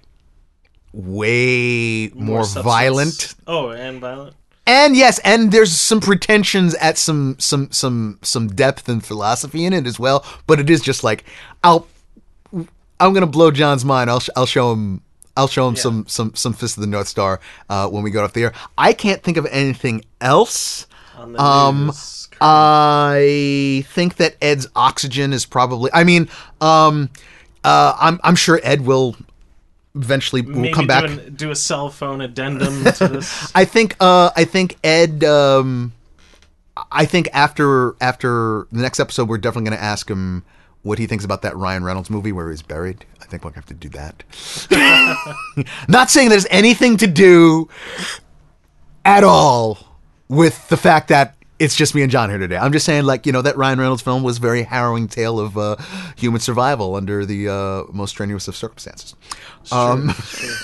way 0.92 2.08
more, 2.14 2.44
substance. 2.44 2.64
violent 2.64 3.34
Oh, 3.46 3.70
and 3.70 4.00
violent. 4.00 4.34
and 4.66 4.96
yes, 4.96 5.18
and 5.20 5.52
there's 5.52 5.72
some 5.72 6.00
pretensions 6.00 6.74
at 6.76 6.98
some 6.98 7.36
some 7.38 7.70
some 7.70 8.18
some 8.22 8.48
depth 8.48 8.88
and 8.88 9.04
philosophy 9.04 9.64
in 9.64 9.72
it 9.72 9.86
as 9.86 9.98
well. 9.98 10.24
But 10.46 10.60
it 10.60 10.68
is 10.70 10.80
just 10.80 11.04
like 11.04 11.24
I'll 11.62 11.86
I'm 12.98 13.12
gonna 13.14 13.26
blow 13.26 13.50
John's 13.50 13.84
mind. 13.84 14.10
I'll 14.10 14.20
sh- 14.20 14.30
I'll 14.36 14.46
show 14.46 14.72
him 14.72 15.02
I'll 15.40 15.48
show 15.48 15.66
him 15.66 15.74
some 15.74 16.04
some 16.06 16.34
some 16.34 16.52
Fist 16.52 16.76
of 16.76 16.82
the 16.82 16.86
North 16.86 17.08
Star 17.08 17.40
uh, 17.70 17.88
when 17.88 18.02
we 18.02 18.10
go 18.10 18.22
off 18.22 18.34
the 18.34 18.44
air. 18.44 18.52
I 18.76 18.92
can't 18.92 19.22
think 19.22 19.38
of 19.38 19.46
anything 19.46 20.04
else. 20.20 20.86
On 21.16 21.32
the 21.32 21.42
Um. 21.42 21.92
I 22.42 23.84
think 23.88 24.16
that 24.16 24.36
Ed's 24.40 24.66
oxygen 24.74 25.32
is 25.32 25.44
probably. 25.44 25.90
I 25.92 26.04
mean, 26.04 26.28
um, 26.60 27.10
uh, 27.64 27.94
I'm 27.98 28.20
I'm 28.22 28.36
sure 28.36 28.60
Ed 28.62 28.82
will 28.82 29.16
eventually 29.94 30.42
will 30.42 30.60
Maybe 30.60 30.74
come 30.74 30.86
back. 30.86 31.06
Do, 31.06 31.18
an, 31.18 31.34
do 31.34 31.50
a 31.50 31.56
cell 31.56 31.88
phone 31.88 32.20
addendum 32.20 32.84
to 32.94 33.08
this. 33.08 33.50
I 33.54 33.64
think 33.64 33.96
uh 34.00 34.30
I 34.36 34.44
think 34.44 34.76
Ed 34.84 35.24
um 35.24 35.92
I 36.92 37.04
think 37.06 37.28
after 37.32 37.94
after 38.00 38.66
the 38.72 38.82
next 38.82 39.00
episode 39.00 39.28
we're 39.28 39.38
definitely 39.38 39.70
going 39.70 39.78
to 39.78 39.84
ask 39.84 40.08
him 40.08 40.44
what 40.82 40.98
he 40.98 41.06
thinks 41.06 41.24
about 41.24 41.42
that 41.42 41.56
Ryan 41.56 41.84
Reynolds 41.84 42.10
movie 42.10 42.32
where 42.32 42.50
he's 42.50 42.62
buried. 42.62 43.04
I 43.20 43.24
think 43.26 43.44
we'll 43.44 43.52
have 43.52 43.66
to 43.66 43.74
do 43.74 43.88
that. 43.90 44.24
Not 45.88 46.10
saying 46.10 46.28
there's 46.30 46.46
anything 46.50 46.96
to 46.98 47.06
do 47.06 47.68
at 49.04 49.24
all 49.24 49.78
with 50.28 50.68
the 50.68 50.76
fact 50.76 51.08
that 51.08 51.36
it's 51.58 51.76
just 51.76 51.94
me 51.94 52.00
and 52.00 52.10
John 52.10 52.30
here 52.30 52.38
today. 52.38 52.56
I'm 52.56 52.72
just 52.72 52.86
saying, 52.86 53.04
like, 53.04 53.26
you 53.26 53.32
know, 53.32 53.42
that 53.42 53.54
Ryan 53.58 53.78
Reynolds 53.78 54.00
film 54.00 54.22
was 54.22 54.38
a 54.38 54.40
very 54.40 54.62
harrowing 54.62 55.08
tale 55.08 55.38
of 55.38 55.58
uh, 55.58 55.76
human 56.16 56.40
survival 56.40 56.94
under 56.94 57.26
the 57.26 57.50
uh, 57.50 57.82
most 57.92 58.12
strenuous 58.12 58.48
of 58.48 58.56
circumstances. 58.56 59.14
Um, 59.70 60.06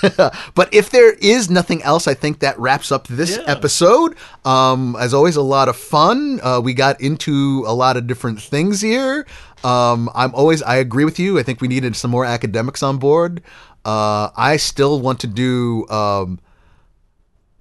but 0.55 0.73
if 0.73 0.89
there 0.89 1.13
is 1.13 1.51
nothing 1.51 1.83
else, 1.83 2.07
I 2.07 2.15
think 2.15 2.39
that 2.39 2.57
wraps 2.57 2.91
up 2.91 3.05
this 3.07 3.37
Yeah. 3.37 3.43
episode. 3.45 4.15
Um, 4.43 4.95
as 4.99 5.13
always, 5.13 5.35
a 5.35 5.43
lot 5.43 5.69
of 5.69 5.77
fun. 5.77 6.39
Uh, 6.41 6.61
we 6.63 6.73
got 6.73 6.99
into 6.99 7.63
a 7.67 7.73
lot 7.75 7.95
of 7.95 8.07
different 8.07 8.41
things 8.41 8.81
here. 8.81 9.27
Um, 9.63 10.09
I'm 10.13 10.33
always, 10.35 10.61
I 10.63 10.75
agree 10.77 11.05
with 11.05 11.19
you. 11.19 11.39
I 11.39 11.43
think 11.43 11.61
we 11.61 11.67
needed 11.67 11.95
some 11.95 12.11
more 12.11 12.25
academics 12.25 12.83
on 12.83 12.97
board. 12.97 13.41
Uh, 13.83 14.29
I 14.35 14.57
still 14.57 14.99
want 14.99 15.19
to 15.21 15.27
do 15.27 15.87
um, 15.89 16.39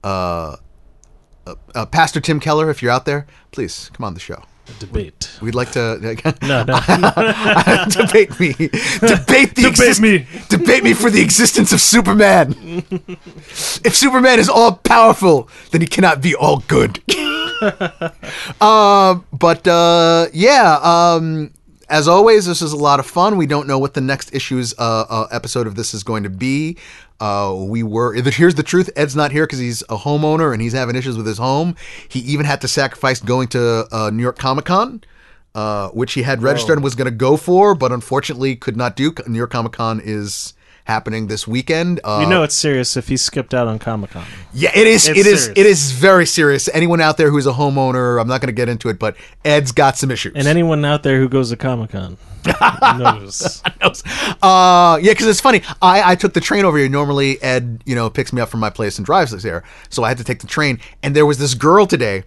uh, 0.05 0.57
uh, 1.75 1.87
Pastor 1.87 2.21
Tim 2.21 2.41
Keller, 2.41 2.71
if 2.71 2.83
you're 2.83 2.91
out 2.93 3.05
there, 3.07 3.27
please 3.53 3.91
come 3.95 4.05
on 4.05 4.15
the 4.15 4.21
show. 4.21 4.43
Debate. 4.81 5.39
We'd 5.41 5.55
like 5.55 5.71
to 5.73 5.97
No, 6.43 6.65
no. 6.65 6.81
debate 7.89 8.39
me. 8.41 8.53
Debate 8.99 9.55
the 9.55 9.63
Debate 9.63 9.67
exist- 9.69 10.01
me. 10.01 10.27
Debate 10.49 10.83
me 10.83 10.93
for 10.93 11.09
the 11.09 11.23
existence 11.23 11.73
of 11.73 11.81
Superman. 11.81 12.83
if 13.85 13.95
Superman 13.95 14.41
is 14.41 14.49
all 14.49 14.73
powerful, 14.73 15.49
then 15.71 15.83
he 15.83 15.87
cannot 15.87 16.21
be 16.21 16.35
all 16.35 16.65
good. 16.67 17.01
uh, 18.61 19.15
but 19.33 19.67
uh, 19.69 20.27
yeah, 20.33 20.79
um, 20.83 21.53
as 21.89 22.09
always, 22.09 22.47
this 22.47 22.63
is 22.63 22.73
a 22.73 22.77
lot 22.77 23.01
of 23.01 23.07
fun. 23.07 23.37
We 23.37 23.47
don't 23.47 23.67
know 23.67 23.79
what 23.79 23.95
the 23.95 24.01
next 24.01 24.35
issue's 24.35 24.75
uh, 24.79 25.05
uh, 25.09 25.29
episode 25.31 25.67
of 25.67 25.75
this 25.75 25.95
is 25.95 26.03
going 26.03 26.25
to 26.25 26.31
be. 26.31 26.77
Uh, 27.21 27.55
we 27.57 27.83
were 27.83 28.13
here's 28.13 28.57
the 28.57 28.63
truth. 28.63 28.91
Ed's 28.97 29.17
not 29.17 29.33
here 29.33 29.47
because 29.47 29.59
he's 29.59 29.83
a 29.83 29.97
homeowner 29.97 30.53
and 30.53 30.61
he's 30.61 30.73
having 30.73 30.97
issues 30.97 31.17
with 31.17 31.27
his 31.27 31.39
home. 31.39 31.77
He 32.09 32.21
even 32.21 32.45
had 32.45 32.61
to 32.61 32.69
sacrifice 32.69 33.21
going 33.21 33.49
to 33.49 33.87
uh, 33.91 34.11
New 34.11 34.23
York 34.23 34.39
Comic 34.39 34.67
Con, 34.67 35.03
uh, 35.55 35.89
which 35.91 36.13
he 36.15 36.23
had 36.23 36.43
registered 36.43 36.77
and 36.77 36.85
was 36.85 36.95
going 36.95 37.07
to 37.07 37.17
go 37.17 37.37
for, 37.37 37.75
but 37.75 37.93
unfortunately 37.93 38.57
could 38.57 38.77
not 38.77 38.97
do. 38.97 39.15
New 39.27 39.39
York 39.39 39.51
Comic 39.51 39.73
Con 39.73 40.01
is 40.03 40.55
happening 40.87 41.27
this 41.27 41.47
weekend. 41.47 42.01
Uh, 42.05 42.19
You 42.23 42.29
know 42.29 42.43
it's 42.43 42.55
serious 42.55 42.97
if 42.97 43.09
he 43.09 43.17
skipped 43.17 43.53
out 43.53 43.67
on 43.69 43.79
Comic 43.79 44.11
Con. 44.11 44.25
yeah, 44.55 44.71
it 44.75 44.87
is. 44.87 45.09
It's 45.09 45.19
It 45.19 45.27
is. 45.27 45.43
serious. 45.45 45.59
It 45.59 45.67
is 45.67 45.93
very 45.93 46.27
serious. 46.27 46.69
Anyone 46.73 47.01
out 47.01 47.17
there 47.17 47.31
who's 47.31 47.47
a 47.47 47.53
homeowner, 47.53 48.21
I'm 48.21 48.29
not 48.29 48.41
going 48.41 48.49
to 48.49 48.53
get 48.53 48.69
into 48.69 48.89
it, 48.89 48.99
but 48.99 49.17
Ed's 49.45 49.73
got 49.73 49.97
some 49.97 50.11
issues. 50.11 50.33
And 50.37 50.47
anyone 50.49 50.85
out 50.85 51.03
there 51.03 51.19
who 51.19 51.29
goes 51.29 51.51
to 51.51 51.57
Comic 51.57 51.91
Con 51.91 52.17
knows. 52.99 53.63
Uh, 54.43 54.99
yeah, 55.03 55.13
because 55.13 55.27
it's 55.27 55.41
funny. 55.41 55.63
I, 55.83 56.13
I 56.13 56.15
took 56.15 56.33
the 56.35 56.41
train 56.41 56.65
over 56.65 56.79
here. 56.79 56.89
Normally, 56.89 57.43
Ed, 57.43 57.83
you 57.85 57.95
know, 57.95 58.09
picks 58.09 58.33
me 58.33 58.41
up 58.41 58.49
from 58.49 58.61
my 58.61 58.71
place 58.71 58.99
and 58.99 59.05
drives 59.07 59.35
us 59.35 59.43
here. 59.43 59.65
So 59.91 60.05
I 60.05 60.09
had 60.09 60.19
to 60.19 60.25
take 60.25 60.41
the 60.41 60.47
train. 60.47 60.79
And 61.03 61.15
there 61.17 61.27
was 61.27 61.39
this 61.39 61.55
girl 61.55 61.87
today. 61.87 62.25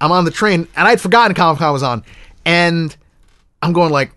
I'm 0.00 0.12
on 0.12 0.24
the 0.24 0.30
train, 0.30 0.68
and 0.76 0.86
I'd 0.88 1.00
forgotten 1.00 1.34
Comic 1.34 1.58
Con 1.58 1.72
was 1.72 1.82
on. 1.82 2.04
And 2.44 2.94
I'm 3.62 3.72
going 3.72 3.90
like, 3.92 4.12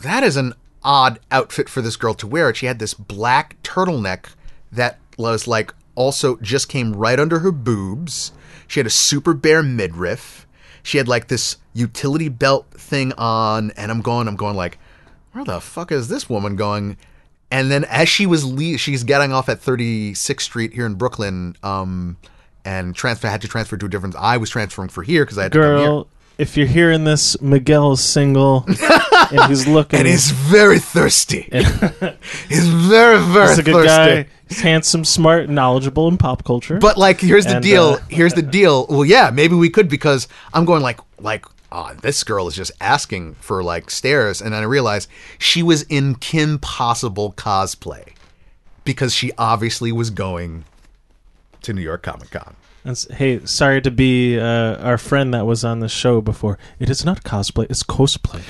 that 0.00 0.22
is 0.22 0.36
an 0.36 0.54
odd 0.86 1.18
outfit 1.32 1.68
for 1.68 1.82
this 1.82 1.96
girl 1.96 2.14
to 2.14 2.26
wear. 2.26 2.54
She 2.54 2.64
had 2.66 2.78
this 2.78 2.94
black 2.94 3.60
turtleneck 3.62 4.30
that 4.72 4.98
was 5.18 5.46
like 5.46 5.74
also 5.96 6.36
just 6.36 6.68
came 6.68 6.94
right 6.94 7.18
under 7.18 7.40
her 7.40 7.52
boobs. 7.52 8.32
She 8.68 8.80
had 8.80 8.86
a 8.86 8.90
super 8.90 9.34
bare 9.34 9.62
midriff. 9.62 10.46
She 10.82 10.98
had 10.98 11.08
like 11.08 11.26
this 11.26 11.56
utility 11.74 12.28
belt 12.28 12.70
thing 12.70 13.12
on, 13.18 13.72
and 13.72 13.90
I'm 13.90 14.00
going, 14.00 14.28
I'm 14.28 14.36
going 14.36 14.56
like, 14.56 14.78
where 15.32 15.44
the 15.44 15.60
fuck 15.60 15.90
is 15.90 16.08
this 16.08 16.30
woman 16.30 16.54
going? 16.54 16.96
And 17.50 17.70
then 17.70 17.84
as 17.84 18.08
she 18.08 18.26
was 18.26 18.44
le- 18.44 18.78
she's 18.78 19.04
getting 19.04 19.32
off 19.32 19.48
at 19.48 19.60
36th 19.60 20.40
Street 20.40 20.72
here 20.72 20.86
in 20.86 20.94
Brooklyn, 20.94 21.56
um, 21.62 22.16
and 22.64 22.94
transfer 22.94 23.28
had 23.28 23.40
to 23.42 23.48
transfer 23.48 23.76
to 23.76 23.86
a 23.86 23.88
different. 23.88 24.14
I 24.16 24.36
was 24.36 24.50
transferring 24.50 24.88
for 24.88 25.02
here 25.02 25.24
because 25.24 25.38
I 25.38 25.44
had 25.44 25.52
to 25.52 25.60
come 25.60 25.78
here. 25.78 25.86
Girl, 25.86 26.08
if 26.38 26.56
you're 26.56 26.66
hearing 26.66 27.04
this, 27.04 27.40
Miguel's 27.40 28.02
single 28.02 28.66
and 29.32 29.42
he's 29.50 29.66
looking. 29.66 29.98
and 29.98 30.08
he's 30.08 30.30
very 30.30 30.78
thirsty. 30.78 31.48
he's 32.48 32.68
very, 32.68 33.18
very 33.20 33.48
he's 33.48 33.58
a 33.58 33.62
good 33.62 33.74
thirsty. 33.74 34.22
guy. 34.24 34.26
He's 34.48 34.60
handsome, 34.60 35.04
smart, 35.04 35.48
knowledgeable 35.48 36.06
in 36.08 36.18
pop 36.18 36.44
culture. 36.44 36.78
But 36.78 36.96
like, 36.96 37.20
here's 37.20 37.44
the 37.46 37.56
And, 37.56 37.62
deal. 37.64 37.84
uh, 37.84 37.98
here's 38.08 38.34
the 38.34 38.42
deal. 38.42 38.86
Well, 38.88 39.04
yeah, 39.04 39.30
maybe 39.32 39.54
we 39.56 39.70
could 39.70 39.88
because 39.88 40.28
I'm 40.54 40.64
going 40.64 40.82
like, 40.82 41.00
like, 41.18 41.46
ah, 41.72 41.94
this 42.00 42.22
girl 42.22 42.46
is 42.46 42.54
just 42.54 42.70
asking 42.80 43.34
for 43.40 43.62
like 43.64 43.90
stares, 43.90 44.40
and 44.40 44.52
then 44.54 44.62
I 44.62 44.66
realize 44.66 45.08
she 45.38 45.62
was 45.64 45.82
in 45.82 46.14
Kim 46.16 46.58
Possible 46.60 47.32
cosplay 47.32 48.12
because 48.84 49.12
she 49.12 49.32
obviously 49.36 49.90
was 49.90 50.10
going 50.10 50.64
to 51.62 51.72
New 51.72 51.82
York 51.82 52.04
Comic 52.04 52.30
Con. 52.30 52.54
That's- 52.86 53.06
hey, 53.18 53.40
sorry 53.44 53.82
to 53.82 53.90
be 53.90 54.38
uh, 54.38 54.76
our 54.76 54.96
friend 54.96 55.34
that 55.34 55.44
was 55.44 55.64
on 55.64 55.80
the 55.80 55.88
show 55.88 56.20
before. 56.20 56.56
It 56.78 56.88
is 56.88 57.04
not 57.04 57.24
cosplay; 57.24 57.66
it's 57.68 57.82
cosplay. 57.82 58.42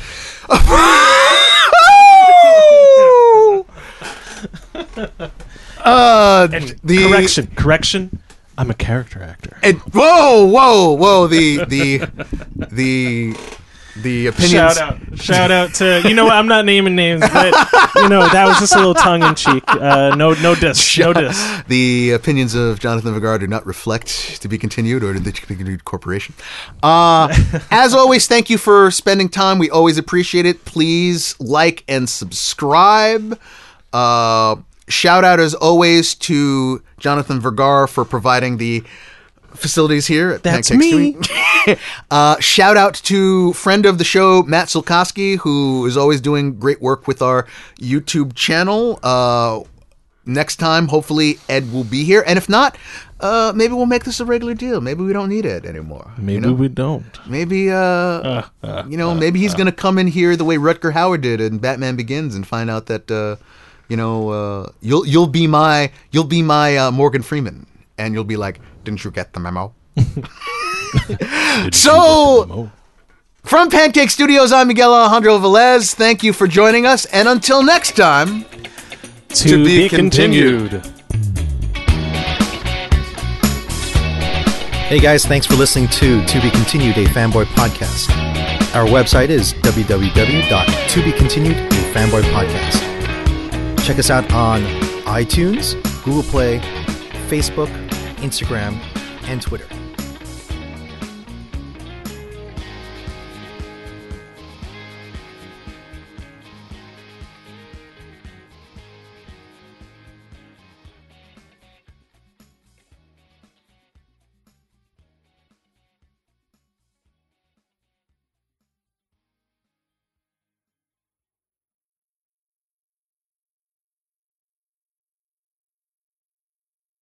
uh, 5.84 6.48
And 6.52 6.76
the 6.84 7.08
correction, 7.08 7.46
correction. 7.56 8.18
I'm 8.58 8.70
a 8.70 8.74
character 8.74 9.22
actor. 9.22 9.56
And 9.62 9.78
whoa, 9.92 10.44
whoa, 10.46 10.92
whoa! 10.92 11.26
The 11.26 11.64
the 11.66 11.98
the 12.70 13.36
the 14.02 14.27
opinions. 14.28 14.52
Shout 14.52 14.78
out, 14.78 15.18
shout 15.18 15.51
out 15.51 15.74
to 15.74 16.02
you 16.06 16.14
know 16.14 16.24
what? 16.24 16.35
I'm 16.35 16.48
not 16.48 16.64
naming 16.64 16.94
names, 16.94 17.20
but 17.20 17.52
you 17.97 18.09
know 18.09 18.28
that 18.28 18.44
was 18.47 18.59
just 18.59 18.74
a 18.74 18.78
little 18.78 18.94
tongue 18.94 19.23
in 19.23 19.35
cheek. 19.35 19.62
Uh, 19.66 20.14
no, 20.16 20.35
no 20.35 20.55
diss, 20.55 20.98
no 20.98 21.12
diss. 21.14 21.62
The 21.68 22.12
opinions 22.12 22.55
of 22.55 22.78
Jonathan 22.78 23.14
Vigard 23.14 23.40
do 23.40 23.47
not 23.47 23.66
reflect 23.66 24.40
to 24.43 24.48
be 24.48 24.59
continued 24.59 25.02
or 25.02 25.18
the 25.18 25.32
continued 25.32 25.85
corporation. 25.85 26.35
Uh, 26.82 27.35
as 27.70 27.94
always, 27.94 28.27
thank 28.27 28.51
you 28.51 28.59
for 28.59 28.90
spending 28.90 29.28
time. 29.28 29.59
We 29.59 29.70
always 29.70 29.98
appreciate 29.98 30.47
it. 30.47 30.64
Please 30.64 31.39
like 31.40 31.85
and 31.89 32.09
subscribe. 32.09 33.39
Uh, 33.93 34.56
shout 34.89 35.24
out 35.24 35.40
as 35.40 35.55
always 35.55 36.14
to 36.14 36.82
Jonathan 36.98 37.40
Vergar 37.40 37.89
for 37.89 38.05
providing 38.05 38.59
the 38.59 38.85
facilities 39.57 40.07
here 40.07 40.31
at 40.31 40.43
That's 40.43 40.70
Pancake 40.70 40.91
me. 40.91 41.16
Uh, 42.12 42.39
shout 42.39 42.77
out 42.77 42.95
to 42.95 43.53
friend 43.55 43.87
of 43.87 43.99
the 43.99 44.05
show 44.05 44.45
Matt 44.45 44.69
Silkoski, 44.69 45.39
who 45.39 45.85
is 45.87 45.97
always 45.97 46.20
doing 46.20 46.61
great 46.61 46.81
work 46.81 47.09
with 47.09 47.20
our 47.20 47.45
YouTube 47.81 48.35
channel. 48.37 49.01
Uh, 49.03 49.62
next 50.24 50.57
time, 50.57 50.87
hopefully 50.87 51.39
Ed 51.49 51.73
will 51.73 51.83
be 51.83 52.05
here, 52.05 52.23
and 52.24 52.37
if 52.39 52.49
not, 52.49 52.78
uh, 53.19 53.53
maybe 53.55 53.74
we'll 53.74 53.87
make 53.87 54.05
this 54.05 54.20
a 54.20 54.24
regular 54.24 54.55
deal. 54.55 54.81
Maybe 54.81 55.03
we 55.03 55.12
don't 55.12 55.28
need 55.28 55.45
Ed 55.45 55.66
anymore. 55.66 56.09
you 56.19 56.23
Maybe 56.23 56.41
know? 56.41 56.53
we 56.53 56.69
don't. 56.69 57.05
Maybe 57.27 57.70
uh, 57.70 58.43
you 58.89 58.97
know, 58.97 59.15
maybe 59.15 59.41
he's 59.41 59.55
gonna 59.55 59.73
come 59.73 59.99
in 59.99 60.07
here 60.07 60.37
the 60.37 60.45
way 60.45 60.57
Rutger 60.57 60.93
Hauer 60.93 61.20
did 61.20 61.41
in 61.41 61.59
Batman 61.59 61.97
Begins 61.97 62.35
and 62.37 62.47
find 62.47 62.70
out 62.70 62.87
that 62.87 63.11
uh, 63.11 63.37
you 63.89 63.97
know 63.97 64.28
uh, 64.28 64.70
you'll 64.83 65.07
you'll 65.07 65.27
be 65.27 65.47
my 65.47 65.91
you'll 66.12 66.24
be 66.24 66.43
my 66.43 66.77
uh, 66.77 66.91
Morgan 66.91 67.23
Freeman, 67.23 67.66
and 67.98 68.14
you'll 68.14 68.24
be 68.24 68.36
like, 68.36 68.60
didn't 68.85 69.05
you 69.05 69.10
get 69.10 69.32
the 69.32 69.40
memo? 69.40 69.74
so 71.73 72.70
from 73.47 73.70
Pancake 73.70 74.10
Studios, 74.10 74.52
I'm 74.52 74.68
Miguel 74.68 74.93
Alejandro 74.93 75.39
Velez. 75.39 75.94
Thank 75.94 76.23
you 76.24 76.32
for 76.32 76.48
joining 76.48 76.85
us, 76.85 77.05
and 77.06 77.28
until 77.28 77.62
next 77.62 77.97
time. 77.97 78.44
To, 79.28 79.64
be 79.64 79.82
be, 79.82 79.89
continued. 79.89 80.85
Hey 84.89 84.98
guys, 85.01 85.24
thanks 85.27 85.47
for 85.47 85.55
listening 85.55 85.89
to 85.89 86.24
To 86.24 86.40
Be 86.40 86.48
Continued, 86.51 86.97
a 86.97 87.06
fanboy 87.06 87.47
podcast. 87.47 88.09
Our 88.74 88.86
website 88.86 89.31
is 89.31 89.52
www.tobecontinued, 89.55 91.66
a 91.66 91.93
fanboy 91.93 92.23
podcast. 92.32 92.81
Check 93.85 93.98
us 93.98 94.10
out 94.10 94.32
on 94.32 94.62
iTunes, 95.05 95.74
Google 96.05 96.23
Play, 96.24 96.60
Facebook, 97.28 97.68
Instagram, 98.16 98.78
and 99.28 99.40
Twitter. 99.43 99.85